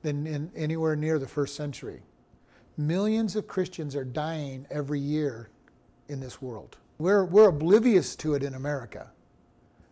than 0.02 0.26
in 0.26 0.50
anywhere 0.54 0.96
near 0.96 1.18
the 1.18 1.28
first 1.28 1.56
century. 1.56 2.02
Millions 2.76 3.36
of 3.36 3.46
Christians 3.46 3.94
are 3.94 4.04
dying 4.04 4.66
every 4.70 5.00
year 5.00 5.50
in 6.08 6.20
this 6.20 6.40
world. 6.40 6.76
We're, 6.98 7.24
we're 7.24 7.48
oblivious 7.48 8.16
to 8.16 8.34
it 8.34 8.42
in 8.42 8.54
America 8.54 9.10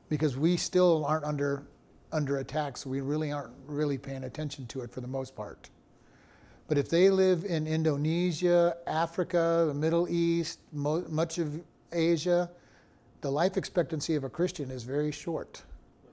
because 0.08 0.36
we 0.36 0.56
still 0.56 1.04
aren't 1.04 1.24
under 1.24 1.66
under 2.12 2.38
attack, 2.38 2.76
so 2.76 2.90
we 2.90 3.00
really 3.00 3.32
aren't 3.32 3.52
really 3.66 3.98
paying 3.98 4.24
attention 4.24 4.66
to 4.68 4.80
it 4.80 4.90
for 4.90 5.00
the 5.00 5.08
most 5.08 5.34
part. 5.36 5.70
But 6.66 6.76
if 6.76 6.88
they 6.90 7.08
live 7.08 7.44
in 7.44 7.66
Indonesia, 7.66 8.76
Africa, 8.86 9.64
the 9.68 9.74
Middle 9.74 10.08
East, 10.08 10.60
mo- 10.72 11.04
much 11.08 11.38
of 11.38 11.60
Asia, 11.92 12.50
the 13.20 13.30
life 13.30 13.56
expectancy 13.56 14.14
of 14.14 14.24
a 14.24 14.28
Christian 14.28 14.70
is 14.70 14.82
very 14.82 15.10
short. 15.10 15.62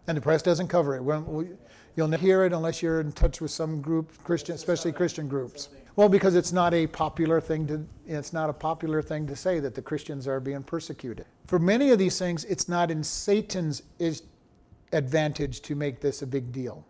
And 0.07 0.17
the 0.17 0.21
press 0.21 0.41
doesn't 0.41 0.67
cover 0.67 0.95
it. 0.95 1.03
We, 1.03 1.47
you'll 1.95 2.07
never 2.07 2.21
hear 2.21 2.45
it 2.45 2.53
unless 2.53 2.81
you're 2.81 3.01
in 3.01 3.11
touch 3.11 3.41
with 3.41 3.51
some 3.51 3.81
group, 3.81 4.11
Christian, 4.23 4.55
especially 4.55 4.91
Christian 4.91 5.27
groups. 5.27 5.69
Well, 5.95 6.09
because 6.09 6.35
it's 6.35 6.51
not 6.51 6.73
a 6.73 6.87
popular 6.87 7.39
thing 7.39 7.67
to 7.67 7.85
it's 8.05 8.33
not 8.33 8.49
a 8.49 8.53
popular 8.53 9.01
thing 9.01 9.25
to 9.27 9.35
say 9.35 9.59
that 9.61 9.75
the 9.75 9.81
Christians 9.81 10.27
are 10.27 10.39
being 10.39 10.61
persecuted. 10.61 11.25
For 11.47 11.57
many 11.57 11.91
of 11.91 11.99
these 11.99 12.19
things, 12.19 12.43
it's 12.45 12.67
not 12.67 12.91
in 12.91 13.03
Satan's 13.03 13.81
advantage 14.95 15.61
to 15.61 15.75
make 15.75 16.01
this 16.01 16.21
a 16.21 16.27
big 16.27 16.51
deal. 16.51 16.85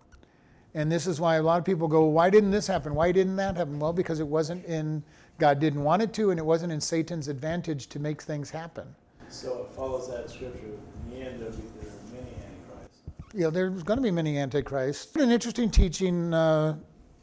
And 0.73 0.91
this 0.91 1.07
is 1.07 1.21
why 1.21 1.35
a 1.35 1.43
lot 1.43 1.57
of 1.57 1.65
people 1.65 1.87
go, 1.87 2.03
why 2.05 2.29
didn't 2.29 2.51
this 2.51 2.67
happen? 2.67 2.93
Why 2.95 3.11
didn't 3.11 3.37
that 3.37 3.55
happen? 3.55 3.79
Well, 3.79 3.93
because 3.93 4.19
it 4.19 4.27
wasn't 4.27 4.65
in, 4.65 5.03
God 5.39 5.59
didn't 5.59 5.83
want 5.83 6.01
it 6.01 6.13
to, 6.13 6.31
and 6.31 6.39
it 6.39 6.45
wasn't 6.45 6.73
in 6.73 6.81
Satan's 6.81 7.29
advantage 7.29 7.87
to 7.87 7.99
make 7.99 8.21
things 8.21 8.49
happen. 8.49 8.93
So 9.29 9.67
it 9.69 9.75
follows 9.75 10.09
that 10.09 10.29
scripture. 10.29 10.77
In 11.05 11.09
the 11.09 11.25
end, 11.25 11.39
there'll 11.39 11.55
be 11.55 11.63
there 11.81 11.91
are 11.91 12.13
many 12.13 12.35
antichrists. 12.35 12.99
Yeah, 13.33 13.49
there's 13.49 13.83
going 13.83 13.97
to 13.97 14.03
be 14.03 14.11
many 14.11 14.37
antichrists. 14.37 15.15
An 15.15 15.31
interesting 15.31 15.69
teaching 15.69 16.33
uh, 16.33 16.75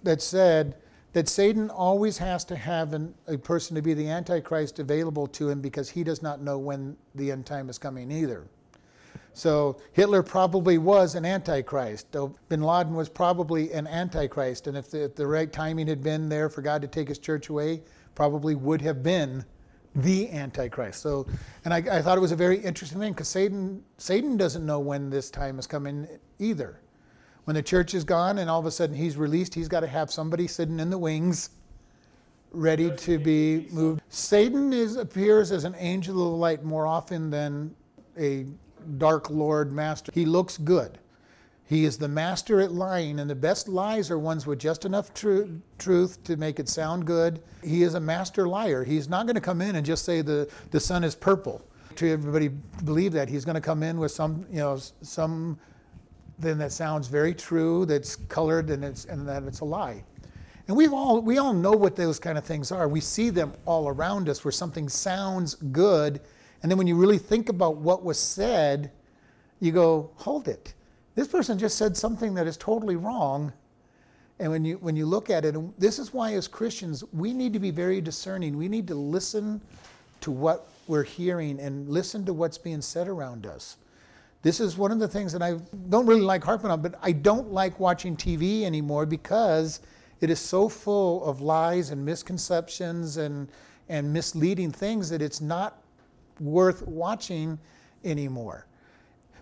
that 0.03 0.23
said 0.23 0.77
that 1.13 1.29
Satan 1.29 1.69
always 1.69 2.17
has 2.19 2.45
to 2.47 2.57
have 2.57 2.95
an, 2.95 3.15
a 3.27 3.37
person 3.37 3.77
to 3.77 3.83
be 3.83 3.93
the 3.93 4.09
antichrist 4.09 4.79
available 4.79 5.27
to 5.27 5.51
him 5.51 5.61
because 5.61 5.91
he 5.91 6.03
does 6.03 6.23
not 6.23 6.41
know 6.41 6.57
when 6.57 6.97
the 7.15 7.31
end 7.31 7.45
time 7.45 7.69
is 7.69 7.77
coming 7.77 8.11
either. 8.11 8.47
So 9.35 9.79
Hitler 9.93 10.23
probably 10.23 10.79
was 10.79 11.15
an 11.15 11.25
antichrist. 11.25 12.11
Bin 12.49 12.63
Laden 12.63 12.95
was 12.95 13.09
probably 13.09 13.73
an 13.73 13.87
antichrist. 13.87 14.67
And 14.67 14.77
if 14.77 14.91
the, 14.91 15.05
if 15.05 15.15
the 15.15 15.27
right 15.27 15.51
timing 15.51 15.87
had 15.87 16.03
been 16.03 16.29
there 16.29 16.49
for 16.49 16.63
God 16.63 16.83
to 16.83 16.89
take 16.89 17.09
his 17.09 17.19
church 17.19 17.49
away, 17.49 17.83
probably 18.15 18.55
would 18.55 18.83
have 18.83 19.03
been 19.03 19.45
the 19.95 20.31
antichrist. 20.31 21.03
So, 21.03 21.27
and 21.65 21.73
I, 21.73 21.79
I 21.79 22.03
thought 22.03 22.17
it 22.19 22.21
was 22.21 22.33
a 22.33 22.37
very 22.37 22.59
interesting 22.59 22.99
thing 22.99 23.13
because 23.13 23.29
Satan, 23.29 23.83
Satan 23.99 24.37
doesn't 24.37 24.65
know 24.65 24.81
when 24.81 25.11
this 25.11 25.31
time 25.31 25.59
is 25.59 25.67
coming 25.67 26.09
either. 26.39 26.81
When 27.45 27.55
the 27.55 27.63
church 27.63 27.95
is 27.95 28.05
gone 28.05 28.39
and 28.39 28.49
all 28.49 28.61
of 28.61 28.67
a 28.67 28.71
sudden 28.71 28.95
he's 28.95 29.17
released, 29.17 29.55
he's 29.55 29.69
got 29.69 29.81
to 29.81 29.87
have 29.87 30.11
somebody 30.11 30.47
sitting 30.47 30.79
in 30.79 30.91
the 30.91 30.99
wings 30.99 31.51
ready 32.53 32.95
to 32.97 33.19
be 33.19 33.67
moved. 33.71 34.03
Satan 34.09 34.73
is, 34.73 34.97
appears 34.97 35.53
as 35.53 35.65
an 35.65 35.75
angel 35.79 36.35
of 36.35 36.39
light 36.39 36.63
more 36.63 36.87
often 36.87 37.31
than 37.31 37.75
a 38.19 38.47
dark 38.99 39.31
lord 39.31 39.73
master. 39.73 40.13
He 40.15 40.25
looks 40.25 40.59
good. 40.59 40.99
He 41.65 41.85
is 41.85 41.97
the 41.97 42.09
master 42.09 42.61
at 42.61 42.73
lying, 42.73 43.19
and 43.19 43.31
the 43.31 43.35
best 43.35 43.67
lies 43.67 44.11
are 44.11 44.19
ones 44.19 44.47
with 44.47 44.59
just 44.59 44.85
enough 44.85 45.15
tr- 45.15 45.45
truth 45.79 46.23
to 46.25 46.37
make 46.37 46.61
it 46.61 46.69
sound 46.69 47.07
good. 47.07 47.41
He 47.65 47.83
is 47.83 47.95
a 47.95 48.01
master 48.01 48.47
liar. 48.47 48.85
He's 48.85 49.09
not 49.09 49.27
going 49.27 49.37
to 49.37 49.41
come 49.41 49.63
in 49.63 49.77
and 49.77 49.87
just 49.87 50.05
say 50.05 50.21
the, 50.21 50.51
the 50.71 50.81
sun 50.81 51.03
is 51.03 51.15
purple 51.15 51.65
to 51.97 52.11
everybody 52.11 52.49
believe 52.85 53.13
that. 53.13 53.29
He's 53.29 53.45
going 53.45 53.55
to 53.55 53.61
come 53.61 53.83
in 53.83 53.99
with 53.99 54.13
some, 54.13 54.45
you 54.51 54.59
know, 54.59 54.79
some 55.03 55.59
then 56.39 56.59
that 56.59 56.73
sounds 56.73 57.07
very 57.09 57.35
true, 57.35 57.87
that's 57.87 58.17
colored, 58.17 58.71
and, 58.71 58.85
it's, 58.85 59.05
and 59.05 59.27
that 59.29 59.45
it's 59.45 59.61
a 59.61 59.65
lie. 59.65 60.03
And 60.69 60.77
we've 60.77 60.93
all, 60.93 61.21
we 61.21 61.39
all 61.39 61.53
know 61.53 61.73
what 61.73 61.97
those 61.97 62.19
kind 62.19 62.37
of 62.37 62.45
things 62.45 62.73
are. 62.73 62.89
We 62.89 63.01
see 63.01 63.31
them 63.31 63.53
all 63.65 63.89
around 63.89 64.29
us 64.29 64.45
where 64.45 64.53
something 64.53 64.89
sounds 64.89 65.55
good 65.55 66.21
and 66.63 66.71
then 66.71 66.79
when 66.79 66.87
you 66.87 66.97
really 66.97 67.19
think 67.19 67.49
about 67.49 67.77
what 67.77 68.05
was 68.05 68.19
said, 68.19 68.91
you 69.61 69.73
go, 69.73 70.11
hold 70.17 70.49
it. 70.49 70.75
This 71.15 71.29
person 71.29 71.59
just 71.59 71.77
said 71.77 71.97
something 71.97 72.35
that 72.35 72.47
is 72.47 72.57
totally 72.57 72.97
wrong. 72.97 73.53
And 74.39 74.51
when 74.51 74.65
you, 74.65 74.77
when 74.79 74.97
you 74.97 75.07
look 75.07 75.29
at 75.31 75.45
it, 75.45 75.55
this 75.79 75.99
is 75.99 76.13
why 76.13 76.33
as 76.35 76.49
Christians, 76.49 77.05
we 77.13 77.33
need 77.33 77.53
to 77.53 77.59
be 77.59 77.71
very 77.71 78.01
discerning. 78.01 78.57
We 78.57 78.69
need 78.69 78.89
to 78.89 78.95
listen 78.95 79.61
to 80.21 80.31
what 80.31 80.69
we're 80.89 81.03
hearing 81.03 81.61
and 81.61 81.89
listen 81.89 82.25
to 82.27 82.33
what's 82.33 82.59
being 82.59 82.81
said 82.81 83.09
around 83.09 83.47
us. 83.47 83.77
This 84.43 84.59
is 84.59 84.77
one 84.77 84.91
of 84.91 84.99
the 84.99 85.07
things 85.07 85.33
that 85.33 85.43
I 85.43 85.59
don't 85.89 86.07
really 86.07 86.23
like 86.23 86.43
harping 86.43 86.71
on, 86.71 86.83
but 86.83 86.97
I 87.03 87.13
don't 87.13 87.53
like 87.53 87.79
watching 87.79 88.17
TV 88.17 88.63
anymore 88.63 89.07
because 89.07 89.81
it 90.21 90.31
is 90.31 90.41
so 90.41 90.69
full 90.69 91.25
of 91.25 91.41
lies 91.41 91.91
and 91.91 92.05
misconceptions 92.05 93.19
and, 93.19 93.49
and 93.89 94.13
misleading 94.13 94.73
things 94.73 95.09
that 95.11 95.23
it's 95.23 95.41
not 95.41 95.82
worth 96.41 96.87
watching 96.87 97.59
anymore. 98.05 98.67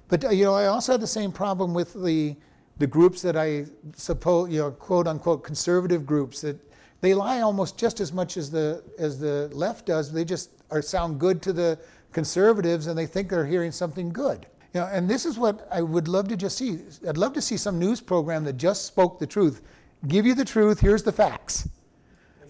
But 0.08 0.24
uh, 0.24 0.30
you 0.30 0.44
know, 0.44 0.54
I 0.54 0.66
also 0.66 0.92
had 0.92 1.00
the 1.00 1.06
same 1.06 1.32
problem 1.32 1.74
with 1.74 1.94
the 1.94 2.36
the 2.78 2.86
groups 2.86 3.20
that 3.22 3.36
I 3.36 3.66
suppose, 3.94 4.50
you 4.50 4.58
know, 4.58 4.70
quote 4.70 5.06
unquote 5.06 5.44
conservative 5.44 6.06
groups 6.06 6.40
that 6.40 6.58
they 7.00 7.14
lie 7.14 7.40
almost 7.40 7.78
just 7.78 8.00
as 8.00 8.12
much 8.12 8.36
as 8.36 8.50
the 8.50 8.82
as 8.98 9.18
the 9.18 9.48
left 9.52 9.86
does. 9.86 10.12
They 10.12 10.24
just 10.24 10.50
are 10.70 10.82
sound 10.82 11.18
good 11.18 11.42
to 11.42 11.52
the 11.52 11.78
conservatives 12.12 12.86
and 12.86 12.98
they 12.98 13.06
think 13.06 13.28
they're 13.28 13.46
hearing 13.46 13.72
something 13.72 14.10
good. 14.12 14.46
You 14.72 14.80
know, 14.80 14.86
and 14.86 15.08
this 15.08 15.26
is 15.26 15.38
what 15.38 15.66
I 15.70 15.82
would 15.82 16.08
love 16.08 16.28
to 16.28 16.36
just 16.36 16.56
see. 16.56 16.78
I'd 17.08 17.16
love 17.16 17.32
to 17.34 17.42
see 17.42 17.56
some 17.56 17.78
news 17.78 18.00
program 18.00 18.44
that 18.44 18.56
just 18.56 18.86
spoke 18.86 19.18
the 19.18 19.26
truth. 19.26 19.62
Give 20.06 20.24
you 20.26 20.34
the 20.34 20.44
truth, 20.44 20.80
here's 20.80 21.02
the 21.02 21.12
facts. 21.12 21.68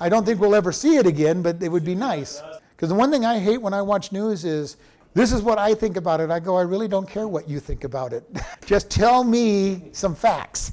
I 0.01 0.09
don't 0.09 0.25
think 0.25 0.41
we'll 0.41 0.55
ever 0.55 0.73
see 0.73 0.97
it 0.97 1.07
again, 1.07 1.43
but 1.43 1.63
it 1.63 1.71
would 1.71 1.85
be 1.85 1.95
nice. 1.95 2.43
Because 2.81 2.89
the 2.89 2.95
one 2.95 3.11
thing 3.11 3.27
I 3.27 3.39
hate 3.39 3.59
when 3.59 3.75
I 3.75 3.83
watch 3.83 4.11
news 4.11 4.47
is 4.47 4.79
this 5.13 5.33
is 5.33 5.43
what 5.43 5.59
I 5.59 5.75
think 5.75 5.99
about 5.99 6.19
it. 6.23 6.31
I 6.31 6.41
go, 6.41 6.57
I 6.57 6.63
really 6.63 6.89
don't 6.89 7.07
care 7.07 7.29
what 7.29 7.47
you 7.47 7.61
think 7.61 7.85
about 7.85 8.15
it. 8.15 8.25
just 8.65 8.89
tell 8.89 9.23
me 9.23 9.91
some 9.93 10.15
facts. 10.15 10.73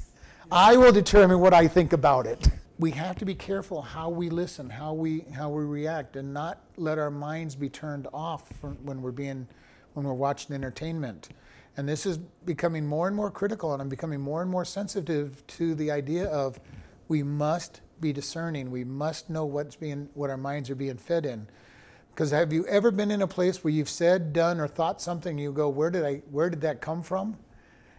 I 0.50 0.78
will 0.78 0.90
determine 0.90 1.38
what 1.38 1.52
I 1.52 1.68
think 1.68 1.92
about 1.92 2.26
it. 2.26 2.48
We 2.78 2.92
have 2.92 3.16
to 3.16 3.26
be 3.26 3.34
careful 3.34 3.82
how 3.82 4.08
we 4.08 4.30
listen, 4.30 4.70
how 4.70 4.94
we 4.94 5.26
how 5.34 5.50
we 5.50 5.64
react, 5.64 6.16
and 6.16 6.32
not 6.32 6.62
let 6.78 6.98
our 6.98 7.10
minds 7.10 7.54
be 7.54 7.68
turned 7.68 8.08
off 8.14 8.50
when 8.62 9.02
we're 9.02 9.12
being 9.12 9.46
when 9.92 10.06
we're 10.06 10.14
watching 10.14 10.54
entertainment. 10.54 11.28
And 11.76 11.86
this 11.86 12.06
is 12.06 12.16
becoming 12.46 12.86
more 12.86 13.06
and 13.06 13.14
more 13.14 13.30
critical, 13.30 13.74
and 13.74 13.82
I'm 13.82 13.90
becoming 13.90 14.18
more 14.18 14.40
and 14.40 14.50
more 14.50 14.64
sensitive 14.64 15.46
to 15.48 15.74
the 15.74 15.90
idea 15.90 16.24
of 16.28 16.58
we 17.08 17.22
must 17.22 17.82
be 18.00 18.14
discerning. 18.14 18.70
We 18.70 18.82
must 18.82 19.28
know 19.28 19.44
what's 19.44 19.76
being 19.76 20.08
what 20.14 20.30
our 20.30 20.38
minds 20.38 20.70
are 20.70 20.74
being 20.74 20.96
fed 20.96 21.26
in. 21.26 21.46
Because 22.18 22.32
have 22.32 22.52
you 22.52 22.66
ever 22.66 22.90
been 22.90 23.12
in 23.12 23.22
a 23.22 23.28
place 23.28 23.62
where 23.62 23.72
you've 23.72 23.88
said, 23.88 24.32
done, 24.32 24.58
or 24.58 24.66
thought 24.66 25.00
something, 25.00 25.30
and 25.30 25.40
you 25.40 25.52
go, 25.52 25.68
where 25.68 25.88
did 25.88 26.04
I 26.04 26.14
where 26.32 26.50
did 26.50 26.60
that 26.62 26.80
come 26.80 27.00
from? 27.00 27.38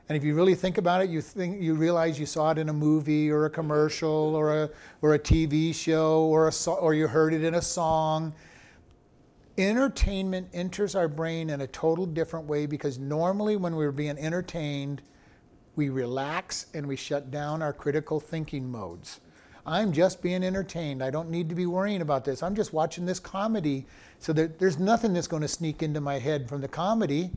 And 0.10 0.18
if 0.18 0.26
you 0.26 0.36
really 0.36 0.56
think 0.56 0.78
about 0.78 1.02
it, 1.02 1.10
you 1.10 1.22
think 1.22 1.62
you 1.62 1.74
realize 1.74 2.20
you 2.20 2.26
saw 2.26 2.52
it 2.52 2.58
in 2.58 2.68
a 2.68 2.74
movie 2.74 3.32
or 3.32 3.46
a 3.46 3.50
commercial 3.50 4.36
or 4.36 4.64
a 4.64 4.70
or 5.02 5.14
a 5.14 5.20
TV 5.20 5.74
show 5.74 6.24
or 6.24 6.50
a 6.50 6.70
or 6.70 6.94
you 6.94 7.08
heard 7.08 7.34
it 7.34 7.46
in 7.46 7.54
a 7.54 7.62
song. 7.62 8.34
Entertainment 9.58 10.50
enters 10.52 10.96
our 10.96 11.08
brain 11.08 11.50
in 11.50 11.62
a 11.62 11.68
total 11.68 12.06
different 12.06 12.46
way 12.46 12.66
because 12.66 13.00
normally 13.00 13.56
when 13.56 13.74
we're 13.78 13.94
being 13.94 14.18
entertained, 14.18 15.02
we 15.78 15.88
relax 15.88 16.66
and 16.74 16.86
we 16.86 16.98
shut 16.98 17.32
down 17.32 17.62
our 17.62 17.72
critical 17.72 18.20
thinking 18.20 18.70
modes. 18.70 19.22
I'm 19.66 19.92
just 19.92 20.22
being 20.22 20.44
entertained. 20.44 21.04
I 21.04 21.10
don't 21.10 21.30
need 21.30 21.50
to 21.50 21.56
be 21.56 21.66
worrying 21.66 22.02
about 22.02 22.26
this. 22.26 22.42
I'm 22.42 22.56
just 22.56 22.74
watching 22.74 23.06
this 23.06 23.20
comedy. 23.20 23.86
So 24.20 24.34
there, 24.34 24.48
there's 24.48 24.80
nothing 24.80 25.14
that's 25.14 25.28
going 25.28 25.42
to 25.42 25.48
sneak 25.48 25.84
into 25.84 26.02
my 26.02 26.20
head 26.20 26.48
from 26.48 26.62
the 26.62 26.68
comedy. 26.68 27.32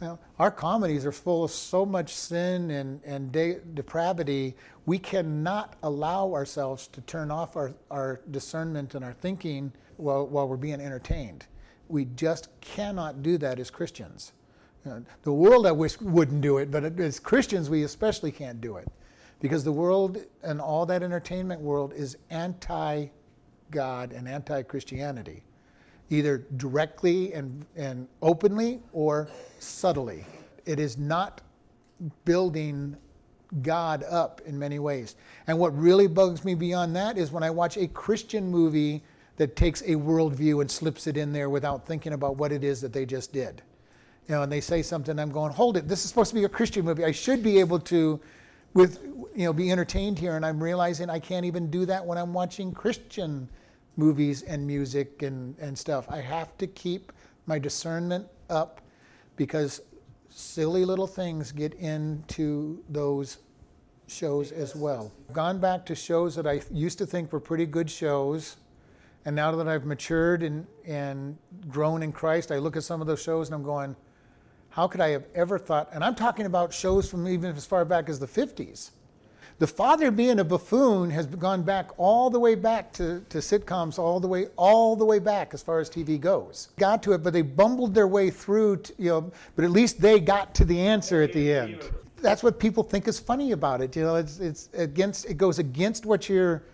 Well, 0.00 0.18
our 0.38 0.50
comedies 0.50 1.06
are 1.06 1.12
full 1.12 1.44
of 1.44 1.52
so 1.52 1.86
much 1.86 2.12
sin 2.14 2.72
and, 2.72 3.00
and 3.04 3.30
de- 3.30 3.60
depravity, 3.74 4.56
we 4.84 4.98
cannot 4.98 5.76
allow 5.84 6.32
ourselves 6.32 6.88
to 6.88 7.00
turn 7.02 7.30
off 7.30 7.56
our, 7.56 7.72
our 7.88 8.20
discernment 8.32 8.96
and 8.96 9.04
our 9.04 9.12
thinking 9.12 9.72
while, 9.98 10.26
while 10.26 10.48
we're 10.48 10.56
being 10.56 10.80
entertained. 10.80 11.46
We 11.88 12.06
just 12.16 12.48
cannot 12.60 13.22
do 13.22 13.38
that 13.38 13.60
as 13.60 13.70
Christians. 13.70 14.32
You 14.84 14.90
know, 14.90 15.04
the 15.22 15.32
world, 15.32 15.66
I 15.66 15.72
wish, 15.72 16.00
wouldn't 16.00 16.40
do 16.40 16.58
it, 16.58 16.72
but 16.72 16.84
as 16.98 17.20
Christians, 17.20 17.70
we 17.70 17.84
especially 17.84 18.32
can't 18.32 18.60
do 18.60 18.78
it. 18.78 18.88
Because 19.42 19.64
the 19.64 19.72
world 19.72 20.18
and 20.44 20.60
all 20.60 20.86
that 20.86 21.02
entertainment 21.02 21.60
world 21.60 21.92
is 21.94 22.16
anti 22.30 23.08
God 23.72 24.12
and 24.12 24.28
anti 24.28 24.62
Christianity 24.62 25.42
either 26.10 26.46
directly 26.56 27.32
and, 27.32 27.64
and 27.74 28.06
openly 28.20 28.80
or 28.92 29.28
subtly. 29.58 30.24
It 30.66 30.78
is 30.78 30.98
not 30.98 31.40
building 32.24 32.96
God 33.62 34.04
up 34.04 34.40
in 34.44 34.58
many 34.58 34.78
ways. 34.78 35.16
And 35.46 35.58
what 35.58 35.76
really 35.76 36.06
bugs 36.06 36.44
me 36.44 36.54
beyond 36.54 36.94
that 36.96 37.16
is 37.16 37.32
when 37.32 37.42
I 37.42 37.50
watch 37.50 37.76
a 37.76 37.88
Christian 37.88 38.48
movie 38.48 39.02
that 39.36 39.56
takes 39.56 39.80
a 39.82 39.94
worldview 39.94 40.60
and 40.60 40.70
slips 40.70 41.06
it 41.06 41.16
in 41.16 41.32
there 41.32 41.48
without 41.50 41.86
thinking 41.86 42.12
about 42.12 42.36
what 42.36 42.52
it 42.52 42.62
is 42.62 42.80
that 42.82 42.92
they 42.92 43.06
just 43.06 43.32
did. 43.32 43.62
You 44.28 44.36
know, 44.36 44.42
and 44.42 44.52
they 44.52 44.60
say 44.60 44.82
something, 44.82 45.18
I'm 45.18 45.32
going, 45.32 45.52
hold 45.52 45.76
it, 45.76 45.88
this 45.88 46.04
is 46.04 46.10
supposed 46.10 46.28
to 46.30 46.34
be 46.34 46.44
a 46.44 46.48
Christian 46.48 46.84
movie. 46.84 47.04
I 47.04 47.12
should 47.12 47.42
be 47.42 47.58
able 47.58 47.80
to 47.80 48.20
with 48.74 49.21
you 49.34 49.44
know 49.44 49.52
be 49.52 49.70
entertained 49.70 50.18
here 50.18 50.36
and 50.36 50.44
I'm 50.44 50.62
realizing 50.62 51.08
I 51.10 51.18
can't 51.18 51.46
even 51.46 51.70
do 51.70 51.86
that 51.86 52.04
when 52.04 52.18
I'm 52.18 52.32
watching 52.32 52.72
Christian 52.72 53.48
movies 53.96 54.42
and 54.42 54.66
music 54.66 55.22
and, 55.22 55.56
and 55.58 55.76
stuff. 55.76 56.06
I 56.10 56.20
have 56.20 56.56
to 56.58 56.66
keep 56.66 57.12
my 57.46 57.58
discernment 57.58 58.26
up 58.48 58.80
because 59.36 59.80
silly 60.28 60.84
little 60.84 61.06
things 61.06 61.52
get 61.52 61.74
into 61.74 62.82
those 62.88 63.38
shows 64.06 64.52
as 64.52 64.74
well. 64.74 65.12
I've 65.28 65.34
gone 65.34 65.60
back 65.60 65.86
to 65.86 65.94
shows 65.94 66.34
that 66.36 66.46
I 66.46 66.62
used 66.70 66.98
to 66.98 67.06
think 67.06 67.32
were 67.32 67.40
pretty 67.40 67.66
good 67.66 67.90
shows. 67.90 68.56
And 69.24 69.36
now 69.36 69.52
that 69.52 69.68
I've 69.68 69.84
matured 69.84 70.42
and, 70.42 70.66
and 70.84 71.38
grown 71.68 72.02
in 72.02 72.12
Christ, 72.12 72.50
I 72.50 72.58
look 72.58 72.76
at 72.76 72.82
some 72.82 73.00
of 73.00 73.06
those 73.06 73.22
shows 73.22 73.48
and 73.48 73.54
I'm 73.54 73.62
going, 73.62 73.94
how 74.70 74.88
could 74.88 75.00
I 75.00 75.10
have 75.10 75.24
ever 75.34 75.58
thought? 75.58 75.90
And 75.92 76.02
I'm 76.02 76.14
talking 76.14 76.46
about 76.46 76.72
shows 76.72 77.08
from 77.08 77.28
even 77.28 77.54
as 77.54 77.64
far 77.64 77.84
back 77.84 78.08
as 78.08 78.18
the 78.18 78.26
50s 78.26 78.90
the 79.58 79.66
father 79.66 80.10
being 80.10 80.38
a 80.40 80.44
buffoon 80.44 81.10
has 81.10 81.26
gone 81.26 81.62
back 81.62 81.90
all 81.96 82.30
the 82.30 82.38
way 82.38 82.54
back 82.54 82.92
to, 82.94 83.24
to 83.28 83.38
sitcoms, 83.38 83.98
all 83.98 84.20
the 84.20 84.28
way 84.28 84.46
all 84.56 84.96
the 84.96 85.04
way 85.04 85.18
back 85.18 85.54
as 85.54 85.62
far 85.62 85.80
as 85.80 85.88
TV 85.88 86.20
goes. 86.20 86.68
Got 86.78 87.02
to 87.04 87.12
it, 87.12 87.22
but 87.22 87.32
they 87.32 87.42
bumbled 87.42 87.94
their 87.94 88.08
way 88.08 88.30
through. 88.30 88.78
To, 88.78 88.94
you 88.98 89.08
know, 89.10 89.32
but 89.56 89.64
at 89.64 89.70
least 89.70 90.00
they 90.00 90.20
got 90.20 90.54
to 90.56 90.64
the 90.64 90.78
answer 90.80 91.22
at 91.22 91.32
the 91.32 91.52
end. 91.52 91.90
That's 92.16 92.42
what 92.42 92.58
people 92.58 92.82
think 92.82 93.08
is 93.08 93.18
funny 93.18 93.52
about 93.52 93.80
it. 93.80 93.96
You 93.96 94.02
know, 94.02 94.16
it's 94.16 94.38
it's 94.38 94.68
against 94.74 95.26
it 95.26 95.34
goes 95.34 95.58
against 95.58 96.06
what 96.06 96.28
you're 96.28 96.64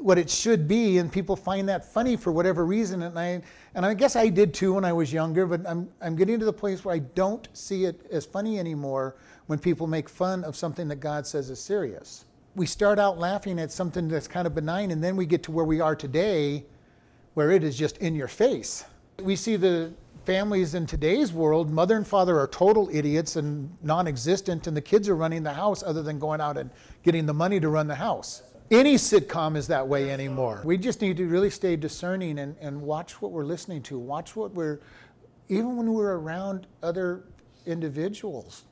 what 0.00 0.16
it 0.16 0.30
should 0.30 0.66
be, 0.66 0.98
and 0.98 1.12
people 1.12 1.36
find 1.36 1.68
that 1.68 1.84
funny 1.84 2.16
for 2.16 2.32
whatever 2.32 2.64
reason. 2.64 3.02
And 3.02 3.18
I 3.18 3.42
and 3.74 3.84
I 3.84 3.94
guess 3.94 4.16
I 4.16 4.28
did 4.28 4.54
too 4.54 4.74
when 4.74 4.84
I 4.84 4.92
was 4.92 5.12
younger, 5.12 5.46
but 5.46 5.66
I'm 5.68 5.88
I'm 6.00 6.16
getting 6.16 6.38
to 6.38 6.44
the 6.44 6.52
place 6.52 6.84
where 6.84 6.94
I 6.94 7.00
don't 7.00 7.48
see 7.52 7.84
it 7.84 8.06
as 8.10 8.24
funny 8.24 8.58
anymore 8.58 9.16
when 9.46 9.58
people 9.58 9.86
make 9.86 10.08
fun 10.08 10.44
of 10.44 10.56
something 10.56 10.88
that 10.88 11.00
God 11.00 11.26
says 11.26 11.50
is 11.50 11.60
serious. 11.60 12.24
We 12.54 12.66
start 12.66 12.98
out 12.98 13.18
laughing 13.18 13.58
at 13.58 13.72
something 13.72 14.08
that's 14.08 14.28
kind 14.28 14.46
of 14.46 14.54
benign, 14.54 14.90
and 14.90 15.02
then 15.02 15.16
we 15.16 15.26
get 15.26 15.42
to 15.44 15.52
where 15.52 15.64
we 15.64 15.80
are 15.80 15.96
today, 15.96 16.64
where 17.34 17.50
it 17.50 17.64
is 17.64 17.76
just 17.76 17.98
in 17.98 18.14
your 18.14 18.28
face. 18.28 18.84
We 19.22 19.36
see 19.36 19.56
the 19.56 19.92
families 20.24 20.74
in 20.74 20.86
today's 20.86 21.32
world, 21.32 21.70
mother 21.70 21.96
and 21.96 22.06
father 22.06 22.38
are 22.38 22.46
total 22.46 22.88
idiots 22.92 23.36
and 23.36 23.74
non 23.82 24.06
existent, 24.06 24.66
and 24.66 24.76
the 24.76 24.80
kids 24.80 25.08
are 25.08 25.16
running 25.16 25.42
the 25.42 25.52
house 25.52 25.82
other 25.82 26.02
than 26.02 26.18
going 26.18 26.40
out 26.40 26.56
and 26.56 26.70
getting 27.02 27.26
the 27.26 27.34
money 27.34 27.58
to 27.60 27.68
run 27.68 27.88
the 27.88 27.94
house. 27.94 28.42
Any 28.70 28.94
sitcom 28.94 29.56
is 29.56 29.66
that 29.66 29.86
way 29.86 30.10
anymore. 30.10 30.62
We 30.64 30.78
just 30.78 31.02
need 31.02 31.18
to 31.18 31.26
really 31.26 31.50
stay 31.50 31.76
discerning 31.76 32.38
and, 32.38 32.56
and 32.60 32.80
watch 32.80 33.20
what 33.20 33.30
we're 33.30 33.44
listening 33.44 33.82
to. 33.82 33.98
Watch 33.98 34.34
what 34.34 34.52
we're, 34.52 34.80
even 35.48 35.76
when 35.76 35.92
we're 35.92 36.14
around 36.14 36.66
other 36.82 37.24
individuals, 37.66 38.64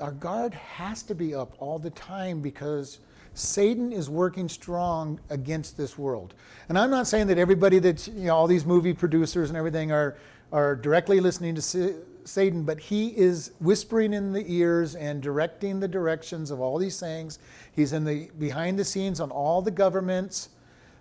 our 0.00 0.12
guard 0.12 0.54
has 0.54 1.02
to 1.04 1.14
be 1.14 1.34
up 1.34 1.54
all 1.58 1.78
the 1.78 1.90
time 1.90 2.40
because 2.40 2.98
Satan 3.34 3.92
is 3.92 4.08
working 4.08 4.48
strong 4.48 5.20
against 5.30 5.76
this 5.76 5.98
world. 5.98 6.34
And 6.68 6.78
I'm 6.78 6.90
not 6.90 7.06
saying 7.06 7.26
that 7.28 7.38
everybody 7.38 7.78
that's, 7.78 8.08
you 8.08 8.24
know, 8.24 8.34
all 8.34 8.46
these 8.46 8.64
movie 8.64 8.94
producers 8.94 9.50
and 9.50 9.56
everything 9.56 9.92
are, 9.92 10.16
are 10.52 10.74
directly 10.74 11.20
listening 11.20 11.54
to 11.54 12.02
Satan, 12.24 12.62
but 12.64 12.80
he 12.80 13.08
is 13.08 13.52
whispering 13.60 14.14
in 14.14 14.32
the 14.32 14.44
ears 14.52 14.94
and 14.94 15.22
directing 15.22 15.80
the 15.80 15.88
directions 15.88 16.50
of 16.50 16.60
all 16.60 16.78
these 16.78 16.98
things. 16.98 17.38
He's 17.72 17.92
in 17.92 18.04
the 18.04 18.30
behind 18.38 18.78
the 18.78 18.84
scenes 18.84 19.20
on 19.20 19.30
all 19.30 19.60
the 19.60 19.70
governments. 19.70 20.50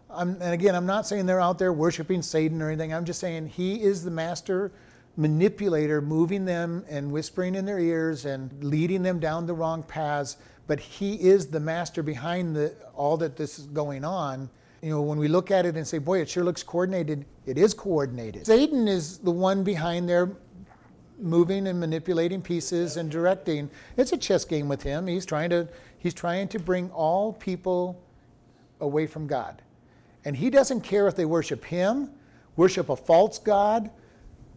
I'm, 0.09 0.31
and 0.41 0.53
again, 0.53 0.75
I'm 0.75 0.85
not 0.85 1.07
saying 1.07 1.25
they're 1.25 1.41
out 1.41 1.57
there 1.57 1.73
worshiping 1.73 2.21
Satan 2.21 2.61
or 2.61 2.69
anything. 2.69 2.93
I'm 2.93 3.05
just 3.05 3.19
saying 3.19 3.47
he 3.47 3.81
is 3.81 4.03
the 4.03 4.11
master 4.11 4.71
manipulator 5.17 6.01
moving 6.01 6.45
them 6.45 6.83
and 6.89 7.11
whispering 7.11 7.55
in 7.55 7.65
their 7.65 7.79
ears 7.79 8.25
and 8.25 8.63
leading 8.63 9.01
them 9.01 9.19
down 9.19 9.45
the 9.45 9.53
wrong 9.53 9.83
paths. 9.83 10.37
But 10.67 10.79
he 10.79 11.15
is 11.15 11.47
the 11.47 11.59
master 11.59 12.03
behind 12.03 12.55
the, 12.55 12.73
all 12.93 13.17
that 13.17 13.35
this 13.35 13.59
is 13.59 13.65
going 13.67 14.03
on. 14.03 14.49
You 14.81 14.91
know 14.91 15.01
when 15.01 15.17
we 15.17 15.27
look 15.27 15.49
at 15.51 15.65
it 15.65 15.75
and 15.77 15.87
say 15.87 15.97
boy 15.97 16.21
it 16.21 16.29
sure 16.29 16.43
looks 16.43 16.61
coordinated 16.61 17.25
it 17.45 17.57
is 17.57 17.73
coordinated. 17.73 18.45
Satan 18.45 18.87
is 18.87 19.17
the 19.17 19.31
one 19.31 19.63
behind 19.63 20.07
there 20.07 20.35
moving 21.17 21.67
and 21.67 21.79
manipulating 21.79 22.41
pieces 22.41 22.97
and 22.97 23.09
directing. 23.09 23.69
It's 23.97 24.11
a 24.11 24.17
chess 24.17 24.45
game 24.45 24.67
with 24.67 24.83
him. 24.83 25.07
He's 25.07 25.25
trying 25.25 25.49
to 25.51 25.67
he's 25.97 26.13
trying 26.13 26.49
to 26.49 26.59
bring 26.59 26.91
all 26.91 27.33
people 27.33 27.99
away 28.79 29.07
from 29.07 29.25
god. 29.25 29.61
And 30.23 30.35
he 30.35 30.51
doesn't 30.51 30.81
care 30.81 31.07
if 31.07 31.15
they 31.15 31.25
worship 31.25 31.65
him 31.65 32.11
worship 32.55 32.89
a 32.89 32.95
false 32.95 33.39
god 33.39 33.89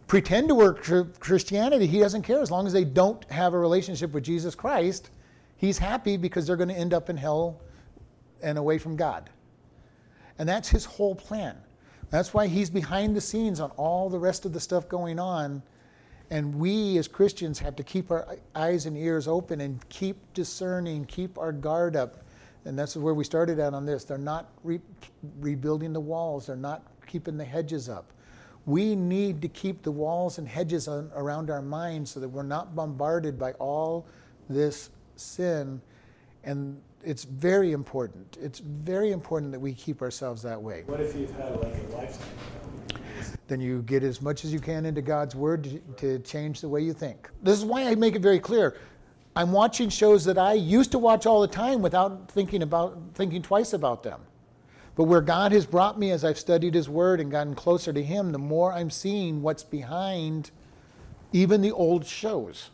pretend 0.09 0.47
to 0.47 0.55
work 0.55 0.83
Christianity, 1.19 1.85
he 1.85 1.99
doesn't 1.99 2.23
care 2.23 2.41
as 2.41 2.49
long 2.49 2.65
as 2.65 2.73
they 2.73 2.83
don't 2.83 3.23
have 3.31 3.53
a 3.53 3.59
relationship 3.59 4.11
with 4.11 4.23
Jesus 4.23 4.55
Christ. 4.55 5.11
He's 5.55 5.77
happy 5.77 6.17
because 6.17 6.47
they're 6.47 6.57
going 6.57 6.69
to 6.69 6.75
end 6.75 6.95
up 6.95 7.11
in 7.11 7.15
hell 7.15 7.61
and 8.41 8.57
away 8.57 8.79
from 8.79 8.95
God. 8.95 9.29
And 10.39 10.49
that's 10.49 10.67
his 10.67 10.83
whole 10.83 11.13
plan. 11.13 11.55
That's 12.09 12.33
why 12.33 12.47
he's 12.47 12.71
behind 12.71 13.15
the 13.15 13.21
scenes 13.21 13.59
on 13.59 13.69
all 13.71 14.09
the 14.09 14.17
rest 14.17 14.45
of 14.45 14.51
the 14.51 14.59
stuff 14.59 14.89
going 14.89 15.19
on. 15.19 15.61
And 16.31 16.55
we 16.55 16.97
as 16.97 17.07
Christians 17.07 17.59
have 17.59 17.75
to 17.75 17.83
keep 17.83 18.09
our 18.09 18.35
eyes 18.55 18.87
and 18.87 18.97
ears 18.97 19.27
open 19.27 19.61
and 19.61 19.87
keep 19.89 20.17
discerning, 20.33 21.05
keep 21.05 21.37
our 21.37 21.51
guard 21.51 21.95
up. 21.95 22.23
And 22.65 22.77
that's 22.77 22.95
where 22.95 23.13
we 23.13 23.23
started 23.23 23.59
out 23.59 23.75
on 23.75 23.85
this. 23.85 24.05
They're 24.05 24.17
not 24.17 24.49
re- 24.63 24.81
rebuilding 25.39 25.93
the 25.93 25.99
walls, 25.99 26.47
they're 26.47 26.55
not 26.55 26.81
keeping 27.05 27.37
the 27.37 27.45
hedges 27.45 27.89
up 27.89 28.11
We 28.69 28.93
need 28.93 29.41
to 29.41 29.47
keep 29.47 29.81
the 29.81 29.91
walls 29.91 30.37
and 30.37 30.47
hedges 30.47 30.87
on, 30.87 31.09
around 31.15 31.49
our 31.49 31.63
minds 31.63 32.11
so 32.11 32.19
that 32.19 32.29
we're 32.29 32.43
not 32.43 32.75
bombarded 32.75 33.39
by 33.39 33.53
all 33.53 34.05
this 34.47 34.91
sin. 35.15 35.81
And 36.43 36.79
it's 37.03 37.23
very 37.23 37.71
important. 37.71 38.37
It's 38.39 38.59
very 38.59 39.11
important 39.11 39.51
that 39.53 39.59
we 39.59 39.73
keep 39.73 40.03
ourselves 40.03 40.43
that 40.43 40.61
way. 40.61 40.83
What 40.85 40.99
if 40.99 41.15
you've 41.15 41.31
had 41.31 41.59
like 41.59 41.73
a 41.73 41.95
lifetime? 41.95 42.27
Then 43.47 43.59
you 43.59 43.81
get 43.81 44.03
as 44.03 44.21
much 44.21 44.45
as 44.45 44.53
you 44.53 44.59
can 44.59 44.85
into 44.85 45.01
God's 45.01 45.33
Word 45.33 45.63
to, 45.63 45.79
to 45.97 46.19
change 46.19 46.61
the 46.61 46.69
way 46.69 46.81
you 46.81 46.93
think. 46.93 47.27
This 47.41 47.57
is 47.57 47.65
why 47.65 47.85
I 47.85 47.95
make 47.95 48.15
it 48.15 48.21
very 48.21 48.39
clear. 48.39 48.77
I'm 49.35 49.51
watching 49.51 49.89
shows 49.89 50.23
that 50.25 50.37
I 50.37 50.53
used 50.53 50.91
to 50.91 50.99
watch 50.99 51.25
all 51.25 51.41
the 51.41 51.47
time 51.47 51.81
without 51.81 52.29
thinking 52.29 52.61
about 52.61 52.99
thinking 53.15 53.41
twice 53.41 53.73
about 53.73 54.03
them. 54.03 54.21
But 54.99 55.05
where 55.05 55.21
God 55.21 55.53
has 55.53 55.65
brought 55.65 55.97
me 55.97 56.11
as 56.11 56.25
I've 56.25 56.37
studied 56.37 56.73
His 56.73 56.89
Word 56.89 57.21
and 57.21 57.31
gotten 57.31 57.55
closer 57.55 57.93
to 57.93 58.03
Him, 58.03 58.33
the 58.33 58.37
more 58.37 58.73
I'm 58.73 58.89
seeing 58.89 59.41
what's 59.41 59.63
behind 59.63 60.51
even 61.31 61.61
the 61.61 61.71
old 61.71 62.05
shows 62.05 62.69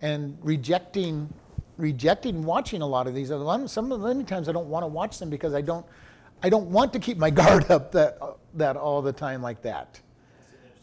and 0.00 0.38
rejecting 0.40 1.30
rejecting 1.76 2.42
watching 2.42 2.80
a 2.80 2.86
lot 2.86 3.06
of 3.06 3.14
these. 3.14 3.28
Some 3.28 3.92
of 3.92 4.00
many 4.00 4.24
times 4.24 4.48
I 4.48 4.52
don't 4.52 4.68
want 4.68 4.82
to 4.84 4.86
watch 4.86 5.18
them 5.18 5.28
because 5.28 5.52
I 5.52 5.60
don't 5.60 5.84
I 6.42 6.48
don't 6.48 6.70
want 6.70 6.90
to 6.94 6.98
keep 6.98 7.18
my 7.18 7.28
guard 7.42 7.70
up 7.70 7.92
that 7.92 8.18
that 8.54 8.78
all 8.78 9.02
the 9.02 9.12
time 9.12 9.42
like 9.42 9.60
that. 9.60 10.00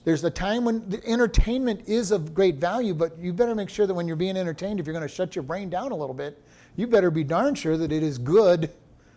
There's 0.03 0.23
a 0.23 0.29
time 0.29 0.65
when 0.65 0.87
the 0.87 1.03
entertainment 1.03 1.89
is 1.89 2.11
of 2.11 2.35
great 2.35 2.57
value, 2.57 2.93
but 2.93 3.17
you 3.17 3.33
better 3.33 3.55
make 3.55 3.69
sure 3.69 3.87
that 3.87 3.93
when 3.95 4.05
you're 4.05 4.15
being 4.15 4.37
entertained, 4.37 4.79
if 4.79 4.85
you're 4.85 4.93
going 4.93 5.01
to 5.01 5.11
shut 5.11 5.35
your 5.35 5.41
brain 5.41 5.71
down 5.71 5.91
a 5.91 5.95
little 5.95 6.13
bit, 6.13 6.39
you 6.75 6.85
better 6.85 7.09
be 7.09 7.23
darn 7.23 7.55
sure 7.55 7.75
that 7.75 7.91
it 7.91 8.03
is 8.03 8.19
good, 8.19 8.69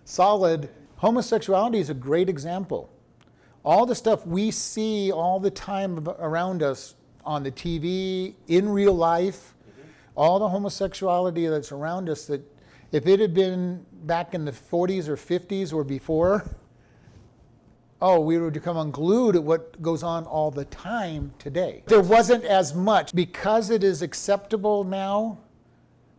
solid. 0.07 0.71
Homosexuality 1.03 1.79
is 1.79 1.91
a 1.91 1.95
great 1.95 2.29
example. 2.29 2.89
All 3.65 3.87
the 3.87 3.95
stuff 3.95 4.25
we 4.25 4.53
see 4.53 5.11
all 5.11 5.41
the 5.41 5.51
time 5.51 6.07
around 6.21 6.63
us 6.63 6.95
on 7.25 7.43
the 7.43 7.51
TV, 7.51 8.35
in 8.47 8.69
real 8.69 8.93
life, 8.93 9.57
all 10.15 10.39
the 10.39 10.49
homosexuality 10.49 11.49
that's 11.49 11.73
around 11.73 12.09
us 12.09 12.27
that 12.27 12.41
if 12.93 13.09
it 13.09 13.19
had 13.19 13.35
been 13.35 13.85
back 14.05 14.33
in 14.33 14.45
the 14.45 14.53
40s 14.53 15.09
or 15.09 15.17
50s 15.17 15.73
or 15.73 15.83
before, 15.83 16.45
oh, 18.01 18.21
we 18.21 18.39
would 18.39 18.53
become 18.53 18.77
unglued 18.77 19.35
at 19.35 19.43
what 19.43 19.83
goes 19.83 20.05
on 20.05 20.25
all 20.27 20.53
the 20.53 20.67
time 20.67 21.33
today. 21.41 21.83
There 21.87 22.01
wasn't 22.01 22.45
as 22.45 22.75
much. 22.75 23.13
Because 23.13 23.71
it 23.71 23.83
is 23.83 24.03
acceptable 24.03 24.85
now, 24.85 25.41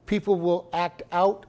people 0.07 0.41
will 0.41 0.69
act 0.73 1.03
out 1.13 1.45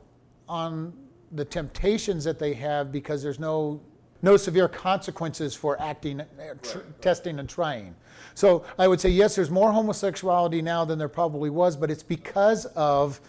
on 0.49 0.93
the 1.35 1.45
temptations 1.45 2.25
that 2.25 2.39
they 2.39 2.55
have 2.55 2.93
because 2.93 3.23
there's 3.23 3.39
no 3.39 3.81
no 4.23 4.39
severe 4.39 4.69
consequences 4.69 5.55
for 5.55 5.79
acting, 5.83 6.23
uh, 6.23 6.25
tr- 6.63 6.79
testing, 7.03 7.39
and 7.39 7.47
trying. 7.47 7.95
So 8.35 8.65
I 8.79 8.89
would 8.89 8.99
say 8.99 9.11
yes, 9.11 9.35
there's 9.35 9.51
more 9.51 9.71
homosexuality 9.71 10.63
now 10.63 10.85
than 10.87 10.99
there 10.99 11.11
probably 11.11 11.51
was, 11.51 11.77
but 11.77 11.91
it's 11.91 12.03
because 12.03 12.65
of 12.75 13.21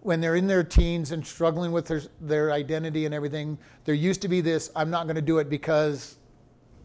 when 0.00 0.18
they're 0.20 0.36
in 0.36 0.46
their 0.46 0.64
teens 0.64 1.12
and 1.12 1.26
struggling 1.26 1.72
with 1.72 1.86
their, 1.86 2.00
their 2.22 2.52
identity 2.52 3.04
and 3.04 3.14
everything. 3.14 3.58
There 3.84 3.94
used 3.94 4.22
to 4.22 4.28
be 4.28 4.40
this, 4.40 4.70
I'm 4.74 4.88
not 4.88 5.04
going 5.04 5.16
to 5.16 5.22
do 5.22 5.38
it 5.38 5.50
because 5.50 6.16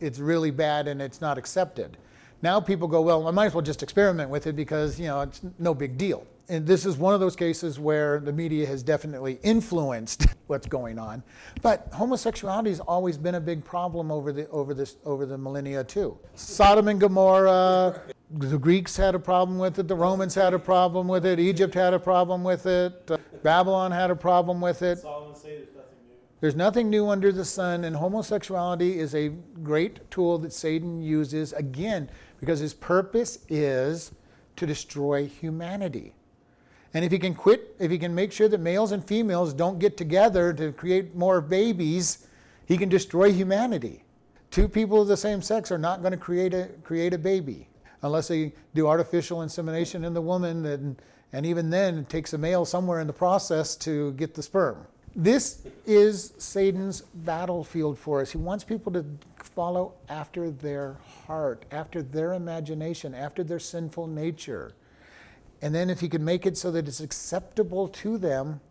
it's 0.02 0.20
really 0.20 0.52
bad 0.52 0.90
and 0.90 1.02
it's 1.02 1.22
not 1.22 1.38
accepted. 1.38 1.96
Now 2.42 2.60
people 2.60 2.90
go, 2.90 3.02
well, 3.02 3.26
I 3.26 3.32
might 3.32 3.46
as 3.46 3.54
well 3.54 3.62
just 3.62 3.84
experiment 3.84 4.30
with 4.30 4.48
it 4.48 4.58
because, 4.58 5.00
you 5.00 5.08
know, 5.08 5.22
it's 5.22 5.40
no 5.60 5.74
big 5.74 5.98
deal. 5.98 6.28
And 6.48 6.68
this 6.68 6.86
is 6.86 6.98
one 6.98 7.14
of 7.14 7.20
those 7.20 7.36
cases 7.36 7.80
where 7.80 8.20
the 8.20 8.32
media 8.32 8.68
has 8.68 8.84
definitely 8.84 9.40
influenced 9.42 10.28
what's 10.48 10.68
going 10.68 11.00
on. 11.00 11.24
But 11.62 11.90
homosexuality 11.92 12.70
has 12.70 12.80
always 12.80 13.18
been 13.18 13.36
a 13.36 13.42
big 13.42 13.64
problem 13.64 14.12
over 14.12 14.32
the 14.32 14.48
over 14.50 14.74
this 14.74 14.98
over 15.06 15.26
the 15.26 15.38
millennia 15.38 15.84
too. 15.84 16.18
Sodom 16.36 16.88
and 16.88 17.00
Gomorrah, 17.00 18.02
the 18.32 18.58
Greeks 18.58 18.96
had 18.96 19.16
a 19.16 19.20
problem 19.20 19.58
with 19.58 19.80
it, 19.80 19.88
the 19.88 19.96
Romans 19.96 20.36
had 20.36 20.54
a 20.54 20.60
problem 20.60 21.08
with 21.08 21.26
it, 21.26 21.40
Egypt 21.40 21.74
had 21.74 21.94
a 21.94 22.00
problem 22.00 22.44
with 22.44 22.66
it, 22.66 23.10
uh, 23.10 23.18
Babylon 23.44 23.92
had 23.92 24.12
a 24.12 24.16
problem 24.16 24.62
with 24.62 24.82
it. 24.82 25.00
There's 26.42 26.56
nothing 26.56 26.90
new 26.90 27.08
under 27.08 27.32
the 27.32 27.46
sun, 27.46 27.86
and 27.86 27.96
homosexuality 27.96 29.00
is 29.00 29.16
a 29.16 29.30
great 29.64 30.12
tool 30.12 30.38
that 30.40 30.52
Satan 30.54 31.02
uses, 31.02 31.54
again, 31.54 32.10
because 32.40 32.60
his 32.60 32.74
purpose 32.74 33.40
is 33.48 34.12
to 34.58 34.66
destroy 34.66 35.28
humanity. 35.28 36.15
And 36.96 37.04
if 37.04 37.12
he 37.12 37.20
can 37.20 37.36
quit, 37.36 37.76
if 37.78 37.92
he 37.92 37.98
can 37.98 38.16
make 38.16 38.32
sure 38.32 38.48
that 38.48 38.62
males 38.62 38.94
and 38.94 39.06
females 39.06 39.54
don't 39.54 39.80
get 39.80 39.98
together 39.98 40.54
to 40.54 40.72
create 40.72 41.14
more 41.14 41.42
babies, 41.42 42.26
he 42.66 42.78
can 42.78 42.88
destroy 42.88 43.34
humanity. 43.34 44.06
Two 44.50 44.70
people 44.70 45.02
of 45.02 45.10
the 45.10 45.18
same 45.18 45.42
sex 45.42 45.74
are 45.74 45.78
not 45.78 46.02
going 46.02 46.14
to 46.14 46.18
create 46.18 46.54
a, 46.54 46.70
create 46.84 47.14
a 47.14 47.18
baby 47.18 47.68
unless 48.02 48.30
they 48.30 48.54
do 48.74 48.88
artificial 48.88 49.42
insemination 49.42 50.06
in 50.06 50.14
the 50.14 50.22
woman, 50.22 50.66
and, 50.66 51.02
and 51.34 51.46
even 51.46 51.70
then, 51.70 51.98
it 51.98 52.08
takes 52.08 52.32
a 52.32 52.38
male 52.38 52.64
somewhere 52.64 53.02
in 53.02 53.08
the 53.08 53.14
process 53.14 53.76
to 53.76 54.14
get 54.14 54.34
the 54.34 54.42
sperm. 54.42 54.88
This 55.18 55.68
is 55.86 56.34
Satan's 56.38 57.02
battlefield 57.02 58.00
for 58.00 58.22
us. 58.22 58.32
He 58.32 58.38
wants 58.38 58.64
people 58.64 58.94
to 58.94 59.04
follow 59.38 59.96
after 60.08 60.50
their 60.50 60.96
heart, 61.28 61.66
after 61.72 62.02
their 62.02 62.34
imagination, 62.34 63.14
after 63.14 63.44
their 63.44 63.60
sinful 63.60 64.08
nature. 64.08 64.72
And 65.66 65.74
then, 65.74 65.90
if 65.90 66.00
he 66.00 66.10
can 66.10 66.24
make 66.24 66.46
it 66.46 66.60
so 66.60 66.70
that 66.70 66.88
it's 66.88 67.00
acceptable 67.00 67.88
to 67.88 68.20
them, 68.20 68.62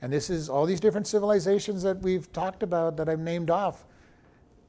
and 0.00 0.10
this 0.10 0.30
is 0.30 0.48
all 0.48 0.64
these 0.64 0.80
different 0.80 1.06
civilizations 1.06 1.82
that 1.82 2.00
we've 2.00 2.32
talked 2.32 2.62
about 2.62 2.96
that 2.96 3.06
I've 3.06 3.20
named 3.20 3.50
off, 3.50 3.84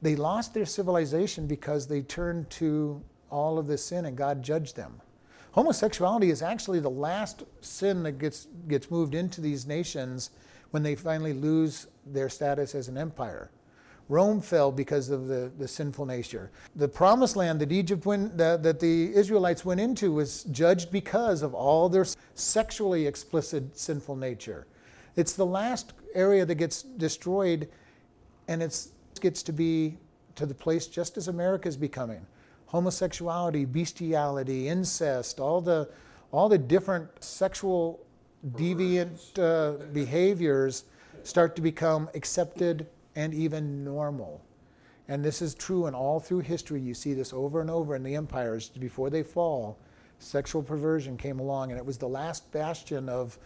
they 0.02 0.14
lost 0.14 0.52
their 0.52 0.66
civilization 0.66 1.46
because 1.46 1.86
they 1.86 2.02
turned 2.02 2.50
to 2.50 3.02
all 3.30 3.58
of 3.58 3.66
this 3.66 3.82
sin 3.82 4.04
and 4.04 4.14
God 4.14 4.42
judged 4.42 4.76
them. 4.76 5.00
Homosexuality 5.52 6.28
is 6.28 6.42
actually 6.42 6.80
the 6.80 6.90
last 6.90 7.44
sin 7.62 8.02
that 8.02 8.18
gets, 8.18 8.46
gets 8.68 8.90
moved 8.90 9.14
into 9.14 9.40
these 9.40 9.66
nations 9.66 10.32
when 10.72 10.82
they 10.82 10.94
finally 10.94 11.32
lose 11.32 11.86
their 12.04 12.28
status 12.28 12.74
as 12.74 12.88
an 12.88 12.98
empire. 12.98 13.50
Rome 14.10 14.40
fell 14.40 14.72
because 14.72 15.08
of 15.08 15.28
the, 15.28 15.52
the 15.56 15.68
sinful 15.68 16.04
nature. 16.04 16.50
The 16.74 16.88
promised 16.88 17.36
land 17.36 17.60
that 17.60 17.70
Egypt 17.70 18.04
went, 18.04 18.36
that, 18.36 18.64
that 18.64 18.80
the 18.80 19.14
Israelites 19.14 19.64
went 19.64 19.78
into 19.78 20.10
was 20.12 20.42
judged 20.50 20.90
because 20.90 21.42
of 21.42 21.54
all 21.54 21.88
their 21.88 22.04
sexually 22.34 23.06
explicit 23.06 23.78
sinful 23.78 24.16
nature. 24.16 24.66
It's 25.14 25.34
the 25.34 25.46
last 25.46 25.92
area 26.12 26.44
that 26.44 26.56
gets 26.56 26.82
destroyed, 26.82 27.68
and 28.48 28.64
it 28.64 28.88
gets 29.20 29.44
to 29.44 29.52
be 29.52 29.96
to 30.34 30.44
the 30.44 30.54
place 30.54 30.88
just 30.88 31.16
as 31.16 31.28
America 31.28 31.68
is 31.68 31.76
becoming. 31.76 32.26
Homosexuality, 32.66 33.64
bestiality, 33.64 34.66
incest, 34.68 35.38
all 35.38 35.60
the 35.60 35.88
all 36.32 36.48
the 36.48 36.58
different 36.58 37.08
sexual 37.22 38.00
deviant 38.52 39.38
uh, 39.38 39.84
behaviors 39.92 40.84
start 41.22 41.54
to 41.56 41.62
become 41.62 42.08
accepted 42.14 42.86
and 43.16 43.34
even 43.34 43.84
normal. 43.84 44.42
And 45.08 45.24
this 45.24 45.42
is 45.42 45.54
true 45.54 45.86
in 45.86 45.94
all 45.94 46.20
through 46.20 46.40
history. 46.40 46.80
You 46.80 46.94
see 46.94 47.14
this 47.14 47.32
over 47.32 47.60
and 47.60 47.70
over 47.70 47.96
in 47.96 48.02
the 48.02 48.14
empires 48.14 48.68
before 48.68 49.10
they 49.10 49.22
fall. 49.22 49.78
Sexual 50.20 50.62
perversion 50.62 51.16
came 51.16 51.40
along, 51.40 51.70
and 51.70 51.78
it 51.78 51.84
was 51.84 51.98
the 51.98 52.08
last 52.08 52.50
bastion 52.52 53.08
of, 53.08 53.38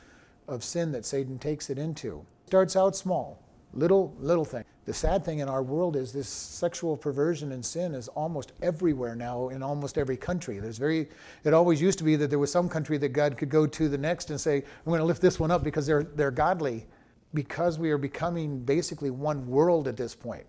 of 0.47 0.63
sin 0.63 0.93
that 0.93 1.07
Satan 1.07 1.39
takes 1.39 1.71
it 1.71 1.79
into. 1.79 2.25
Starts 2.47 2.77
out 2.77 2.95
small, 2.95 3.41
little, 3.73 4.15
little 4.19 4.45
thing. 4.45 4.65
The 4.85 4.93
sad 4.93 5.25
thing 5.25 5.39
in 5.39 5.49
our 5.49 5.63
world 5.63 5.97
is 5.97 6.13
this 6.13 6.29
sexual 6.29 6.97
perversion 6.97 7.53
and 7.53 7.65
sin 7.65 7.95
is 7.95 8.09
almost 8.09 8.53
everywhere 8.61 9.17
now 9.17 9.49
in 9.49 9.63
almost 9.63 9.97
every 9.97 10.19
country. 10.19 10.59
There's 10.59 10.77
very, 10.77 11.09
it 11.45 11.55
always 11.55 11.81
used 11.81 11.97
to 11.99 12.05
be 12.05 12.17
that 12.17 12.29
there 12.29 12.39
was 12.39 12.53
some 12.53 12.69
country 12.69 12.99
that 12.99 13.09
God 13.11 13.39
could 13.39 13.49
go 13.49 13.67
to 13.67 13.89
the 13.89 13.97
next 13.97 14.29
and 14.29 14.39
say, 14.39 14.57
I'm 14.57 14.91
going 14.91 14.99
to 14.99 15.07
lift 15.07 15.23
this 15.23 15.41
one 15.41 15.51
up 15.51 15.65
because 15.65 15.87
they're, 15.87 16.03
they're 16.03 16.31
godly. 16.31 16.87
Because 17.35 17.79
we 17.79 17.91
are 17.91 17.99
becoming 17.99 18.61
basically 18.61 19.11
one 19.11 19.47
world 19.47 19.89
at 19.89 19.97
this 19.97 20.15
point. 20.15 20.47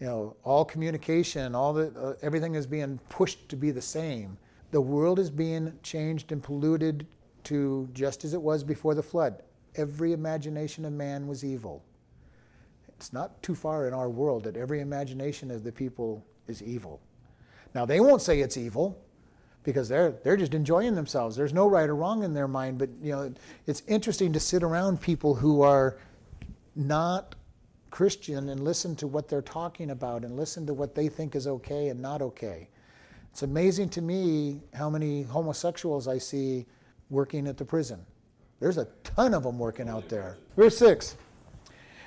You 0.00 0.06
know, 0.06 0.36
all 0.44 0.64
communication, 0.64 1.54
all 1.54 1.72
the, 1.72 1.92
uh, 1.98 2.14
everything 2.22 2.54
is 2.54 2.66
being 2.66 2.98
pushed 3.08 3.48
to 3.48 3.56
be 3.56 3.70
the 3.70 3.82
same. 3.82 4.38
The 4.70 4.80
world 4.80 5.18
is 5.18 5.30
being 5.30 5.76
changed 5.82 6.32
and 6.32 6.42
polluted 6.42 7.06
to 7.44 7.88
just 7.92 8.24
as 8.24 8.34
it 8.34 8.40
was 8.40 8.64
before 8.64 8.94
the 8.94 9.02
flood. 9.02 9.42
Every 9.76 10.12
imagination 10.12 10.84
of 10.84 10.92
man 10.92 11.26
was 11.26 11.44
evil 11.44 11.82
it's 12.96 13.12
not 13.12 13.42
too 13.42 13.54
far 13.54 13.86
in 13.86 13.94
our 13.94 14.08
world 14.08 14.44
that 14.44 14.56
every 14.56 14.80
imagination 14.80 15.50
of 15.50 15.64
the 15.64 15.72
people 15.72 16.24
is 16.46 16.62
evil. 16.62 17.00
Now, 17.74 17.84
they 17.84 18.00
won't 18.00 18.22
say 18.22 18.40
it's 18.40 18.56
evil 18.56 18.98
because 19.64 19.88
they're, 19.88 20.12
they're 20.22 20.36
just 20.36 20.54
enjoying 20.54 20.94
themselves. 20.94 21.34
There's 21.36 21.52
no 21.52 21.68
right 21.68 21.88
or 21.88 21.96
wrong 21.96 22.22
in 22.22 22.34
their 22.34 22.48
mind, 22.48 22.78
but 22.78 22.90
you 23.02 23.12
know, 23.12 23.32
it's 23.66 23.82
interesting 23.88 24.32
to 24.32 24.40
sit 24.40 24.62
around 24.62 25.00
people 25.00 25.34
who 25.34 25.62
are 25.62 25.98
not 26.76 27.34
Christian 27.90 28.50
and 28.50 28.60
listen 28.60 28.94
to 28.96 29.06
what 29.06 29.28
they're 29.28 29.42
talking 29.42 29.90
about 29.90 30.24
and 30.24 30.36
listen 30.36 30.66
to 30.66 30.74
what 30.74 30.94
they 30.94 31.08
think 31.08 31.34
is 31.34 31.46
okay 31.46 31.88
and 31.88 32.00
not 32.00 32.22
okay. 32.22 32.68
It's 33.30 33.42
amazing 33.42 33.88
to 33.90 34.02
me 34.02 34.60
how 34.74 34.88
many 34.88 35.22
homosexuals 35.22 36.06
I 36.06 36.18
see 36.18 36.66
working 37.10 37.46
at 37.46 37.56
the 37.56 37.64
prison. 37.64 38.04
There's 38.60 38.78
a 38.78 38.86
ton 39.02 39.34
of 39.34 39.42
them 39.42 39.58
working 39.58 39.88
out 39.88 40.08
there. 40.08 40.38
Verse 40.56 40.76
6 40.78 41.16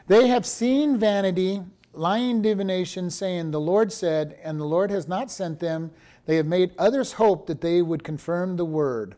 they 0.07 0.27
have 0.27 0.45
seen 0.45 0.97
vanity, 0.97 1.61
lying 1.91 2.41
divination, 2.41 3.09
saying, 3.09 3.51
The 3.51 3.59
Lord 3.59 3.91
said, 3.91 4.39
and 4.41 4.57
the 4.57 4.65
Lord 4.65 4.89
has 4.89 5.07
not 5.07 5.29
sent 5.29 5.59
them. 5.59 5.91
They 6.27 6.35
have 6.35 6.45
made 6.45 6.71
others 6.77 7.13
hope 7.13 7.47
that 7.47 7.61
they 7.61 7.81
would 7.81 8.03
confirm 8.03 8.57
the 8.57 8.65
word. 8.65 9.15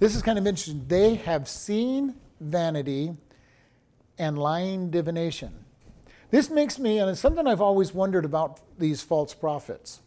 This 0.00 0.16
is 0.16 0.22
kind 0.22 0.38
of 0.38 0.46
interesting. 0.46 0.84
They 0.88 1.14
have 1.14 1.48
seen 1.48 2.16
vanity 2.40 3.16
and 4.18 4.36
lying 4.36 4.90
divination. 4.90 5.52
This 6.30 6.50
makes 6.50 6.78
me, 6.78 6.98
and 6.98 7.08
it's 7.08 7.20
something 7.20 7.46
I've 7.46 7.60
always 7.60 7.94
wondered 7.94 8.24
about 8.24 8.60
these 8.78 9.00
false 9.00 9.32
prophets. 9.32 10.00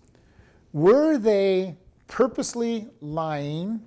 Were 0.74 1.18
they 1.18 1.78
purposely 2.08 2.90
lying, 3.00 3.82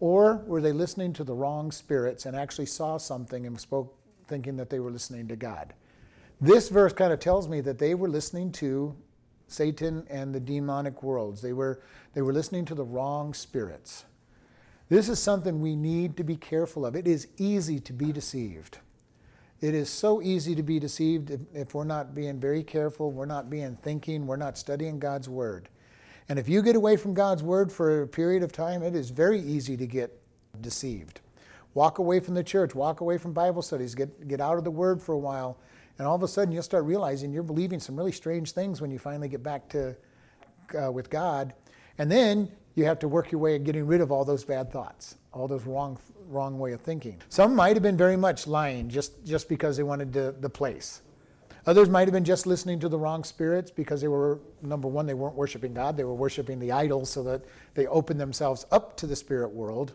or 0.00 0.36
were 0.46 0.60
they 0.60 0.72
listening 0.72 1.12
to 1.14 1.24
the 1.24 1.34
wrong 1.34 1.70
spirits 1.70 2.26
and 2.26 2.34
actually 2.34 2.66
saw 2.66 2.96
something 2.96 3.46
and 3.46 3.60
spoke 3.60 3.96
thinking 4.26 4.56
that 4.56 4.70
they 4.70 4.80
were 4.80 4.90
listening 4.90 5.28
to 5.28 5.36
God? 5.36 5.72
This 6.40 6.68
verse 6.68 6.92
kind 6.92 7.12
of 7.12 7.20
tells 7.20 7.48
me 7.48 7.60
that 7.60 7.78
they 7.78 7.94
were 7.94 8.08
listening 8.08 8.50
to 8.52 8.96
Satan 9.52 10.06
and 10.08 10.34
the 10.34 10.40
demonic 10.40 11.02
worlds. 11.02 11.42
They 11.42 11.52
were, 11.52 11.80
they 12.14 12.22
were 12.22 12.32
listening 12.32 12.64
to 12.66 12.74
the 12.74 12.84
wrong 12.84 13.34
spirits. 13.34 14.04
This 14.88 15.08
is 15.08 15.18
something 15.18 15.60
we 15.60 15.76
need 15.76 16.16
to 16.18 16.24
be 16.24 16.36
careful 16.36 16.84
of. 16.84 16.96
It 16.96 17.06
is 17.06 17.28
easy 17.38 17.80
to 17.80 17.92
be 17.92 18.12
deceived. 18.12 18.78
It 19.62 19.74
is 19.74 19.88
so 19.88 20.20
easy 20.20 20.56
to 20.56 20.62
be 20.62 20.80
deceived 20.80 21.30
if, 21.30 21.40
if, 21.54 21.74
we're 21.74 21.84
not 21.84 22.16
being 22.16 22.40
very 22.40 22.64
careful, 22.64 23.12
we're 23.12 23.26
not 23.26 23.48
being 23.48 23.76
thinking, 23.76 24.26
we're 24.26 24.36
not 24.36 24.58
studying 24.58 24.98
God's 24.98 25.28
Word. 25.28 25.68
And 26.28 26.38
if 26.38 26.48
you 26.48 26.62
get 26.62 26.74
away 26.74 26.96
from 26.96 27.14
God's 27.14 27.44
Word 27.44 27.70
for 27.70 28.02
a 28.02 28.08
period 28.08 28.42
of 28.42 28.50
time, 28.50 28.82
it 28.82 28.96
is 28.96 29.10
very 29.10 29.40
easy 29.40 29.76
to 29.76 29.86
get 29.86 30.20
deceived. 30.60 31.20
Walk 31.74 31.98
away 31.98 32.18
from 32.18 32.34
the 32.34 32.42
church, 32.42 32.74
walk 32.74 33.00
away 33.00 33.18
from 33.18 33.32
Bible 33.32 33.62
studies, 33.62 33.94
get, 33.94 34.26
get 34.26 34.40
out 34.40 34.58
of 34.58 34.64
the 34.64 34.70
Word 34.70 35.00
for 35.00 35.12
a 35.12 35.18
while, 35.18 35.58
and 35.98 36.06
all 36.06 36.14
of 36.14 36.22
a 36.22 36.28
sudden, 36.28 36.52
you'll 36.52 36.62
start 36.62 36.84
realizing 36.84 37.32
you're 37.32 37.42
believing 37.42 37.78
some 37.78 37.96
really 37.96 38.12
strange 38.12 38.52
things 38.52 38.80
when 38.80 38.90
you 38.90 38.98
finally 38.98 39.28
get 39.28 39.42
back 39.42 39.68
to 39.70 39.96
uh, 40.80 40.90
with 40.90 41.10
God. 41.10 41.54
And 41.98 42.10
then 42.10 42.50
you 42.74 42.84
have 42.84 42.98
to 43.00 43.08
work 43.08 43.30
your 43.30 43.40
way 43.40 43.54
at 43.54 43.64
getting 43.64 43.86
rid 43.86 44.00
of 44.00 44.10
all 44.10 44.24
those 44.24 44.44
bad 44.44 44.72
thoughts, 44.72 45.16
all 45.32 45.46
those 45.46 45.64
wrong, 45.64 45.98
wrong 46.28 46.58
way 46.58 46.72
of 46.72 46.80
thinking. 46.80 47.20
Some 47.28 47.54
might 47.54 47.76
have 47.76 47.82
been 47.82 47.96
very 47.96 48.16
much 48.16 48.46
lying 48.46 48.88
just, 48.88 49.24
just 49.24 49.48
because 49.48 49.76
they 49.76 49.82
wanted 49.82 50.12
to, 50.14 50.34
the 50.40 50.48
place. 50.48 51.02
Others 51.66 51.90
might 51.90 52.08
have 52.08 52.12
been 52.12 52.24
just 52.24 52.46
listening 52.46 52.80
to 52.80 52.88
the 52.88 52.98
wrong 52.98 53.22
spirits 53.22 53.70
because 53.70 54.00
they 54.00 54.08
were, 54.08 54.40
number 54.62 54.88
one, 54.88 55.06
they 55.06 55.14
weren't 55.14 55.36
worshiping 55.36 55.74
God, 55.74 55.96
they 55.96 56.04
were 56.04 56.14
worshiping 56.14 56.58
the 56.58 56.72
idols 56.72 57.10
so 57.10 57.22
that 57.22 57.44
they 57.74 57.86
opened 57.86 58.18
themselves 58.18 58.66
up 58.72 58.96
to 58.96 59.06
the 59.06 59.14
spirit 59.14 59.50
world. 59.50 59.92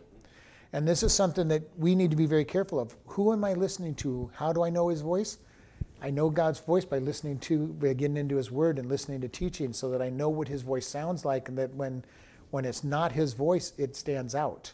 And 0.72 0.86
this 0.86 1.02
is 1.02 1.12
something 1.12 1.48
that 1.48 1.62
we 1.76 1.94
need 1.94 2.10
to 2.10 2.16
be 2.16 2.26
very 2.26 2.44
careful 2.44 2.78
of. 2.78 2.96
Who 3.06 3.32
am 3.32 3.44
I 3.44 3.54
listening 3.54 3.94
to? 3.96 4.30
How 4.34 4.52
do 4.52 4.62
I 4.62 4.70
know 4.70 4.88
his 4.88 5.00
voice? 5.00 5.38
I 6.00 6.10
know 6.10 6.30
God's 6.30 6.60
voice 6.60 6.84
by 6.84 6.98
listening 6.98 7.38
to, 7.40 7.66
by 7.66 7.92
getting 7.92 8.16
into 8.16 8.36
His 8.36 8.50
Word 8.50 8.78
and 8.78 8.88
listening 8.88 9.20
to 9.22 9.28
teaching, 9.28 9.72
so 9.72 9.90
that 9.90 10.00
I 10.00 10.10
know 10.10 10.28
what 10.28 10.48
His 10.48 10.62
voice 10.62 10.86
sounds 10.86 11.24
like, 11.24 11.48
and 11.48 11.58
that 11.58 11.74
when, 11.74 12.04
when 12.50 12.64
it's 12.64 12.84
not 12.84 13.12
His 13.12 13.32
voice, 13.32 13.72
it 13.76 13.96
stands 13.96 14.34
out. 14.34 14.72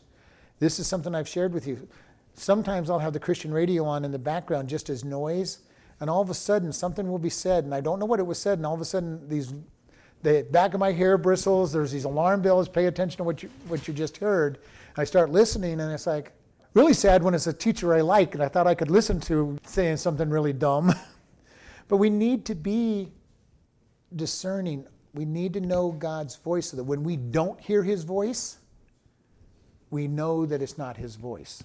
This 0.59 0.79
is 0.79 0.87
something 0.87 1.15
I've 1.15 1.29
shared 1.29 1.53
with 1.53 1.67
you. 1.67 1.89
Sometimes 2.35 2.91
I'll 2.91 2.99
have 2.99 3.13
the 3.13 3.21
Christian 3.21 3.53
radio 3.53 3.85
on 3.85 4.05
in 4.05 4.13
the 4.13 4.19
background 4.19 4.69
just 4.69 4.91
as 4.91 5.05
noise, 5.05 5.61
and 6.01 6.11
all 6.11 6.21
of 6.21 6.31
a 6.31 6.35
sudden 6.35 6.73
something 6.73 7.09
will 7.09 7.19
be 7.19 7.31
said, 7.31 7.65
and 7.65 7.75
I 7.75 7.81
don't 7.81 7.99
know 7.99 8.07
what 8.07 8.21
it 8.21 8.27
was 8.27 8.39
said, 8.39 8.59
and 8.59 8.67
all 8.67 8.75
of 8.75 8.81
a 8.81 8.85
sudden 8.85 9.29
these, 9.29 9.55
the 10.23 10.47
back 10.51 10.75
of 10.75 10.81
my 10.81 10.93
hair 10.93 11.17
bristles. 11.17 11.73
There's 11.73 11.93
these 11.93 12.05
alarm 12.05 12.43
bells. 12.43 12.69
Pay 12.69 12.87
attention 12.87 13.19
to 13.19 13.25
what 13.25 13.43
you 13.43 13.51
what 13.69 13.87
you 13.87 13.95
just 13.95 14.19
heard. 14.19 14.59
I 14.97 15.05
start 15.05 15.31
listening, 15.31 15.81
and 15.81 15.93
it's 15.93 16.07
like 16.07 16.33
really 16.75 16.95
sad 16.95 17.23
when 17.23 17.35
it's 17.35 17.47
a 17.47 17.53
teacher 17.53 17.95
I 17.95 18.01
like, 18.01 18.35
and 18.35 18.43
I 18.43 18.49
thought 18.49 18.67
I 18.67 18.75
could 18.75 18.91
listen 18.91 19.21
to 19.21 19.57
saying 19.65 19.99
something 19.99 20.29
really 20.29 20.53
dumb. 20.53 20.93
But 21.89 21.99
we 21.99 22.11
need 22.11 22.45
to 22.47 22.55
be 22.55 23.13
discerning. 24.15 24.87
We 25.13 25.25
need 25.25 25.53
to 25.55 25.61
know 25.61 25.93
God's 25.93 26.37
voice 26.37 26.71
so 26.71 26.77
that 26.77 26.85
when 26.85 27.03
we 27.03 27.17
don't 27.17 27.61
hear 27.61 27.83
his 27.83 28.05
voice, 28.05 28.59
we 29.91 30.09
know 30.09 30.47
that 30.47 30.63
it's 30.63 30.79
not 30.79 30.97
his 30.97 31.17
voice. 31.17 31.63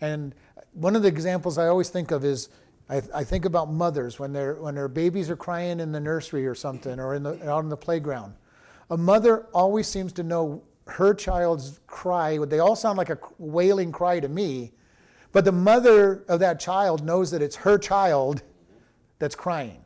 And 0.00 0.34
one 0.72 0.94
of 0.94 1.02
the 1.02 1.08
examples 1.08 1.58
I 1.58 1.66
always 1.66 1.88
think 1.88 2.10
of 2.10 2.24
is 2.24 2.48
I, 2.88 3.02
I 3.14 3.24
think 3.24 3.44
about 3.44 3.70
mothers 3.70 4.18
when, 4.18 4.32
they 4.32 4.46
when 4.46 4.74
their 4.74 4.88
babies 4.88 5.28
are 5.30 5.36
crying 5.36 5.80
in 5.80 5.92
the 5.92 6.00
nursery 6.00 6.46
or 6.46 6.54
something 6.54 6.98
or 6.98 7.14
in 7.14 7.22
the, 7.22 7.32
out 7.50 7.58
on 7.58 7.68
the 7.68 7.76
playground. 7.76 8.34
A 8.90 8.96
mother 8.96 9.46
always 9.52 9.86
seems 9.86 10.12
to 10.14 10.22
know 10.22 10.62
her 10.86 11.12
child's 11.12 11.80
cry. 11.86 12.38
They 12.38 12.60
all 12.60 12.76
sound 12.76 12.96
like 12.96 13.10
a 13.10 13.18
wailing 13.38 13.92
cry 13.92 14.20
to 14.20 14.28
me, 14.28 14.72
but 15.32 15.44
the 15.44 15.52
mother 15.52 16.24
of 16.28 16.40
that 16.40 16.58
child 16.58 17.04
knows 17.04 17.30
that 17.32 17.42
it's 17.42 17.56
her 17.56 17.76
child 17.76 18.42
that's 19.18 19.34
crying 19.34 19.84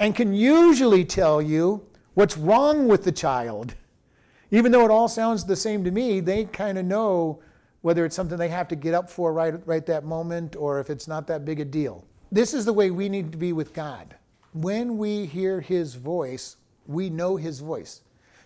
and 0.00 0.16
can 0.16 0.34
usually 0.34 1.04
tell 1.04 1.40
you 1.40 1.86
what's 2.14 2.36
wrong 2.36 2.88
with 2.88 3.04
the 3.04 3.12
child. 3.12 3.74
Even 4.50 4.72
though 4.72 4.84
it 4.84 4.90
all 4.90 5.06
sounds 5.06 5.44
the 5.44 5.54
same 5.54 5.84
to 5.84 5.92
me, 5.92 6.18
they 6.18 6.46
kind 6.46 6.76
of 6.78 6.84
know 6.84 7.40
whether 7.82 8.04
it's 8.04 8.16
something 8.16 8.36
they 8.36 8.48
have 8.48 8.66
to 8.68 8.74
get 8.74 8.94
up 8.94 9.08
for 9.08 9.32
right, 9.32 9.54
right 9.66 9.86
that 9.86 10.04
moment 10.04 10.56
or 10.56 10.80
if 10.80 10.90
it's 10.90 11.06
not 11.06 11.26
that 11.28 11.44
big 11.44 11.60
a 11.60 11.64
deal. 11.64 12.04
This 12.32 12.52
is 12.52 12.64
the 12.64 12.72
way 12.72 12.90
we 12.90 13.08
need 13.08 13.30
to 13.30 13.38
be 13.38 13.52
with 13.52 13.72
God. 13.72 14.16
When 14.52 14.98
we 14.98 15.26
hear 15.26 15.60
His 15.60 15.94
voice, 15.94 16.56
we 16.86 17.10
know 17.10 17.36
His 17.36 17.60
voice. 17.60 18.02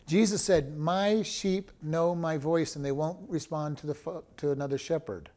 Jesus 0.06 0.42
said, 0.42 0.76
My 0.76 1.22
sheep 1.22 1.70
know 1.82 2.14
my 2.14 2.36
voice 2.36 2.76
and 2.76 2.84
they 2.84 2.92
won't 2.92 3.18
respond 3.28 3.78
to, 3.78 3.86
the, 3.86 4.22
to 4.36 4.50
another 4.50 4.76
shepherd. 4.76 5.30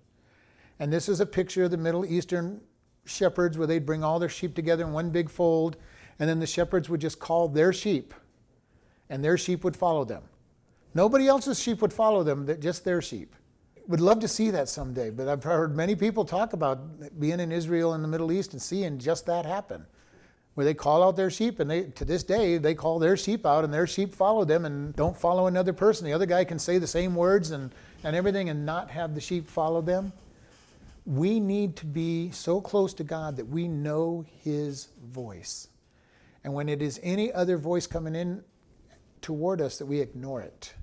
And 0.79 0.91
this 0.91 1.07
is 1.07 1.19
a 1.19 1.25
picture 1.25 1.63
of 1.63 1.71
the 1.71 1.77
Middle 1.77 2.05
Eastern 2.05 2.61
shepherds 3.07 3.57
where 3.57 3.67
they'd 3.67 3.85
bring 3.85 4.03
all 4.03 4.19
their 4.19 4.29
sheep 4.29 4.55
together 4.55 4.85
in 4.85 4.91
one 4.91 5.09
big 5.09 5.29
fold, 5.29 5.77
and 6.19 6.29
then 6.29 6.39
the 6.39 6.47
shepherds 6.47 6.89
would 6.89 7.01
just 7.01 7.19
call 7.19 7.47
their 7.47 7.73
sheep, 7.73 8.13
and 9.09 9.23
their 9.23 9.37
sheep 9.37 9.63
would 9.63 9.75
follow 9.75 10.03
them. 10.03 10.23
Nobody 10.93 11.27
else's 11.27 11.61
sheep 11.61 11.81
would 11.81 11.93
follow 11.93 12.23
them, 12.23 12.47
just 12.59 12.83
their 12.83 13.01
sheep. 13.01 13.35
Would 13.87 14.01
love 14.01 14.19
to 14.19 14.27
see 14.27 14.49
that 14.51 14.67
someday, 14.67 15.11
but 15.11 15.27
I've 15.27 15.43
heard 15.43 15.75
many 15.75 15.95
people 15.95 16.25
talk 16.25 16.53
about 16.53 17.19
being 17.19 17.39
in 17.39 17.51
Israel 17.51 17.93
and 17.93 18.03
the 18.03 18.07
Middle 18.07 18.31
East 18.31 18.53
and 18.53 18.61
seeing 18.61 18.97
just 18.97 19.25
that 19.27 19.45
happen. 19.45 19.85
Where 20.55 20.65
they 20.65 20.73
call 20.73 21.03
out 21.03 21.15
their 21.15 21.29
sheep, 21.29 21.59
and 21.59 21.69
they, 21.69 21.83
to 21.83 22.03
this 22.03 22.23
day, 22.23 22.57
they 22.57 22.73
call 22.73 22.97
their 22.97 23.15
sheep 23.15 23.45
out, 23.45 23.63
and 23.63 23.71
their 23.71 23.85
sheep 23.85 24.15
follow 24.15 24.43
them 24.43 24.65
and 24.65 24.95
don't 24.95 25.15
follow 25.15 25.45
another 25.45 25.71
person. 25.71 26.05
The 26.05 26.13
other 26.13 26.25
guy 26.25 26.43
can 26.45 26.57
say 26.57 26.79
the 26.79 26.87
same 26.87 27.13
words 27.15 27.51
and, 27.51 27.73
and 28.03 28.15
everything 28.15 28.49
and 28.49 28.65
not 28.65 28.89
have 28.89 29.13
the 29.13 29.21
sheep 29.21 29.47
follow 29.47 29.81
them 29.81 30.11
we 31.07 31.39
need 31.39 31.77
to 31.77 31.85
be 31.85 32.29
so 32.31 32.59
close 32.59 32.93
to 32.95 33.03
God 33.03 33.37
that 33.37 33.47
we 33.47 33.69
know 33.69 34.25
His 34.43 34.89
voice. 35.01 35.69
And 36.43 36.53
when 36.53 36.67
it 36.67 36.81
is 36.81 36.99
any 37.01 37.31
other 37.31 37.57
voice 37.57 37.87
coming 37.87 38.13
in 38.13 38.43
toward 39.21 39.61
us, 39.61 39.77
that 39.77 39.85
we 39.85 40.01
ignore 40.01 40.41
it. 40.41 40.73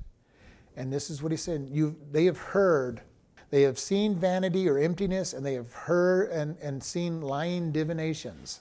And 0.76 0.90
this 0.90 1.10
is 1.10 1.22
what 1.22 1.30
He 1.30 1.36
said 1.36 1.70
they 2.10 2.24
have 2.24 2.38
heard, 2.38 3.02
they 3.50 3.62
have 3.62 3.78
seen 3.78 4.16
vanity 4.16 4.66
or 4.66 4.78
emptiness, 4.78 5.34
and 5.34 5.44
they 5.44 5.54
have 5.54 5.72
heard 5.74 6.30
and, 6.30 6.56
and 6.62 6.82
seen 6.82 7.20
lying 7.20 7.70
divinations. 7.70 8.60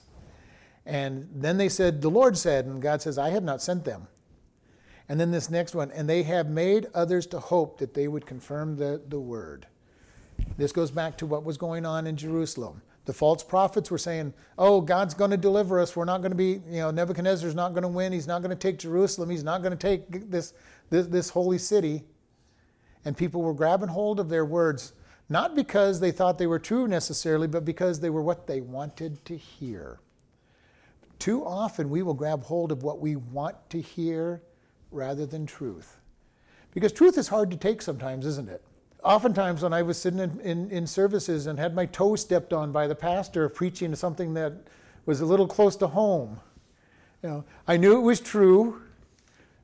And 0.84 1.30
then 1.34 1.56
they 1.56 1.70
said, 1.70 2.02
The 2.02 2.10
Lord 2.10 2.36
said, 2.36 2.66
and 2.66 2.82
God 2.82 3.00
says, 3.00 3.16
I 3.16 3.30
have 3.30 3.42
not 3.42 3.62
sent 3.62 3.86
them. 3.86 4.06
And 5.08 5.18
then 5.18 5.30
this 5.30 5.48
next 5.48 5.74
one, 5.74 5.90
and 5.92 6.06
they 6.08 6.24
have 6.24 6.46
made 6.46 6.88
others 6.92 7.26
to 7.28 7.40
hope 7.40 7.78
that 7.78 7.94
they 7.94 8.06
would 8.06 8.26
confirm 8.26 8.76
the, 8.76 9.00
the 9.08 9.18
word. 9.18 9.66
This 10.56 10.72
goes 10.72 10.90
back 10.90 11.16
to 11.18 11.26
what 11.26 11.44
was 11.44 11.56
going 11.56 11.84
on 11.84 12.06
in 12.06 12.16
Jerusalem. 12.16 12.82
The 13.06 13.12
false 13.12 13.42
prophets 13.42 13.90
were 13.90 13.98
saying, 13.98 14.32
Oh, 14.56 14.80
God's 14.80 15.14
going 15.14 15.30
to 15.30 15.36
deliver 15.36 15.80
us. 15.80 15.94
We're 15.94 16.04
not 16.04 16.22
going 16.22 16.30
to 16.30 16.36
be, 16.36 16.60
you 16.68 16.78
know, 16.78 16.90
Nebuchadnezzar's 16.90 17.54
not 17.54 17.70
going 17.70 17.82
to 17.82 17.88
win. 17.88 18.12
He's 18.12 18.26
not 18.26 18.40
going 18.40 18.50
to 18.50 18.56
take 18.56 18.78
Jerusalem. 18.78 19.30
He's 19.30 19.44
not 19.44 19.62
going 19.62 19.76
to 19.76 19.78
take 19.78 20.30
this, 20.30 20.54
this, 20.90 21.06
this 21.06 21.30
holy 21.30 21.58
city. 21.58 22.04
And 23.04 23.16
people 23.16 23.42
were 23.42 23.52
grabbing 23.52 23.88
hold 23.88 24.18
of 24.20 24.30
their 24.30 24.46
words, 24.46 24.94
not 25.28 25.54
because 25.54 26.00
they 26.00 26.10
thought 26.10 26.38
they 26.38 26.46
were 26.46 26.58
true 26.58 26.88
necessarily, 26.88 27.46
but 27.46 27.64
because 27.64 28.00
they 28.00 28.08
were 28.08 28.22
what 28.22 28.46
they 28.46 28.62
wanted 28.62 29.22
to 29.26 29.36
hear. 29.36 30.00
Too 31.18 31.44
often 31.44 31.90
we 31.90 32.02
will 32.02 32.14
grab 32.14 32.44
hold 32.44 32.72
of 32.72 32.82
what 32.82 33.00
we 33.00 33.16
want 33.16 33.56
to 33.70 33.80
hear 33.80 34.42
rather 34.90 35.26
than 35.26 35.44
truth. 35.44 35.98
Because 36.72 36.92
truth 36.92 37.18
is 37.18 37.28
hard 37.28 37.50
to 37.50 37.56
take 37.56 37.82
sometimes, 37.82 38.24
isn't 38.24 38.48
it? 38.48 38.62
Oftentimes 39.04 39.62
when 39.62 39.72
I 39.72 39.82
was 39.82 39.98
sitting 40.00 40.18
in, 40.18 40.40
in, 40.40 40.70
in, 40.70 40.86
services 40.86 41.46
and 41.46 41.58
had 41.58 41.74
my 41.74 41.86
toe 41.86 42.16
stepped 42.16 42.52
on 42.52 42.72
by 42.72 42.86
the 42.86 42.94
pastor 42.94 43.48
preaching 43.48 43.94
something 43.94 44.34
that 44.34 44.54
was 45.06 45.20
a 45.20 45.26
little 45.26 45.46
close 45.46 45.76
to 45.76 45.86
home, 45.86 46.40
you 47.22 47.28
know, 47.28 47.44
I 47.68 47.76
knew 47.76 47.96
it 47.96 48.02
was 48.02 48.20
true, 48.20 48.82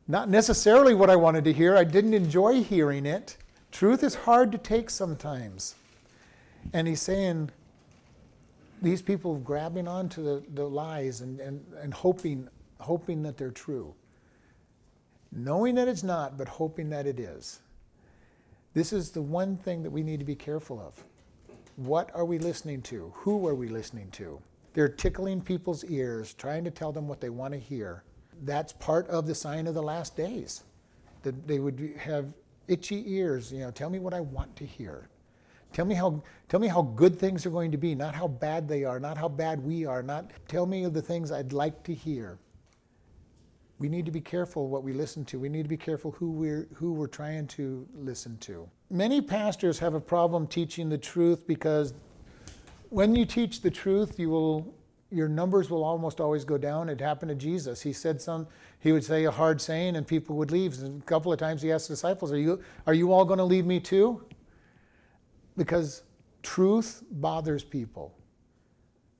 not 0.06 0.28
necessarily 0.28 0.94
what 0.94 1.10
I 1.10 1.16
wanted 1.16 1.44
to 1.44 1.52
hear. 1.52 1.76
I 1.76 1.84
didn't 1.84 2.14
enjoy 2.14 2.62
hearing 2.62 3.06
it. 3.06 3.36
Truth 3.72 4.02
is 4.02 4.14
hard 4.14 4.52
to 4.52 4.58
take 4.58 4.90
sometimes. 4.90 5.74
And 6.72 6.86
he's 6.86 7.00
saying, 7.00 7.50
these 8.82 9.02
people 9.02 9.36
grabbing 9.36 9.86
onto 9.86 10.22
the, 10.22 10.42
the 10.54 10.68
lies 10.68 11.20
and, 11.20 11.40
and, 11.40 11.64
and 11.80 11.92
hoping, 11.92 12.48
hoping 12.78 13.22
that 13.22 13.36
they're 13.36 13.50
true. 13.50 13.94
Knowing 15.32 15.76
that 15.76 15.86
it's 15.86 16.02
not, 16.02 16.36
but 16.36 16.48
hoping 16.48 16.90
that 16.90 17.06
it 17.06 17.20
is. 17.20 17.60
This 18.74 18.92
is 18.92 19.10
the 19.10 19.22
one 19.22 19.56
thing 19.56 19.82
that 19.82 19.90
we 19.90 20.02
need 20.02 20.20
to 20.20 20.24
be 20.24 20.36
careful 20.36 20.80
of. 20.80 21.04
What 21.76 22.10
are 22.14 22.24
we 22.24 22.38
listening 22.38 22.82
to? 22.82 23.12
Who 23.16 23.46
are 23.48 23.54
we 23.54 23.68
listening 23.68 24.10
to? 24.12 24.40
They're 24.74 24.88
tickling 24.88 25.40
people's 25.40 25.84
ears, 25.84 26.34
trying 26.34 26.64
to 26.64 26.70
tell 26.70 26.92
them 26.92 27.08
what 27.08 27.20
they 27.20 27.30
want 27.30 27.54
to 27.54 27.60
hear. 27.60 28.04
That's 28.44 28.72
part 28.74 29.08
of 29.08 29.26
the 29.26 29.34
sign 29.34 29.66
of 29.66 29.74
the 29.74 29.82
last 29.82 30.16
days. 30.16 30.64
that 31.22 31.46
they 31.46 31.58
would 31.58 31.94
have 31.98 32.34
itchy 32.68 33.04
ears. 33.14 33.52
You 33.52 33.60
know, 33.60 33.70
tell 33.70 33.90
me 33.90 33.98
what 33.98 34.14
I 34.14 34.20
want 34.20 34.54
to 34.56 34.66
hear. 34.66 35.08
Tell 35.72 35.84
me 35.84 35.94
how 35.94 36.22
tell 36.48 36.60
me 36.60 36.68
how 36.68 36.82
good 36.82 37.18
things 37.18 37.46
are 37.46 37.50
going 37.50 37.70
to 37.72 37.78
be, 37.78 37.94
not 37.94 38.14
how 38.14 38.28
bad 38.28 38.68
they 38.68 38.84
are, 38.84 38.98
not 39.00 39.18
how 39.18 39.28
bad 39.28 39.64
we 39.64 39.86
are, 39.86 40.02
not 40.02 40.30
tell 40.48 40.66
me 40.66 40.86
the 40.86 41.02
things 41.02 41.30
I'd 41.32 41.52
like 41.52 41.82
to 41.84 41.94
hear. 41.94 42.38
We 43.80 43.88
need 43.88 44.04
to 44.04 44.12
be 44.12 44.20
careful 44.20 44.68
what 44.68 44.84
we 44.84 44.92
listen 44.92 45.24
to. 45.24 45.38
We 45.38 45.48
need 45.48 45.62
to 45.62 45.68
be 45.68 45.76
careful 45.78 46.10
who 46.12 46.30
we're 46.30 46.68
who 46.74 46.92
we're 46.92 47.06
trying 47.06 47.46
to 47.48 47.88
listen 47.94 48.36
to. 48.40 48.68
Many 48.90 49.22
pastors 49.22 49.78
have 49.78 49.94
a 49.94 50.00
problem 50.00 50.46
teaching 50.46 50.90
the 50.90 50.98
truth 50.98 51.46
because 51.46 51.94
when 52.90 53.16
you 53.16 53.24
teach 53.24 53.62
the 53.62 53.70
truth, 53.70 54.18
you 54.18 54.28
will 54.28 54.74
your 55.10 55.28
numbers 55.28 55.70
will 55.70 55.82
almost 55.82 56.20
always 56.20 56.44
go 56.44 56.58
down. 56.58 56.90
It 56.90 57.00
happened 57.00 57.30
to 57.30 57.34
Jesus. 57.34 57.80
He 57.80 57.94
said 57.94 58.20
some 58.20 58.46
he 58.80 58.92
would 58.92 59.02
say 59.02 59.24
a 59.24 59.30
hard 59.30 59.62
saying 59.62 59.96
and 59.96 60.06
people 60.06 60.36
would 60.36 60.50
leave. 60.50 60.78
And 60.82 61.00
a 61.02 61.06
couple 61.06 61.32
of 61.32 61.38
times 61.38 61.62
he 61.62 61.72
asked 61.72 61.88
the 61.88 61.94
disciples, 61.94 62.30
Are 62.32 62.38
you 62.38 62.62
are 62.86 62.94
you 62.94 63.14
all 63.14 63.24
going 63.24 63.38
to 63.38 63.44
leave 63.44 63.64
me 63.64 63.80
too? 63.80 64.22
Because 65.56 66.02
truth 66.42 67.02
bothers 67.10 67.64
people. 67.64 68.14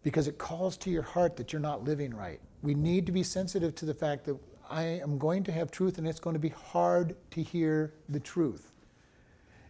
Because 0.03 0.29
it 0.29 0.37
calls 0.37 0.77
to 0.79 0.91
your 0.91 1.03
heart 1.03 1.37
that 1.37 1.51
you're 1.51 1.61
not 1.61 1.83
living 1.85 2.15
right. 2.15 2.41
We 2.63 2.75
need 2.75 3.07
to 3.07 3.13
be 3.13 3.23
sensitive 3.23 3.75
to 3.77 3.87
the 3.87 3.95
fact 3.95 4.25
that 4.27 4.37
I 4.71 4.83
am 4.83 5.18
going 5.18 5.43
to 5.45 5.53
have 5.53 5.71
truth 5.71 5.99
and 5.99 6.07
it's 6.07 6.21
going 6.21 6.35
to 6.35 6.41
be 6.41 6.51
hard 6.51 7.16
to 7.33 7.43
hear 7.43 7.93
the 8.09 8.21
truth. 8.21 8.71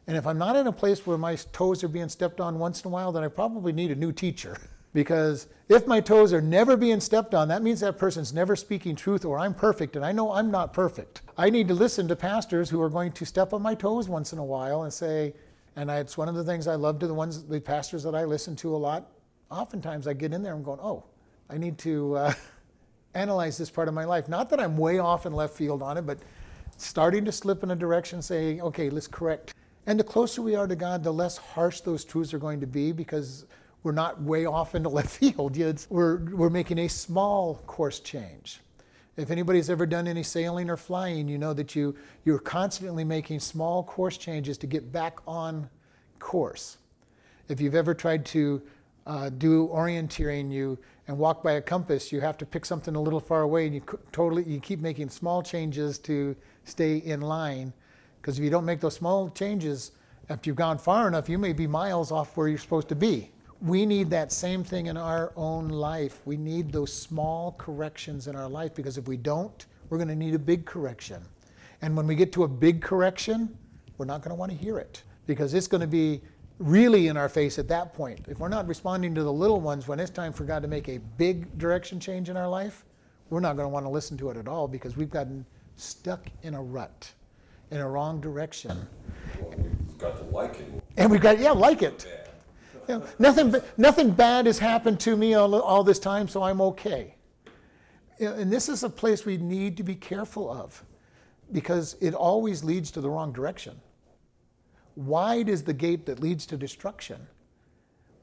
And 0.07 0.17
if 0.17 0.27
I'm 0.27 0.39
not 0.39 0.57
in 0.57 0.67
a 0.67 0.73
place 0.73 1.07
where 1.07 1.17
my 1.17 1.37
toes 1.37 1.83
are 1.83 1.89
being 1.89 2.09
stepped 2.09 2.41
on 2.41 2.59
once 2.59 2.83
in 2.83 2.89
a 2.89 2.91
while, 2.91 3.13
then 3.13 3.25
I 3.25 3.29
probably 3.29 3.73
need 3.73 3.91
a 3.91 3.97
new 3.97 4.13
teacher. 4.13 4.57
Because 4.93 5.47
if 5.69 5.87
my 5.87 6.01
toes 6.01 6.33
are 6.33 6.41
never 6.41 6.77
being 6.77 6.99
stepped 6.99 7.33
on, 7.33 7.47
that 7.47 7.63
means 7.63 7.79
that 7.79 7.97
person's 7.97 8.35
never 8.35 8.57
speaking 8.57 8.97
truth 8.97 9.25
or 9.25 9.39
I'm 9.39 9.55
perfect 9.55 9.95
and 9.95 10.05
I 10.05 10.11
know 10.11 10.33
I'm 10.33 10.51
not 10.51 10.73
perfect. 10.73 11.23
I 11.39 11.49
need 11.49 11.69
to 11.69 11.75
listen 11.75 12.09
to 12.09 12.17
pastors 12.17 12.69
who 12.69 12.83
are 12.83 12.91
going 12.91 13.13
to 13.13 13.25
step 13.25 13.53
on 13.53 13.63
my 13.63 13.77
toes 13.77 14.09
once 14.09 14.33
in 14.33 14.41
a 14.41 14.45
while 14.45 14.83
and 14.83 14.93
say, 14.93 15.33
and 15.77 15.93
I, 15.93 15.99
it's 15.99 16.19
one 16.19 16.29
of 16.29 16.35
the 16.35 16.43
things 16.43 16.67
I 16.67 16.75
love 16.75 16.99
to 16.99 17.07
the 17.07 17.15
ones, 17.15 17.45
the 17.45 17.61
pastors 17.61 18.03
that 18.03 18.17
I 18.17 18.25
listen 18.25 18.57
to 18.57 18.75
a 18.75 18.77
lot. 18.77 19.13
Oftentimes 19.49 20.09
I 20.09 20.13
get 20.13 20.33
in 20.33 20.43
there 20.43 20.55
and 20.55 20.59
I'm 20.59 20.65
going, 20.65 20.81
oh, 20.83 21.05
I 21.49 21.57
need 21.57 21.79
to 21.79 22.17
uh, 22.17 22.33
analyze 23.15 23.59
this 23.59 23.71
part 23.71 23.89
of 23.89 23.95
my 23.95 24.05
life. 24.05 24.29
Not 24.29 24.51
that 24.51 24.61
I'm 24.61 24.77
way 24.77 24.99
off 24.99 25.27
in 25.27 25.33
left 25.33 25.55
field 25.55 25.83
on 25.83 25.97
it, 25.97 26.03
but 26.03 26.19
starting 26.77 27.25
to 27.25 27.33
slip 27.33 27.63
in 27.63 27.71
a 27.71 27.77
direction 27.77 28.23
saying, 28.23 28.61
okay, 28.63 28.91
let's 28.91 29.07
correct. 29.07 29.55
And 29.87 29.99
the 29.99 30.05
closer 30.05 30.43
we 30.43 30.55
are 30.55 30.67
to 30.67 30.77
God, 30.77 31.03
the 31.03 31.13
less 31.13 31.37
harsh 31.37 31.81
those 31.81 32.05
truths 32.05 32.33
are 32.33 32.39
going 32.39 32.61
to 32.61 32.67
be 32.67 32.93
because 32.93 33.47
we're 33.83 33.93
not 33.93 34.21
way 34.23 34.47
off 34.47 34.75
into 34.75 34.89
left 35.01 35.11
field. 35.11 35.57
We're, 35.89 36.19
we're 36.31 36.51
making 36.51 36.79
a 36.79 36.89
small 36.89 37.57
course 37.67 38.01
change. 38.01 38.61
If 39.17 39.31
anybody's 39.31 39.69
ever 39.69 39.87
done 39.87 40.07
any 40.07 40.23
sailing 40.23 40.71
or 40.71 40.77
flying, 40.77 41.29
you 41.29 41.37
know 41.37 41.53
that 41.53 41.75
you, 41.75 41.95
you're 42.25 42.39
constantly 42.39 43.05
making 43.05 43.41
small 43.41 43.83
course 43.83 44.17
changes 44.17 44.57
to 44.59 44.67
get 44.67 44.93
back 44.93 45.19
on 45.27 45.69
course. 46.19 46.79
If 47.49 47.61
you've 47.61 47.75
ever 47.75 47.95
tried 47.95 48.25
to 48.27 48.63
uh, 49.07 49.31
do 49.31 49.69
orienteering 49.69 50.53
you 50.53 50.79
and 51.09 51.19
walk 51.19 51.43
by 51.43 51.53
a 51.53 51.61
compass, 51.61 52.13
you 52.13 52.21
have 52.21 52.39
to 52.39 52.47
pick 52.47 52.65
something 52.65 52.95
a 52.95 53.01
little 53.01 53.21
far 53.21 53.43
away 53.43 53.67
and 53.67 53.75
you 53.75 53.83
totally 54.13 54.45
you 54.45 54.61
keep 54.61 54.81
making 54.81 55.09
small 55.09 55.43
changes 55.43 55.99
to 55.99 56.37
stay 56.65 56.99
in 56.99 57.21
line. 57.21 57.73
Because 58.21 58.39
if 58.39 58.45
you 58.45 58.51
don't 58.51 58.65
make 58.65 58.81
those 58.81 58.95
small 58.95 59.31
changes, 59.31 59.93
after 60.29 60.49
you've 60.49 60.57
gone 60.57 60.79
far 60.79 61.09
enough, 61.09 61.29
you 61.29 61.39
may 61.39 61.53
be 61.53 61.67
miles 61.67 62.13
off 62.13 62.37
where 62.37 62.49
you're 62.49 62.59
supposed 62.59 62.89
to 62.89 62.95
be 62.95 63.31
we 63.61 63.85
need 63.85 64.09
that 64.11 64.33
same 64.33 64.65
thing 64.65 64.87
in 64.87 64.97
our 64.97 65.33
own 65.37 65.69
life. 65.69 66.21
We 66.25 66.37
need 66.37 66.73
those 66.73 66.93
small 66.93 67.53
corrections 67.59 68.27
in 68.27 68.35
our 68.35 68.49
life 68.49 68.75
because 68.75 68.97
if 68.97 69.07
we 69.07 69.17
don't, 69.17 69.67
we're 69.89 69.99
going 69.99 70.09
to 70.09 70.17
need 70.17 70.35
a 70.35 70.39
big 70.39 70.65
correction. 70.65 71.23
And 71.83 71.97
when 71.97 72.07
we 72.07 72.15
get 72.15 72.33
to 72.33 72.45
a 72.45 72.49
big 72.49 72.81
correction, 72.81 73.57
we're 73.99 74.07
not 74.07 74.23
going 74.23 74.31
to 74.31 74.35
want 74.35 74.51
to 74.53 74.57
hear 74.57 74.79
it 74.79 75.03
because 75.27 75.53
it's 75.53 75.67
going 75.67 75.83
to 75.83 75.87
be 75.87 76.23
really 76.61 77.09
in 77.09 77.17
our 77.17 77.29
face 77.29 77.59
at 77.59 77.67
that 77.69 77.95
point. 77.95 78.21
If 78.29 78.39
we're 78.39 78.49
not 78.49 78.69
responding 78.69 79.15
to 79.15 79.23
the 79.23 79.33
little 79.33 79.61
ones 79.61 79.89
when 79.89 79.99
it's 79.99 80.11
time 80.11 80.33
for 80.33 80.45
God 80.45 80.63
to 80.63 80.69
make 80.69 80.89
a 80.89 80.99
big 81.17 81.59
direction 81.59 81.99
change 81.99 82.29
in 82.29 82.37
our 82.37 82.49
life, 82.49 82.85
we're 83.31 83.41
not 83.41 83.57
going 83.57 83.65
to 83.65 83.71
want 83.71 83.87
to 83.87 83.91
listen 83.91 84.17
to 84.19 84.31
it 84.31 84.37
at 84.37 84.47
all 84.47 84.69
because 84.69 84.97
we've 84.97 85.11
gotten 85.11 85.45
stuck 85.77 86.27
in 86.43 86.55
a 86.55 86.63
rut, 86.63 87.11
in 87.71 87.79
a 87.79 87.89
wrong 87.89 88.21
direction. 88.21 88.87
Well, 89.41 89.55
we've 89.57 89.99
got 89.99 90.19
to 90.19 90.25
like 90.25 90.61
it. 90.61 90.71
And 90.99 91.11
we've 91.11 91.21
got, 91.21 91.41
yeah, 91.41 91.51
like 91.51 91.83
it. 91.83 92.07
You 92.89 92.99
know, 92.99 93.07
nothing, 93.21 93.55
nothing 93.77 94.11
bad 94.11 94.47
has 94.47 94.59
happened 94.59 94.99
to 95.01 95.17
me 95.17 95.35
all, 95.35 95.55
all 95.55 95.85
this 95.85 96.01
time, 96.01 96.27
so 96.27 96.43
I'm 96.43 96.61
okay. 96.61 97.15
And 98.19 98.53
this 98.53 98.69
is 98.69 98.83
a 98.83 98.89
place 98.89 99.25
we 99.25 99.37
need 99.37 99.77
to 99.77 99.85
be 99.85 99.95
careful 99.95 100.51
of 100.51 100.83
because 101.53 101.95
it 102.01 102.15
always 102.15 102.65
leads 102.65 102.91
to 102.93 103.01
the 103.01 103.09
wrong 103.09 103.33
direction. 103.33 103.81
Wide 104.97 105.49
is 105.49 105.63
the 105.63 105.73
gate 105.73 106.07
that 106.07 106.21
leads 106.21 106.47
to 106.47 106.57
destruction. 106.57 107.27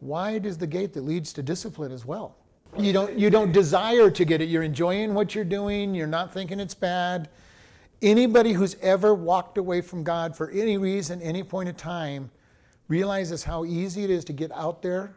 Wide 0.02 0.46
is 0.46 0.58
the 0.58 0.68
gate 0.68 0.94
that 0.94 1.02
leads 1.02 1.34
to 1.34 1.44
discipline 1.44 1.92
as 1.92 2.06
well. 2.06 2.36
You 2.78 2.94
don't, 2.94 3.18
you 3.18 3.30
don't 3.30 3.52
desire 3.52 4.12
to 4.12 4.26
get 4.26 4.42
it. 4.42 4.50
You're 4.50 4.64
enjoying 4.64 5.14
what 5.14 5.34
you're 5.34 5.46
doing. 5.46 5.96
You're 5.96 6.06
not 6.06 6.34
thinking 6.34 6.60
it's 6.60 6.76
bad. 6.76 7.30
Anybody 8.02 8.54
who's 8.54 8.76
ever 8.82 9.16
walked 9.16 9.58
away 9.58 9.82
from 9.82 10.04
God 10.04 10.36
for 10.36 10.52
any 10.52 10.78
reason, 10.78 11.22
any 11.22 11.42
point 11.44 11.70
of 11.70 11.78
time, 11.78 12.30
realizes 12.88 13.44
how 13.44 13.66
easy 13.66 14.04
it 14.04 14.10
is 14.10 14.24
to 14.26 14.34
get 14.34 14.52
out 14.52 14.82
there 14.82 15.16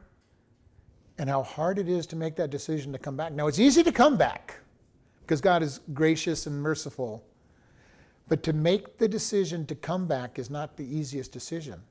and 1.18 1.28
how 1.28 1.42
hard 1.42 1.78
it 1.78 1.88
is 1.88 2.06
to 2.06 2.16
make 2.16 2.36
that 2.36 2.48
decision 2.48 2.92
to 2.92 2.98
come 2.98 3.16
back. 3.16 3.32
Now, 3.32 3.46
it's 3.46 3.58
easy 3.58 3.82
to 3.82 3.92
come 3.92 4.16
back 4.16 4.58
because 5.20 5.42
God 5.42 5.62
is 5.62 5.80
gracious 5.92 6.46
and 6.46 6.60
merciful. 6.62 7.22
But 8.30 8.44
to 8.44 8.52
make 8.52 8.96
the 8.96 9.08
decision 9.08 9.66
to 9.66 9.74
come 9.74 10.06
back 10.06 10.38
is 10.38 10.50
not 10.50 10.76
the 10.76 10.84
easiest 10.84 11.32
decision 11.32 11.82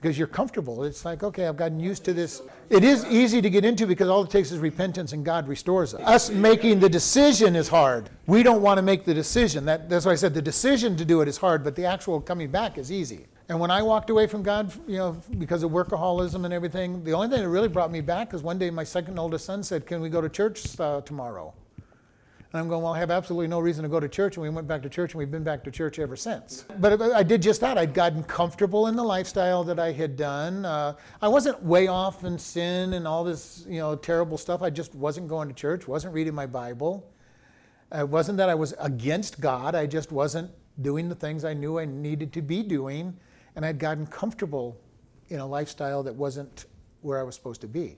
because 0.00 0.16
you're 0.16 0.26
comfortable. 0.26 0.84
It's 0.84 1.04
like, 1.04 1.22
okay, 1.22 1.46
I've 1.46 1.58
gotten 1.58 1.78
used 1.78 2.02
to 2.06 2.14
this. 2.14 2.40
It 2.70 2.82
is 2.82 3.04
easy 3.04 3.42
to 3.42 3.50
get 3.50 3.62
into 3.62 3.86
because 3.86 4.08
all 4.08 4.24
it 4.24 4.30
takes 4.30 4.50
is 4.50 4.58
repentance 4.58 5.12
and 5.12 5.22
God 5.22 5.46
restores 5.46 5.92
us. 5.92 6.00
Us 6.00 6.30
making 6.30 6.80
the 6.80 6.88
decision 6.88 7.54
is 7.54 7.68
hard. 7.68 8.08
We 8.26 8.42
don't 8.42 8.62
want 8.62 8.78
to 8.78 8.82
make 8.82 9.04
the 9.04 9.12
decision. 9.12 9.66
That, 9.66 9.90
that's 9.90 10.06
why 10.06 10.12
I 10.12 10.14
said 10.14 10.32
the 10.32 10.40
decision 10.40 10.96
to 10.96 11.04
do 11.04 11.20
it 11.20 11.28
is 11.28 11.36
hard, 11.36 11.62
but 11.62 11.76
the 11.76 11.84
actual 11.84 12.22
coming 12.22 12.50
back 12.50 12.78
is 12.78 12.90
easy. 12.90 13.26
And 13.50 13.60
when 13.60 13.70
I 13.70 13.82
walked 13.82 14.08
away 14.08 14.26
from 14.26 14.42
God, 14.42 14.72
you 14.88 14.96
know, 14.96 15.20
because 15.36 15.62
of 15.62 15.72
workaholism 15.72 16.46
and 16.46 16.54
everything, 16.54 17.04
the 17.04 17.12
only 17.12 17.28
thing 17.28 17.42
that 17.42 17.50
really 17.50 17.68
brought 17.68 17.90
me 17.90 18.00
back 18.00 18.32
is 18.32 18.42
one 18.42 18.58
day 18.58 18.70
my 18.70 18.84
second 18.84 19.18
oldest 19.18 19.44
son 19.44 19.62
said, 19.62 19.86
Can 19.86 20.00
we 20.00 20.08
go 20.08 20.22
to 20.22 20.30
church 20.30 20.80
uh, 20.80 21.02
tomorrow? 21.02 21.52
And 22.52 22.60
I'm 22.60 22.68
going, 22.68 22.82
Well, 22.82 22.94
I 22.94 22.98
have 22.98 23.10
absolutely 23.10 23.48
no 23.48 23.60
reason 23.60 23.82
to 23.82 23.88
go 23.88 24.00
to 24.00 24.08
church. 24.08 24.36
And 24.36 24.42
we 24.42 24.50
went 24.50 24.66
back 24.68 24.82
to 24.82 24.88
church, 24.88 25.12
and 25.12 25.18
we've 25.18 25.30
been 25.30 25.44
back 25.44 25.64
to 25.64 25.70
church 25.70 25.98
ever 25.98 26.16
since. 26.16 26.64
But 26.78 27.00
I 27.00 27.22
did 27.22 27.42
just 27.42 27.60
that. 27.60 27.78
I'd 27.78 27.94
gotten 27.94 28.22
comfortable 28.24 28.86
in 28.86 28.96
the 28.96 29.04
lifestyle 29.04 29.64
that 29.64 29.78
I 29.78 29.92
had 29.92 30.16
done. 30.16 30.64
Uh, 30.64 30.94
I 31.20 31.28
wasn't 31.28 31.62
way 31.62 31.86
off 31.86 32.24
in 32.24 32.38
sin 32.38 32.94
and 32.94 33.06
all 33.06 33.24
this, 33.24 33.64
you 33.68 33.78
know, 33.78 33.96
terrible 33.96 34.38
stuff. 34.38 34.62
I 34.62 34.70
just 34.70 34.94
wasn't 34.94 35.28
going 35.28 35.48
to 35.48 35.54
church, 35.54 35.88
wasn't 35.88 36.14
reading 36.14 36.34
my 36.34 36.46
Bible. 36.46 37.12
It 37.92 38.08
wasn't 38.08 38.38
that 38.38 38.48
I 38.48 38.54
was 38.54 38.74
against 38.78 39.40
God, 39.40 39.74
I 39.74 39.86
just 39.86 40.10
wasn't 40.10 40.50
doing 40.82 41.08
the 41.08 41.14
things 41.14 41.44
I 41.44 41.54
knew 41.54 41.78
I 41.78 41.84
needed 41.84 42.32
to 42.34 42.42
be 42.42 42.62
doing 42.62 43.16
and 43.56 43.64
I'd 43.64 43.78
gotten 43.78 44.06
comfortable 44.06 44.78
in 45.28 45.40
a 45.40 45.46
lifestyle 45.46 46.02
that 46.04 46.14
wasn't 46.14 46.66
where 47.00 47.18
I 47.18 47.22
was 47.22 47.34
supposed 47.34 47.62
to 47.62 47.66
be. 47.66 47.96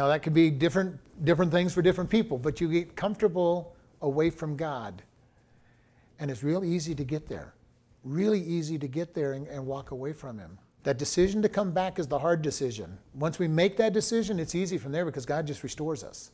Now 0.00 0.08
that 0.08 0.22
could 0.22 0.32
be 0.32 0.48
different 0.48 0.98
different 1.26 1.52
things 1.52 1.74
for 1.74 1.82
different 1.82 2.08
people, 2.08 2.38
but 2.38 2.58
you 2.58 2.68
get 2.68 2.96
comfortable 2.96 3.76
away 4.00 4.30
from 4.30 4.56
God. 4.56 5.02
And 6.18 6.30
it's 6.30 6.42
real 6.42 6.64
easy 6.64 6.94
to 6.94 7.04
get 7.04 7.28
there. 7.28 7.52
Really 8.02 8.40
easy 8.40 8.78
to 8.78 8.88
get 8.88 9.12
there 9.12 9.34
and, 9.34 9.46
and 9.46 9.66
walk 9.66 9.90
away 9.90 10.14
from 10.14 10.38
him. 10.38 10.56
That 10.84 10.96
decision 10.96 11.42
to 11.42 11.50
come 11.50 11.72
back 11.72 11.98
is 11.98 12.06
the 12.06 12.18
hard 12.18 12.40
decision. 12.40 12.96
Once 13.12 13.38
we 13.38 13.46
make 13.46 13.76
that 13.76 13.92
decision, 13.92 14.40
it's 14.40 14.54
easy 14.54 14.78
from 14.78 14.90
there 14.90 15.04
because 15.04 15.26
God 15.26 15.46
just 15.46 15.62
restores 15.62 16.02
us. 16.02 16.30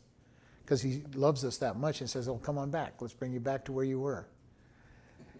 Because 0.64 0.80
he 0.80 1.02
loves 1.16 1.44
us 1.44 1.56
that 1.56 1.76
much 1.76 2.00
and 2.00 2.08
says, 2.08 2.28
Oh, 2.28 2.36
come 2.36 2.58
on 2.58 2.70
back. 2.70 2.94
Let's 3.00 3.14
bring 3.14 3.32
you 3.32 3.40
back 3.40 3.64
to 3.64 3.72
where 3.72 3.84
you 3.84 3.98
were 3.98 4.28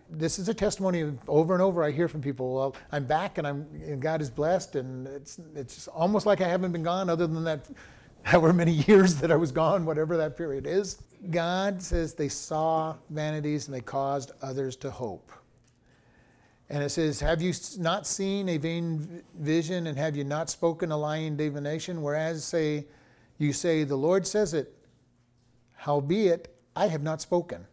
this 0.09 0.39
is 0.39 0.49
a 0.49 0.55
testimony 0.55 1.13
over 1.27 1.53
and 1.53 1.61
over 1.61 1.83
I 1.83 1.91
hear 1.91 2.07
from 2.07 2.21
people. 2.21 2.55
Well, 2.55 2.77
I'm 2.93 3.05
back 3.07 3.39
and 3.39 3.47
I'm 3.47 3.67
and 3.85 4.01
God 4.01 4.21
is 4.21 4.31
blessed, 4.31 4.77
and 4.77 5.07
it's 5.09 5.41
it's 5.55 5.89
almost 5.89 6.27
like 6.27 6.41
I 6.41 6.49
haven't 6.49 6.73
been 6.73 6.85
gone, 6.85 7.11
other 7.11 7.27
than 7.27 7.43
that, 7.45 7.67
however 8.27 8.53
many 8.53 8.73
years 8.73 9.15
that 9.17 9.31
I 9.31 9.37
was 9.37 9.53
gone, 9.53 9.87
whatever 9.87 10.17
that 10.17 10.37
period 10.37 10.67
is. 10.67 11.01
God 11.31 11.81
says 11.81 12.13
they 12.13 12.29
saw 12.29 12.97
vanities 13.09 13.69
and 13.69 13.75
they 13.75 13.81
caused 13.81 14.33
others 14.43 14.75
to 14.77 14.91
hope. 14.91 15.31
And 16.69 16.83
it 16.83 16.91
says, 16.91 17.21
Have 17.21 17.41
you 17.41 17.55
not 17.79 18.05
seen 18.05 18.49
a 18.49 18.57
vain 18.57 19.23
vision, 19.39 19.87
and 19.87 19.97
have 19.97 20.17
you 20.17 20.25
not 20.25 20.51
spoken 20.51 20.91
a 20.91 20.97
lying 20.97 21.37
divination? 21.37 22.03
Whereas 22.03 22.45
say 22.45 22.87
you 23.39 23.53
say, 23.53 23.85
The 23.85 23.97
Lord 23.97 24.27
says 24.27 24.55
it, 24.55 24.75
howbeit 25.75 26.53
I 26.75 26.89
have 26.89 27.05
not 27.05 27.21
spoken. 27.21 27.65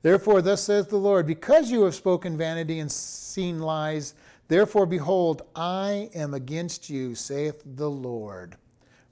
Therefore, 0.00 0.40
thus 0.40 0.62
saith 0.62 0.88
the 0.88 0.96
Lord, 0.96 1.26
because 1.26 1.70
you 1.70 1.82
have 1.82 1.94
spoken 1.94 2.38
vanity 2.38 2.78
and 2.78 2.90
seen 2.90 3.60
lies, 3.60 4.14
therefore, 4.48 4.86
behold, 4.86 5.42
I 5.54 6.08
am 6.14 6.32
against 6.32 6.88
you, 6.88 7.14
saith 7.14 7.62
the 7.64 7.90
Lord. 7.90 8.56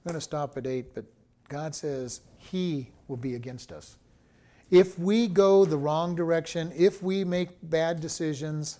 I'm 0.03 0.09
going 0.09 0.19
to 0.19 0.21
stop 0.21 0.57
at 0.57 0.67
8, 0.67 0.93
but 0.93 1.05
God 1.47 1.73
says 1.73 2.21
He 2.37 2.89
will 3.07 3.15
be 3.15 3.35
against 3.35 3.71
us. 3.71 3.95
If 4.69 4.99
we 4.99 5.27
go 5.27 5.63
the 5.63 5.77
wrong 5.77 6.13
direction, 6.13 6.73
if 6.75 7.01
we 7.01 7.23
make 7.23 7.49
bad 7.63 8.01
decisions, 8.01 8.79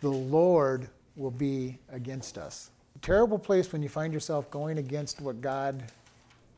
the 0.00 0.10
Lord 0.10 0.88
will 1.16 1.30
be 1.30 1.78
against 1.90 2.36
us. 2.36 2.70
Terrible 3.00 3.38
place 3.38 3.72
when 3.72 3.82
you 3.82 3.88
find 3.88 4.12
yourself 4.12 4.50
going 4.50 4.76
against 4.76 5.22
what 5.22 5.40
God 5.40 5.82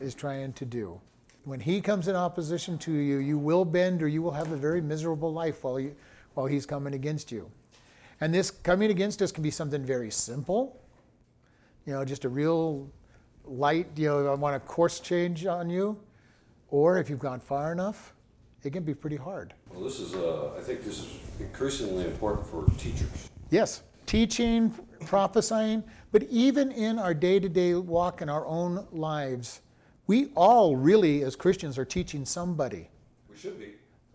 is 0.00 0.14
trying 0.14 0.52
to 0.54 0.64
do. 0.64 1.00
When 1.44 1.60
He 1.60 1.80
comes 1.80 2.08
in 2.08 2.16
opposition 2.16 2.78
to 2.78 2.92
you, 2.92 3.18
you 3.18 3.38
will 3.38 3.64
bend 3.64 4.02
or 4.02 4.08
you 4.08 4.20
will 4.20 4.32
have 4.32 4.50
a 4.50 4.56
very 4.56 4.80
miserable 4.80 5.32
life 5.32 5.62
while, 5.62 5.78
you, 5.78 5.94
while 6.34 6.46
He's 6.46 6.66
coming 6.66 6.94
against 6.94 7.30
you. 7.30 7.48
And 8.20 8.34
this 8.34 8.50
coming 8.50 8.90
against 8.90 9.22
us 9.22 9.30
can 9.30 9.44
be 9.44 9.50
something 9.52 9.84
very 9.84 10.10
simple, 10.10 10.80
you 11.84 11.92
know, 11.92 12.04
just 12.04 12.24
a 12.24 12.28
real 12.28 12.90
light, 13.46 13.88
you 13.96 14.08
know, 14.08 14.30
I 14.30 14.34
want 14.34 14.56
a 14.56 14.60
course 14.60 15.00
change 15.00 15.46
on 15.46 15.70
you. 15.70 15.98
Or 16.68 16.98
if 16.98 17.08
you've 17.08 17.20
gone 17.20 17.40
far 17.40 17.72
enough, 17.72 18.12
it 18.62 18.72
can 18.72 18.82
be 18.82 18.94
pretty 18.94 19.16
hard. 19.16 19.54
Well, 19.70 19.84
this 19.84 20.00
is, 20.00 20.14
uh, 20.14 20.54
I 20.58 20.60
think 20.60 20.82
this 20.82 20.98
is 20.98 21.06
increasingly 21.38 22.04
important 22.04 22.46
for 22.46 22.64
teachers. 22.78 23.30
Yes, 23.50 23.82
teaching, 24.06 24.74
prophesying, 25.06 25.84
but 26.10 26.24
even 26.24 26.72
in 26.72 26.98
our 26.98 27.14
day 27.14 27.38
to 27.38 27.48
day 27.48 27.74
walk 27.74 28.22
in 28.22 28.28
our 28.28 28.44
own 28.46 28.86
lives, 28.90 29.60
we 30.08 30.30
all 30.34 30.76
really, 30.76 31.22
as 31.22 31.36
Christians, 31.36 31.78
are 31.78 31.84
teaching 31.84 32.24
somebody. 32.24 32.88
We 33.30 33.36
should 33.36 33.58
be. 33.58 33.74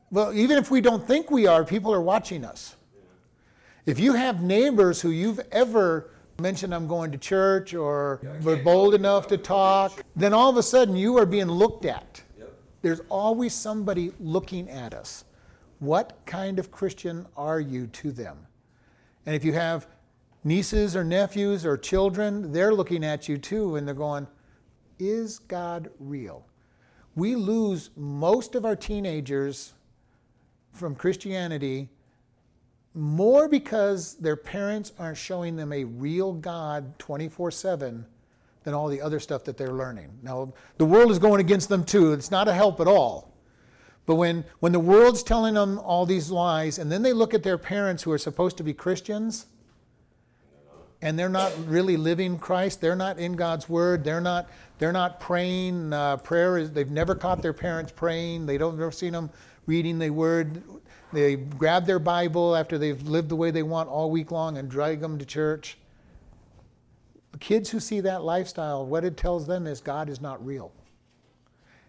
Well, 0.09 0.33
even 0.33 0.57
if 0.57 0.69
we 0.69 0.81
don't 0.81 1.05
think 1.07 1.31
we 1.31 1.47
are, 1.47 1.63
people 1.63 1.93
are 1.93 2.01
watching 2.01 2.43
us. 2.43 2.75
If 3.85 3.99
you 3.99 4.13
have 4.13 4.41
neighbors 4.41 5.01
who 5.01 5.09
you've 5.09 5.39
ever 5.51 6.11
mentioned, 6.39 6.73
I'm 6.73 6.87
going 6.87 7.11
to 7.11 7.17
church, 7.17 7.73
or 7.73 8.19
Yeah, 8.23 8.39
were 8.41 8.57
bold 8.57 8.93
enough 8.93 9.27
to 9.27 9.37
to 9.37 9.43
talk, 9.43 10.03
then 10.15 10.33
all 10.33 10.49
of 10.49 10.57
a 10.57 10.63
sudden 10.63 10.95
you 10.95 11.17
are 11.17 11.25
being 11.25 11.47
looked 11.47 11.85
at. 11.85 12.21
Yep. 12.37 12.53
There's 12.81 13.01
always 13.09 13.53
somebody 13.53 14.11
looking 14.19 14.69
at 14.69 14.93
us. 14.93 15.25
What 15.79 16.19
kind 16.25 16.59
of 16.59 16.71
Christian 16.71 17.25
are 17.35 17.59
you 17.59 17.87
to 17.87 18.11
them? 18.11 18.37
And 19.25 19.35
if 19.35 19.43
you 19.43 19.53
have 19.53 19.87
nieces 20.43 20.95
or 20.95 21.03
nephews 21.03 21.65
or 21.65 21.77
children, 21.77 22.51
they're 22.51 22.73
looking 22.73 23.03
at 23.03 23.27
you 23.27 23.37
too 23.37 23.75
and 23.75 23.87
they're 23.87 23.95
going, 23.95 24.27
Is 24.99 25.39
God 25.39 25.89
real? 25.99 26.45
We 27.15 27.35
lose 27.35 27.89
most 27.95 28.55
of 28.55 28.65
our 28.65 28.75
teenagers 28.75 29.73
from 30.71 30.95
Christianity 30.95 31.89
more 32.93 33.47
because 33.47 34.15
their 34.15 34.35
parents 34.35 34.91
aren't 34.99 35.17
showing 35.17 35.55
them 35.55 35.71
a 35.71 35.83
real 35.83 36.33
God 36.33 36.97
24 36.99 37.51
7 37.51 38.05
than 38.63 38.73
all 38.73 38.87
the 38.87 39.01
other 39.01 39.19
stuff 39.19 39.43
that 39.45 39.57
they're 39.57 39.73
learning. 39.73 40.09
Now, 40.21 40.53
the 40.77 40.85
world 40.85 41.11
is 41.11 41.19
going 41.19 41.39
against 41.39 41.69
them 41.69 41.83
too. 41.83 42.13
It's 42.13 42.31
not 42.31 42.47
a 42.47 42.53
help 42.53 42.79
at 42.79 42.87
all. 42.87 43.31
But 44.05 44.15
when, 44.15 44.43
when 44.59 44.71
the 44.71 44.79
world's 44.79 45.23
telling 45.23 45.53
them 45.53 45.79
all 45.79 46.05
these 46.05 46.29
lies, 46.31 46.79
and 46.79 46.91
then 46.91 47.01
they 47.01 47.13
look 47.13 47.33
at 47.33 47.43
their 47.43 47.57
parents 47.57 48.03
who 48.03 48.11
are 48.11 48.17
supposed 48.17 48.57
to 48.57 48.63
be 48.63 48.73
Christians, 48.73 49.45
and 51.01 51.17
they're 51.17 51.29
not 51.29 51.53
really 51.67 51.97
living 51.97 52.37
Christ, 52.37 52.81
they're 52.81 52.95
not 52.95 53.17
in 53.17 53.33
God's 53.33 53.67
Word, 53.67 54.03
they're 54.03 54.21
not, 54.21 54.49
they're 54.77 54.91
not 54.91 55.19
praying. 55.19 55.93
Uh, 55.93 56.17
prayer 56.17 56.57
is, 56.57 56.71
they've 56.71 56.91
never 56.91 57.15
caught 57.15 57.41
their 57.41 57.53
parents 57.53 57.91
praying, 57.91 58.45
they 58.45 58.57
don't 58.57 58.77
never 58.77 58.91
seen 58.91 59.13
them 59.13 59.29
reading 59.65 59.97
the 59.97 60.09
Word. 60.09 60.61
They 61.13 61.35
grab 61.35 61.85
their 61.85 61.99
Bible 61.99 62.55
after 62.55 62.77
they've 62.77 63.01
lived 63.01 63.29
the 63.29 63.35
way 63.35 63.51
they 63.51 63.63
want 63.63 63.89
all 63.89 64.09
week 64.09 64.31
long 64.31 64.57
and 64.57 64.69
drag 64.69 65.01
them 65.01 65.17
to 65.17 65.25
church. 65.25 65.77
The 67.33 67.37
kids 67.37 67.69
who 67.69 67.79
see 67.79 67.99
that 68.01 68.23
lifestyle, 68.23 68.85
what 68.85 69.03
it 69.03 69.17
tells 69.17 69.47
them 69.47 69.67
is 69.67 69.81
God 69.81 70.09
is 70.09 70.21
not 70.21 70.45
real. 70.45 70.71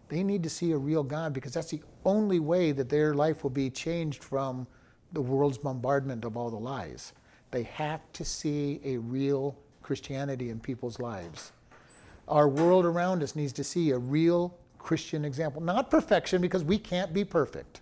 They 0.08 0.22
need 0.22 0.42
to 0.42 0.50
see 0.50 0.72
a 0.72 0.76
real 0.76 1.02
God 1.02 1.32
because 1.32 1.54
that's 1.54 1.70
the 1.70 1.82
only 2.04 2.40
way 2.40 2.72
that 2.72 2.88
their 2.88 3.14
life 3.14 3.42
will 3.42 3.50
be 3.50 3.70
changed 3.70 4.24
from 4.24 4.66
the 5.12 5.22
world's 5.22 5.58
bombardment 5.58 6.24
of 6.24 6.36
all 6.36 6.50
the 6.50 6.56
lies. 6.56 7.12
They 7.50 7.64
have 7.64 8.00
to 8.14 8.24
see 8.24 8.80
a 8.84 8.96
real 8.96 9.56
Christianity 9.82 10.50
in 10.50 10.58
people's 10.58 10.98
lives. 10.98 11.52
Our 12.28 12.48
world 12.48 12.84
around 12.84 13.22
us 13.22 13.36
needs 13.36 13.52
to 13.54 13.64
see 13.64 13.90
a 13.90 13.98
real 13.98 14.56
Christian 14.78 15.24
example. 15.24 15.60
Not 15.60 15.90
perfection, 15.90 16.40
because 16.40 16.64
we 16.64 16.78
can't 16.78 17.12
be 17.12 17.24
perfect. 17.24 17.81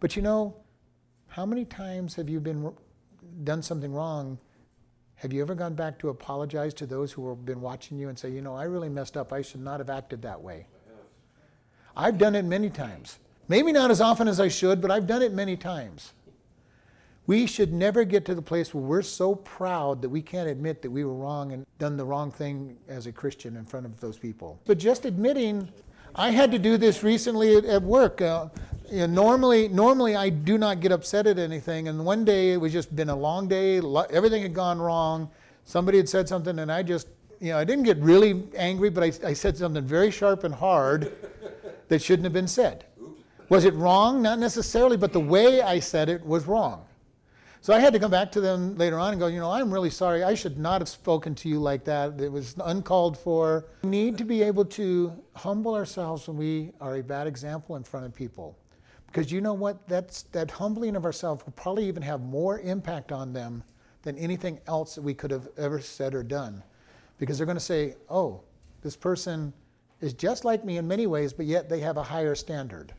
But 0.00 0.16
you 0.16 0.22
know, 0.22 0.54
how 1.28 1.46
many 1.46 1.64
times 1.64 2.14
have 2.16 2.28
you 2.28 2.40
been 2.40 2.72
done 3.44 3.62
something 3.62 3.92
wrong? 3.92 4.38
Have 5.16 5.32
you 5.32 5.40
ever 5.40 5.54
gone 5.54 5.74
back 5.74 5.98
to 6.00 6.10
apologize 6.10 6.74
to 6.74 6.86
those 6.86 7.12
who 7.12 7.28
have 7.30 7.44
been 7.46 7.60
watching 7.60 7.98
you 7.98 8.08
and 8.08 8.18
say, 8.18 8.30
you 8.30 8.42
know, 8.42 8.54
I 8.54 8.64
really 8.64 8.90
messed 8.90 9.16
up. 9.16 9.32
I 9.32 9.42
should 9.42 9.62
not 9.62 9.80
have 9.80 9.88
acted 9.88 10.22
that 10.22 10.40
way? 10.40 10.66
I've 11.96 12.18
done 12.18 12.34
it 12.34 12.44
many 12.44 12.68
times. 12.68 13.18
Maybe 13.48 13.72
not 13.72 13.90
as 13.90 14.00
often 14.00 14.28
as 14.28 14.40
I 14.40 14.48
should, 14.48 14.82
but 14.82 14.90
I've 14.90 15.06
done 15.06 15.22
it 15.22 15.32
many 15.32 15.56
times. 15.56 16.12
We 17.26 17.46
should 17.46 17.72
never 17.72 18.04
get 18.04 18.24
to 18.26 18.34
the 18.34 18.42
place 18.42 18.74
where 18.74 18.84
we're 18.84 19.02
so 19.02 19.34
proud 19.34 20.02
that 20.02 20.08
we 20.08 20.20
can't 20.20 20.48
admit 20.48 20.82
that 20.82 20.90
we 20.90 21.04
were 21.04 21.14
wrong 21.14 21.52
and 21.52 21.66
done 21.78 21.96
the 21.96 22.04
wrong 22.04 22.30
thing 22.30 22.76
as 22.86 23.06
a 23.06 23.12
Christian 23.12 23.56
in 23.56 23.64
front 23.64 23.86
of 23.86 23.98
those 24.00 24.18
people. 24.18 24.60
But 24.64 24.78
just 24.78 25.06
admitting, 25.06 25.68
I 26.14 26.30
had 26.30 26.52
to 26.52 26.58
do 26.58 26.76
this 26.76 27.02
recently 27.02 27.56
at, 27.56 27.64
at 27.64 27.82
work. 27.82 28.20
Uh, 28.20 28.48
you 28.90 28.98
know, 28.98 29.06
normally, 29.06 29.68
normally 29.68 30.16
I 30.16 30.28
do 30.28 30.58
not 30.58 30.80
get 30.80 30.92
upset 30.92 31.26
at 31.26 31.38
anything, 31.38 31.88
and 31.88 32.04
one 32.04 32.24
day 32.24 32.52
it 32.52 32.56
was 32.56 32.72
just 32.72 32.94
been 32.94 33.08
a 33.08 33.16
long 33.16 33.48
day. 33.48 33.80
Everything 34.10 34.42
had 34.42 34.54
gone 34.54 34.78
wrong. 34.78 35.30
Somebody 35.64 35.98
had 35.98 36.08
said 36.08 36.28
something, 36.28 36.58
and 36.58 36.70
I 36.70 36.82
just, 36.82 37.08
you 37.40 37.50
know, 37.50 37.58
I 37.58 37.64
didn't 37.64 37.84
get 37.84 37.98
really 37.98 38.44
angry, 38.56 38.90
but 38.90 39.02
I, 39.02 39.28
I 39.28 39.32
said 39.32 39.56
something 39.56 39.84
very 39.84 40.10
sharp 40.10 40.44
and 40.44 40.54
hard 40.54 41.12
that 41.88 42.00
shouldn't 42.02 42.24
have 42.24 42.32
been 42.32 42.48
said. 42.48 42.84
Was 43.48 43.64
it 43.64 43.74
wrong? 43.74 44.22
Not 44.22 44.38
necessarily, 44.38 44.96
but 44.96 45.12
the 45.12 45.20
way 45.20 45.62
I 45.62 45.78
said 45.78 46.08
it 46.08 46.24
was 46.24 46.46
wrong. 46.46 46.84
So 47.60 47.74
I 47.74 47.80
had 47.80 47.92
to 47.94 47.98
come 47.98 48.12
back 48.12 48.30
to 48.32 48.40
them 48.40 48.76
later 48.76 48.98
on 48.98 49.12
and 49.12 49.20
go, 49.20 49.26
you 49.26 49.40
know, 49.40 49.50
I'm 49.50 49.72
really 49.72 49.90
sorry. 49.90 50.22
I 50.22 50.34
should 50.34 50.56
not 50.56 50.80
have 50.80 50.88
spoken 50.88 51.34
to 51.36 51.48
you 51.48 51.58
like 51.58 51.84
that. 51.84 52.20
It 52.20 52.30
was 52.30 52.54
uncalled 52.64 53.18
for. 53.18 53.64
We 53.82 53.90
need 53.90 54.18
to 54.18 54.24
be 54.24 54.42
able 54.42 54.64
to 54.66 55.12
humble 55.34 55.74
ourselves 55.74 56.28
when 56.28 56.36
we 56.36 56.70
are 56.80 56.96
a 56.96 57.02
bad 57.02 57.26
example 57.26 57.74
in 57.74 57.82
front 57.82 58.06
of 58.06 58.14
people. 58.14 58.56
Because 59.06 59.32
you 59.32 59.40
know 59.40 59.54
what? 59.54 59.88
That's, 59.88 60.22
that 60.32 60.50
humbling 60.50 60.96
of 60.96 61.04
ourselves 61.04 61.44
will 61.44 61.52
probably 61.52 61.86
even 61.86 62.02
have 62.02 62.20
more 62.20 62.60
impact 62.60 63.12
on 63.12 63.32
them 63.32 63.62
than 64.02 64.16
anything 64.18 64.60
else 64.66 64.94
that 64.94 65.02
we 65.02 65.14
could 65.14 65.30
have 65.30 65.48
ever 65.56 65.80
said 65.80 66.14
or 66.14 66.22
done. 66.22 66.62
Because 67.18 67.38
they're 67.38 67.46
going 67.46 67.56
to 67.56 67.64
say, 67.64 67.96
oh, 68.10 68.42
this 68.82 68.96
person 68.96 69.52
is 70.00 70.12
just 70.12 70.44
like 70.44 70.64
me 70.64 70.76
in 70.76 70.86
many 70.86 71.06
ways, 71.06 71.32
but 71.32 71.46
yet 71.46 71.68
they 71.68 71.80
have 71.80 71.96
a 71.96 72.02
higher 72.02 72.34
standard. 72.34 72.92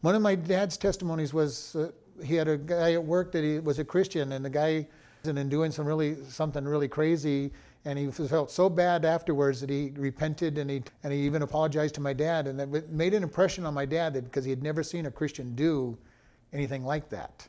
One 0.00 0.14
of 0.14 0.22
my 0.22 0.34
dad's 0.34 0.76
testimonies 0.76 1.32
was 1.32 1.76
uh, 1.76 1.90
he 2.24 2.34
had 2.34 2.48
a 2.48 2.56
guy 2.56 2.92
at 2.94 3.04
work 3.04 3.32
that 3.32 3.44
he 3.44 3.58
was 3.58 3.78
a 3.78 3.84
Christian, 3.84 4.32
and 4.32 4.44
the 4.44 4.50
guy 4.50 4.86
was 5.24 5.36
in 5.36 5.48
doing 5.48 5.70
some 5.70 5.86
really 5.86 6.16
something 6.28 6.64
really 6.64 6.88
crazy, 6.88 7.52
and 7.84 7.98
he 7.98 8.10
felt 8.10 8.50
so 8.50 8.68
bad 8.68 9.04
afterwards 9.04 9.60
that 9.60 9.70
he 9.70 9.92
repented 9.96 10.58
and 10.58 10.70
he 10.70 10.82
and 11.02 11.12
he 11.12 11.20
even 11.20 11.42
apologized 11.42 11.94
to 11.96 12.00
my 12.00 12.12
dad, 12.12 12.46
and 12.46 12.60
it 12.60 12.90
made 12.90 13.14
an 13.14 13.22
impression 13.22 13.66
on 13.66 13.74
my 13.74 13.84
dad 13.84 14.14
that 14.14 14.24
because 14.24 14.44
he 14.44 14.50
had 14.50 14.62
never 14.62 14.82
seen 14.82 15.06
a 15.06 15.10
Christian 15.10 15.54
do 15.54 15.98
anything 16.52 16.84
like 16.84 17.08
that. 17.08 17.46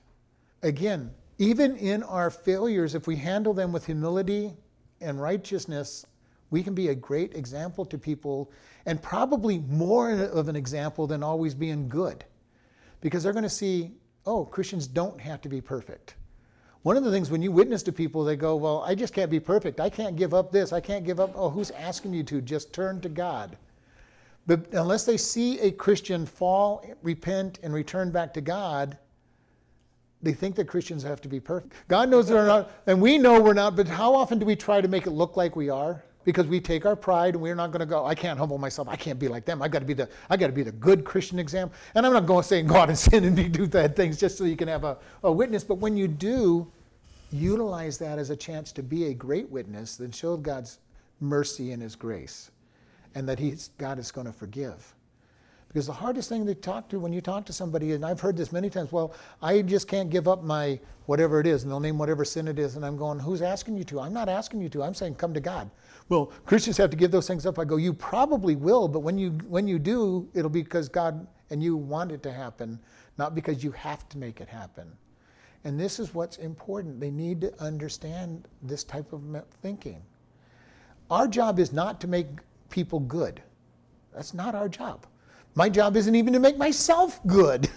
Again, 0.64 1.12
even 1.38 1.76
in 1.78 2.04
our 2.04 2.30
failures, 2.30 2.96
if 2.96 3.06
we 3.08 3.16
handle 3.16 3.54
them 3.54 3.72
with 3.72 3.86
humility 3.86 4.54
and 5.02 5.22
righteousness, 5.22 6.06
we 6.50 6.64
can 6.64 6.74
be 6.74 6.90
a 6.90 6.96
great 6.96 7.36
example 7.36 7.86
to 7.86 7.98
people, 7.98 8.52
and 8.86 9.02
probably 9.02 9.60
more 9.60 10.12
of 10.12 10.48
an 10.48 10.56
example 10.56 11.08
than 11.08 11.24
always 11.24 11.54
being 11.54 11.90
good 11.90 12.24
because 13.02 13.24
they're 13.24 13.34
going 13.34 13.44
to 13.44 13.50
see, 13.50 13.92
oh, 14.26 14.46
Christians 14.46 14.88
don't 14.88 15.20
have 15.20 15.42
to 15.42 15.50
be 15.50 15.60
perfect. 15.60 16.16
One 16.84 16.98
of 16.98 17.04
the 17.04 17.12
things 17.12 17.32
when 17.32 17.42
you 17.42 17.52
witness 17.52 17.82
to 17.84 17.94
people, 17.94 18.24
they 18.24 18.36
go, 18.36 18.56
well, 18.58 18.84
I 18.86 18.94
just 18.94 19.14
can't 19.14 19.32
be 19.32 19.40
perfect. 19.40 19.80
I 19.80 19.90
can't 19.90 20.18
give 20.18 20.34
up 20.34 20.52
this. 20.52 20.74
I 20.74 20.82
can't 20.82 21.06
give 21.06 21.20
up. 21.20 21.32
Oh, 21.34 21.50
who's 21.50 21.72
asking 21.72 22.14
you 22.14 22.24
to? 22.24 22.42
Just 22.42 22.74
turn 22.74 23.00
to 23.02 23.10
God. 23.10 23.58
But 24.46 24.74
unless 24.74 25.06
they 25.06 25.16
see 25.16 25.60
a 25.62 25.72
Christian 25.72 26.26
fall, 26.26 26.86
repent, 27.02 27.60
and 27.64 27.74
return 27.74 28.12
back 28.12 28.34
to 28.34 28.42
God, 28.42 28.98
they 30.22 30.34
think 30.34 30.56
that 30.56 30.68
Christians 30.68 31.04
have 31.04 31.22
to 31.22 31.30
be 31.30 31.40
perfect. 31.40 31.74
God 31.88 32.10
knows 32.10 32.28
they're 32.28 32.46
not, 32.46 32.72
and 32.86 33.02
we 33.02 33.18
know 33.18 33.42
we're 33.42 33.54
not, 33.54 33.78
but 33.78 33.88
how 33.88 34.14
often 34.14 34.38
do 34.40 34.46
we 34.46 34.56
try 34.56 34.82
to 34.82 34.88
make 34.90 35.08
it 35.08 35.12
look 35.12 35.38
like 35.38 35.56
we 35.56 35.70
are? 35.70 36.04
Because 36.26 36.48
we 36.48 36.60
take 36.60 36.86
our 36.86 36.96
pride 36.96 37.34
and 37.34 37.44
we're 37.44 37.56
not 37.56 37.72
going 37.72 37.82
to 37.82 37.86
go, 37.86 38.06
I 38.06 38.16
can't 38.16 38.40
humble 38.40 38.58
myself. 38.58 38.88
I 38.88 38.96
can't 38.96 39.20
be 39.20 39.28
like 39.28 39.46
them. 39.46 39.62
I 39.62 39.68
got 39.68 39.80
to 39.80 39.86
be 39.86 39.94
the 39.94 40.10
I 40.30 40.38
got 40.38 40.48
to 40.48 40.54
be 40.54 40.64
the 40.64 40.72
good 40.72 41.04
Christian 41.04 41.40
example. 41.40 41.78
And 41.96 42.06
I'm 42.06 42.14
not 42.14 42.26
going 42.26 42.44
saying 42.44 42.68
go 42.68 42.76
out 42.76 42.90
and 42.90 42.98
sin 43.10 43.26
and 43.26 43.54
do 43.54 43.68
bad 43.68 43.96
things 43.96 44.20
just 44.20 44.38
so 44.38 44.46
you 44.46 44.56
can 44.56 44.68
have 44.68 44.84
a, 44.84 44.98
a 45.24 45.32
witness. 45.32 45.64
But 45.64 45.76
when 45.76 45.98
you 45.98 46.08
do, 46.08 46.72
utilize 47.32 47.98
that 47.98 48.20
as 48.20 48.30
a 48.30 48.36
chance 48.36 48.72
to 48.74 48.84
be 48.84 49.08
a 49.08 49.14
great 49.14 49.50
witness 49.50 49.96
that 49.98 50.14
show 50.16 50.38
God's 50.38 50.80
mercy 51.20 51.72
and 51.72 51.82
his 51.82 51.96
grace 51.96 52.52
and 53.16 53.28
that 53.28 53.40
he's, 53.40 53.70
God 53.78 54.00
is 54.00 54.12
going 54.12 54.28
to 54.28 54.34
forgive. 54.34 54.94
Because 55.74 55.88
the 55.88 55.94
hardest 55.94 56.30
thing 56.30 56.46
to 56.46 56.54
talk 56.54 56.88
to 56.90 57.00
when 57.00 57.12
you 57.12 57.20
talk 57.20 57.48
to 57.48 57.54
somebody, 57.54 57.94
and 57.94 58.06
I've 58.06 58.20
heard 58.20 58.38
this 58.38 58.52
many 58.52 58.70
times, 58.70 58.92
well, 58.92 59.16
I 59.42 59.64
just 59.64 59.88
can't 59.88 60.08
give 60.12 60.28
up 60.28 60.44
my 60.44 60.80
whatever 61.08 61.40
it 61.40 61.48
is, 61.48 61.64
and 61.64 61.72
they'll 61.72 61.80
name 61.80 61.98
whatever 61.98 62.24
sin 62.24 62.48
it 62.48 62.60
is, 62.60 62.76
and 62.76 62.86
I'm 62.86 62.96
going, 62.96 63.18
who's 63.18 63.42
asking 63.42 63.78
you 63.78 63.84
to? 63.86 64.00
I'm 64.00 64.14
not 64.14 64.30
asking 64.30 64.62
you 64.62 64.70
to. 64.70 64.84
I'm 64.84 64.94
saying 64.94 65.16
come 65.16 65.34
to 65.34 65.40
God. 65.40 65.72
Well, 66.10 66.28
Christians 66.46 66.78
have 66.78 66.92
to 66.92 66.96
give 66.96 67.10
those 67.10 67.28
things 67.28 67.48
up. 67.48 67.58
I 67.58 67.66
go, 67.66 67.78
you 67.78 67.92
probably 67.92 68.56
will, 68.56 68.88
but 68.88 69.00
when 69.00 69.18
you 69.18 69.32
when 69.48 69.68
you 69.68 69.80
do, 69.80 70.30
it'll 70.36 70.50
be 70.50 70.62
because 70.62 70.90
God 70.90 71.26
and 71.50 71.64
you 71.64 71.76
want 71.76 72.12
it 72.12 72.22
to 72.24 72.32
happen, 72.32 72.80
not 73.18 73.34
because 73.34 73.64
you 73.64 73.72
have 73.72 74.08
to 74.10 74.20
make 74.20 74.42
it 74.42 74.48
happen. 74.48 74.92
And 75.64 75.80
this 75.80 76.00
is 76.00 76.14
what's 76.14 76.38
important. 76.38 77.00
They 77.00 77.10
need 77.10 77.42
to 77.42 77.64
understand 77.64 78.48
this 78.62 78.84
type 78.84 79.12
of 79.12 79.24
thinking. 79.62 80.04
Our 81.10 81.28
job 81.28 81.58
is 81.58 81.74
not 81.74 82.00
to 82.02 82.08
make 82.08 82.28
people 82.70 83.00
good. 83.00 83.42
That's 84.14 84.34
not 84.36 84.54
our 84.54 84.70
job. 84.70 85.08
My 85.56 85.70
job 85.70 85.96
isn't 85.96 86.16
even 86.16 86.34
to 86.34 86.40
make 86.40 86.58
myself 86.58 87.20
good. 87.28 87.70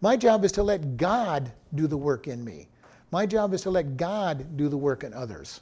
My 0.00 0.16
job 0.16 0.44
is 0.44 0.52
to 0.52 0.62
let 0.62 0.96
God 0.96 1.50
do 1.74 1.86
the 1.86 1.96
work 1.96 2.28
in 2.28 2.44
me. 2.44 2.68
My 3.10 3.26
job 3.26 3.52
is 3.52 3.62
to 3.62 3.70
let 3.70 3.96
God 3.96 4.56
do 4.56 4.68
the 4.68 4.76
work 4.76 5.02
in 5.02 5.12
others. 5.12 5.60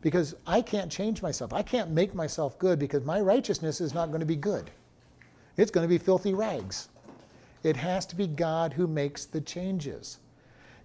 Because 0.00 0.34
I 0.46 0.62
can't 0.62 0.90
change 0.90 1.22
myself. 1.22 1.52
I 1.52 1.62
can't 1.62 1.90
make 1.90 2.14
myself 2.14 2.58
good 2.58 2.78
because 2.78 3.04
my 3.04 3.20
righteousness 3.20 3.80
is 3.80 3.94
not 3.94 4.08
going 4.08 4.20
to 4.20 4.26
be 4.26 4.36
good. 4.36 4.70
It's 5.56 5.70
going 5.70 5.84
to 5.84 5.88
be 5.88 5.98
filthy 5.98 6.32
rags. 6.32 6.88
It 7.62 7.76
has 7.76 8.06
to 8.06 8.16
be 8.16 8.26
God 8.26 8.72
who 8.72 8.86
makes 8.86 9.26
the 9.26 9.42
changes. 9.42 10.19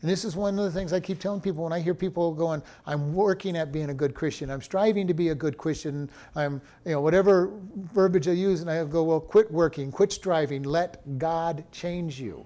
And 0.05 0.11
this 0.11 0.23
is 0.23 0.35
one 0.35 0.59
of 0.59 0.65
the 0.65 0.69
things 0.69 0.93
I 0.93 0.99
keep 0.99 1.19
telling 1.19 1.41
people 1.41 1.63
when 1.63 1.73
I 1.73 1.79
hear 1.79 1.95
people 1.95 2.31
going, 2.31 2.61
I'm 2.85 3.15
working 3.15 3.57
at 3.57 3.71
being 3.71 3.89
a 3.89 3.93
good 3.95 4.13
Christian. 4.13 4.51
I'm 4.51 4.61
striving 4.61 5.07
to 5.07 5.15
be 5.15 5.29
a 5.29 5.33
good 5.33 5.57
Christian. 5.57 6.11
I'm, 6.35 6.61
you 6.85 6.91
know, 6.91 7.01
whatever 7.01 7.51
verbiage 7.91 8.27
I 8.27 8.33
use, 8.33 8.61
and 8.61 8.69
I 8.69 8.83
go, 8.83 9.01
well, 9.01 9.19
quit 9.19 9.51
working, 9.51 9.91
quit 9.91 10.11
striving, 10.11 10.61
let 10.61 11.17
God 11.17 11.65
change 11.71 12.21
you. 12.21 12.45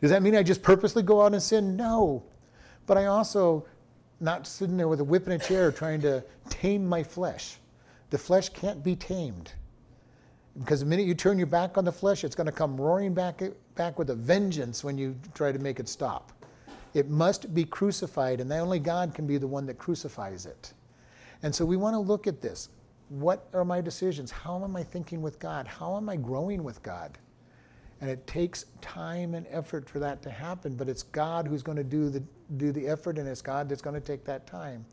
Does 0.00 0.10
that 0.10 0.20
mean 0.20 0.34
I 0.34 0.42
just 0.42 0.64
purposely 0.64 1.04
go 1.04 1.22
out 1.22 1.32
and 1.32 1.40
sin? 1.40 1.76
No. 1.76 2.24
But 2.86 2.98
I 2.98 3.06
also 3.06 3.64
not 4.18 4.44
sitting 4.48 4.76
there 4.76 4.88
with 4.88 4.98
a 4.98 5.04
whip 5.04 5.28
and 5.28 5.40
a 5.40 5.46
chair 5.46 5.70
trying 5.70 6.00
to 6.00 6.24
tame 6.48 6.84
my 6.84 7.04
flesh. 7.04 7.58
The 8.10 8.18
flesh 8.18 8.48
can't 8.48 8.82
be 8.82 8.96
tamed. 8.96 9.52
Because 10.58 10.80
the 10.80 10.86
minute 10.86 11.06
you 11.06 11.14
turn 11.14 11.38
your 11.38 11.46
back 11.46 11.78
on 11.78 11.84
the 11.84 11.92
flesh, 11.92 12.24
it's 12.24 12.34
going 12.34 12.46
to 12.46 12.52
come 12.52 12.76
roaring 12.76 13.14
back, 13.14 13.42
back 13.76 13.96
with 13.96 14.10
a 14.10 14.16
vengeance 14.16 14.82
when 14.82 14.98
you 14.98 15.14
try 15.34 15.52
to 15.52 15.58
make 15.60 15.78
it 15.78 15.88
stop. 15.88 16.32
It 16.94 17.08
must 17.08 17.54
be 17.54 17.64
crucified, 17.64 18.40
and 18.40 18.52
only 18.52 18.78
God 18.78 19.14
can 19.14 19.26
be 19.26 19.38
the 19.38 19.46
one 19.46 19.66
that 19.66 19.78
crucifies 19.78 20.46
it. 20.46 20.72
And 21.42 21.54
so 21.54 21.64
we 21.64 21.76
want 21.76 21.94
to 21.94 22.00
look 22.00 22.26
at 22.26 22.40
this. 22.40 22.68
What 23.08 23.48
are 23.54 23.64
my 23.64 23.80
decisions? 23.80 24.30
How 24.30 24.62
am 24.64 24.76
I 24.76 24.82
thinking 24.82 25.22
with 25.22 25.38
God? 25.38 25.66
How 25.66 25.96
am 25.96 26.08
I 26.08 26.16
growing 26.16 26.62
with 26.64 26.82
God? 26.82 27.18
And 28.00 28.08
it 28.08 28.26
takes 28.26 28.66
time 28.80 29.34
and 29.34 29.46
effort 29.50 29.88
for 29.88 29.98
that 29.98 30.22
to 30.22 30.30
happen, 30.30 30.74
but 30.74 30.88
it's 30.88 31.02
God 31.02 31.46
who's 31.46 31.62
going 31.62 31.76
to 31.76 31.84
do 31.84 32.08
the, 32.08 32.22
do 32.56 32.72
the 32.72 32.88
effort, 32.88 33.18
and 33.18 33.28
it's 33.28 33.42
God 33.42 33.68
that's 33.68 33.82
going 33.82 33.94
to 33.94 34.00
take 34.00 34.24
that 34.24 34.46
time. 34.46 34.84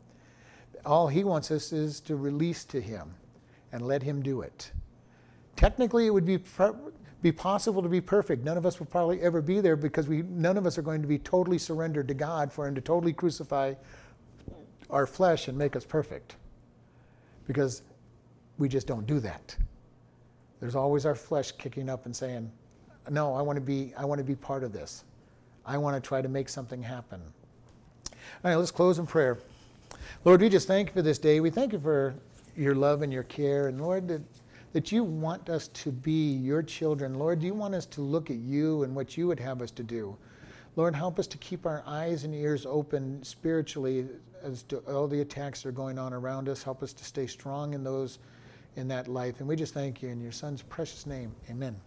All 0.84 1.08
He 1.08 1.24
wants 1.24 1.50
us 1.50 1.72
is 1.72 2.00
to 2.00 2.16
release 2.16 2.64
to 2.66 2.80
Him 2.80 3.14
and 3.72 3.86
let 3.86 4.02
Him 4.02 4.22
do 4.22 4.42
it. 4.42 4.70
Technically, 5.56 6.06
it 6.06 6.10
would 6.10 6.26
be, 6.26 6.38
be 7.22 7.32
possible 7.32 7.82
to 7.82 7.88
be 7.88 8.00
perfect. 8.00 8.44
None 8.44 8.56
of 8.56 8.64
us 8.64 8.78
will 8.78 8.86
probably 8.86 9.20
ever 9.22 9.42
be 9.42 9.60
there 9.60 9.76
because 9.76 10.06
we, 10.08 10.22
none 10.22 10.56
of 10.56 10.66
us 10.66 10.78
are 10.78 10.82
going 10.82 11.02
to 11.02 11.08
be 11.08 11.18
totally 11.18 11.58
surrendered 11.58 12.08
to 12.08 12.14
God 12.14 12.52
for 12.52 12.66
Him 12.66 12.74
to 12.74 12.80
totally 12.80 13.12
crucify 13.12 13.74
our 14.90 15.06
flesh 15.06 15.48
and 15.48 15.58
make 15.58 15.74
us 15.74 15.84
perfect. 15.84 16.36
Because 17.46 17.82
we 18.58 18.68
just 18.68 18.86
don't 18.86 19.06
do 19.06 19.20
that. 19.20 19.56
There's 20.60 20.76
always 20.76 21.06
our 21.06 21.14
flesh 21.14 21.52
kicking 21.52 21.88
up 21.88 22.06
and 22.06 22.14
saying, 22.14 22.50
no, 23.10 23.34
I 23.34 23.42
want 23.42 23.56
to 23.56 23.60
be, 23.60 23.92
I 23.96 24.04
want 24.04 24.18
to 24.18 24.24
be 24.24 24.34
part 24.34 24.62
of 24.62 24.72
this. 24.72 25.04
I 25.64 25.78
want 25.78 26.02
to 26.02 26.06
try 26.06 26.22
to 26.22 26.28
make 26.28 26.48
something 26.48 26.82
happen. 26.82 27.20
All 28.10 28.16
right, 28.50 28.56
let's 28.56 28.70
close 28.70 28.98
in 28.98 29.06
prayer. 29.06 29.38
Lord, 30.24 30.40
we 30.40 30.48
just 30.48 30.66
thank 30.66 30.88
you 30.88 30.94
for 30.94 31.02
this 31.02 31.18
day. 31.18 31.40
We 31.40 31.50
thank 31.50 31.72
you 31.72 31.80
for 31.80 32.14
your 32.56 32.74
love 32.74 33.02
and 33.02 33.12
your 33.12 33.22
care. 33.24 33.68
And 33.68 33.80
Lord, 33.80 34.08
that, 34.08 34.22
that 34.72 34.92
you 34.92 35.02
want 35.02 35.48
us 35.48 35.68
to 35.68 35.90
be 35.90 36.32
your 36.32 36.62
children. 36.62 37.14
Lord, 37.14 37.42
you 37.42 37.54
want 37.54 37.74
us 37.74 37.86
to 37.86 38.00
look 38.00 38.30
at 38.30 38.36
you 38.36 38.82
and 38.82 38.94
what 38.94 39.16
you 39.16 39.26
would 39.26 39.40
have 39.40 39.62
us 39.62 39.70
to 39.72 39.82
do. 39.82 40.16
Lord, 40.76 40.94
help 40.94 41.18
us 41.18 41.26
to 41.28 41.38
keep 41.38 41.66
our 41.66 41.82
eyes 41.86 42.24
and 42.24 42.34
ears 42.34 42.64
open 42.66 43.22
spiritually 43.24 44.06
as 44.42 44.62
to 44.64 44.78
all 44.80 45.08
the 45.08 45.20
attacks 45.20 45.62
that 45.62 45.70
are 45.70 45.72
going 45.72 45.98
on 45.98 46.12
around 46.12 46.48
us. 46.48 46.62
Help 46.62 46.82
us 46.82 46.92
to 46.92 47.04
stay 47.04 47.26
strong 47.26 47.74
in 47.74 47.82
those 47.82 48.18
in 48.76 48.88
that 48.88 49.08
life. 49.08 49.40
And 49.40 49.48
we 49.48 49.56
just 49.56 49.74
thank 49.74 50.02
you 50.02 50.08
in 50.08 50.20
your 50.20 50.32
son's 50.32 50.62
precious 50.62 51.04
name. 51.04 51.34
Amen. 51.50 51.80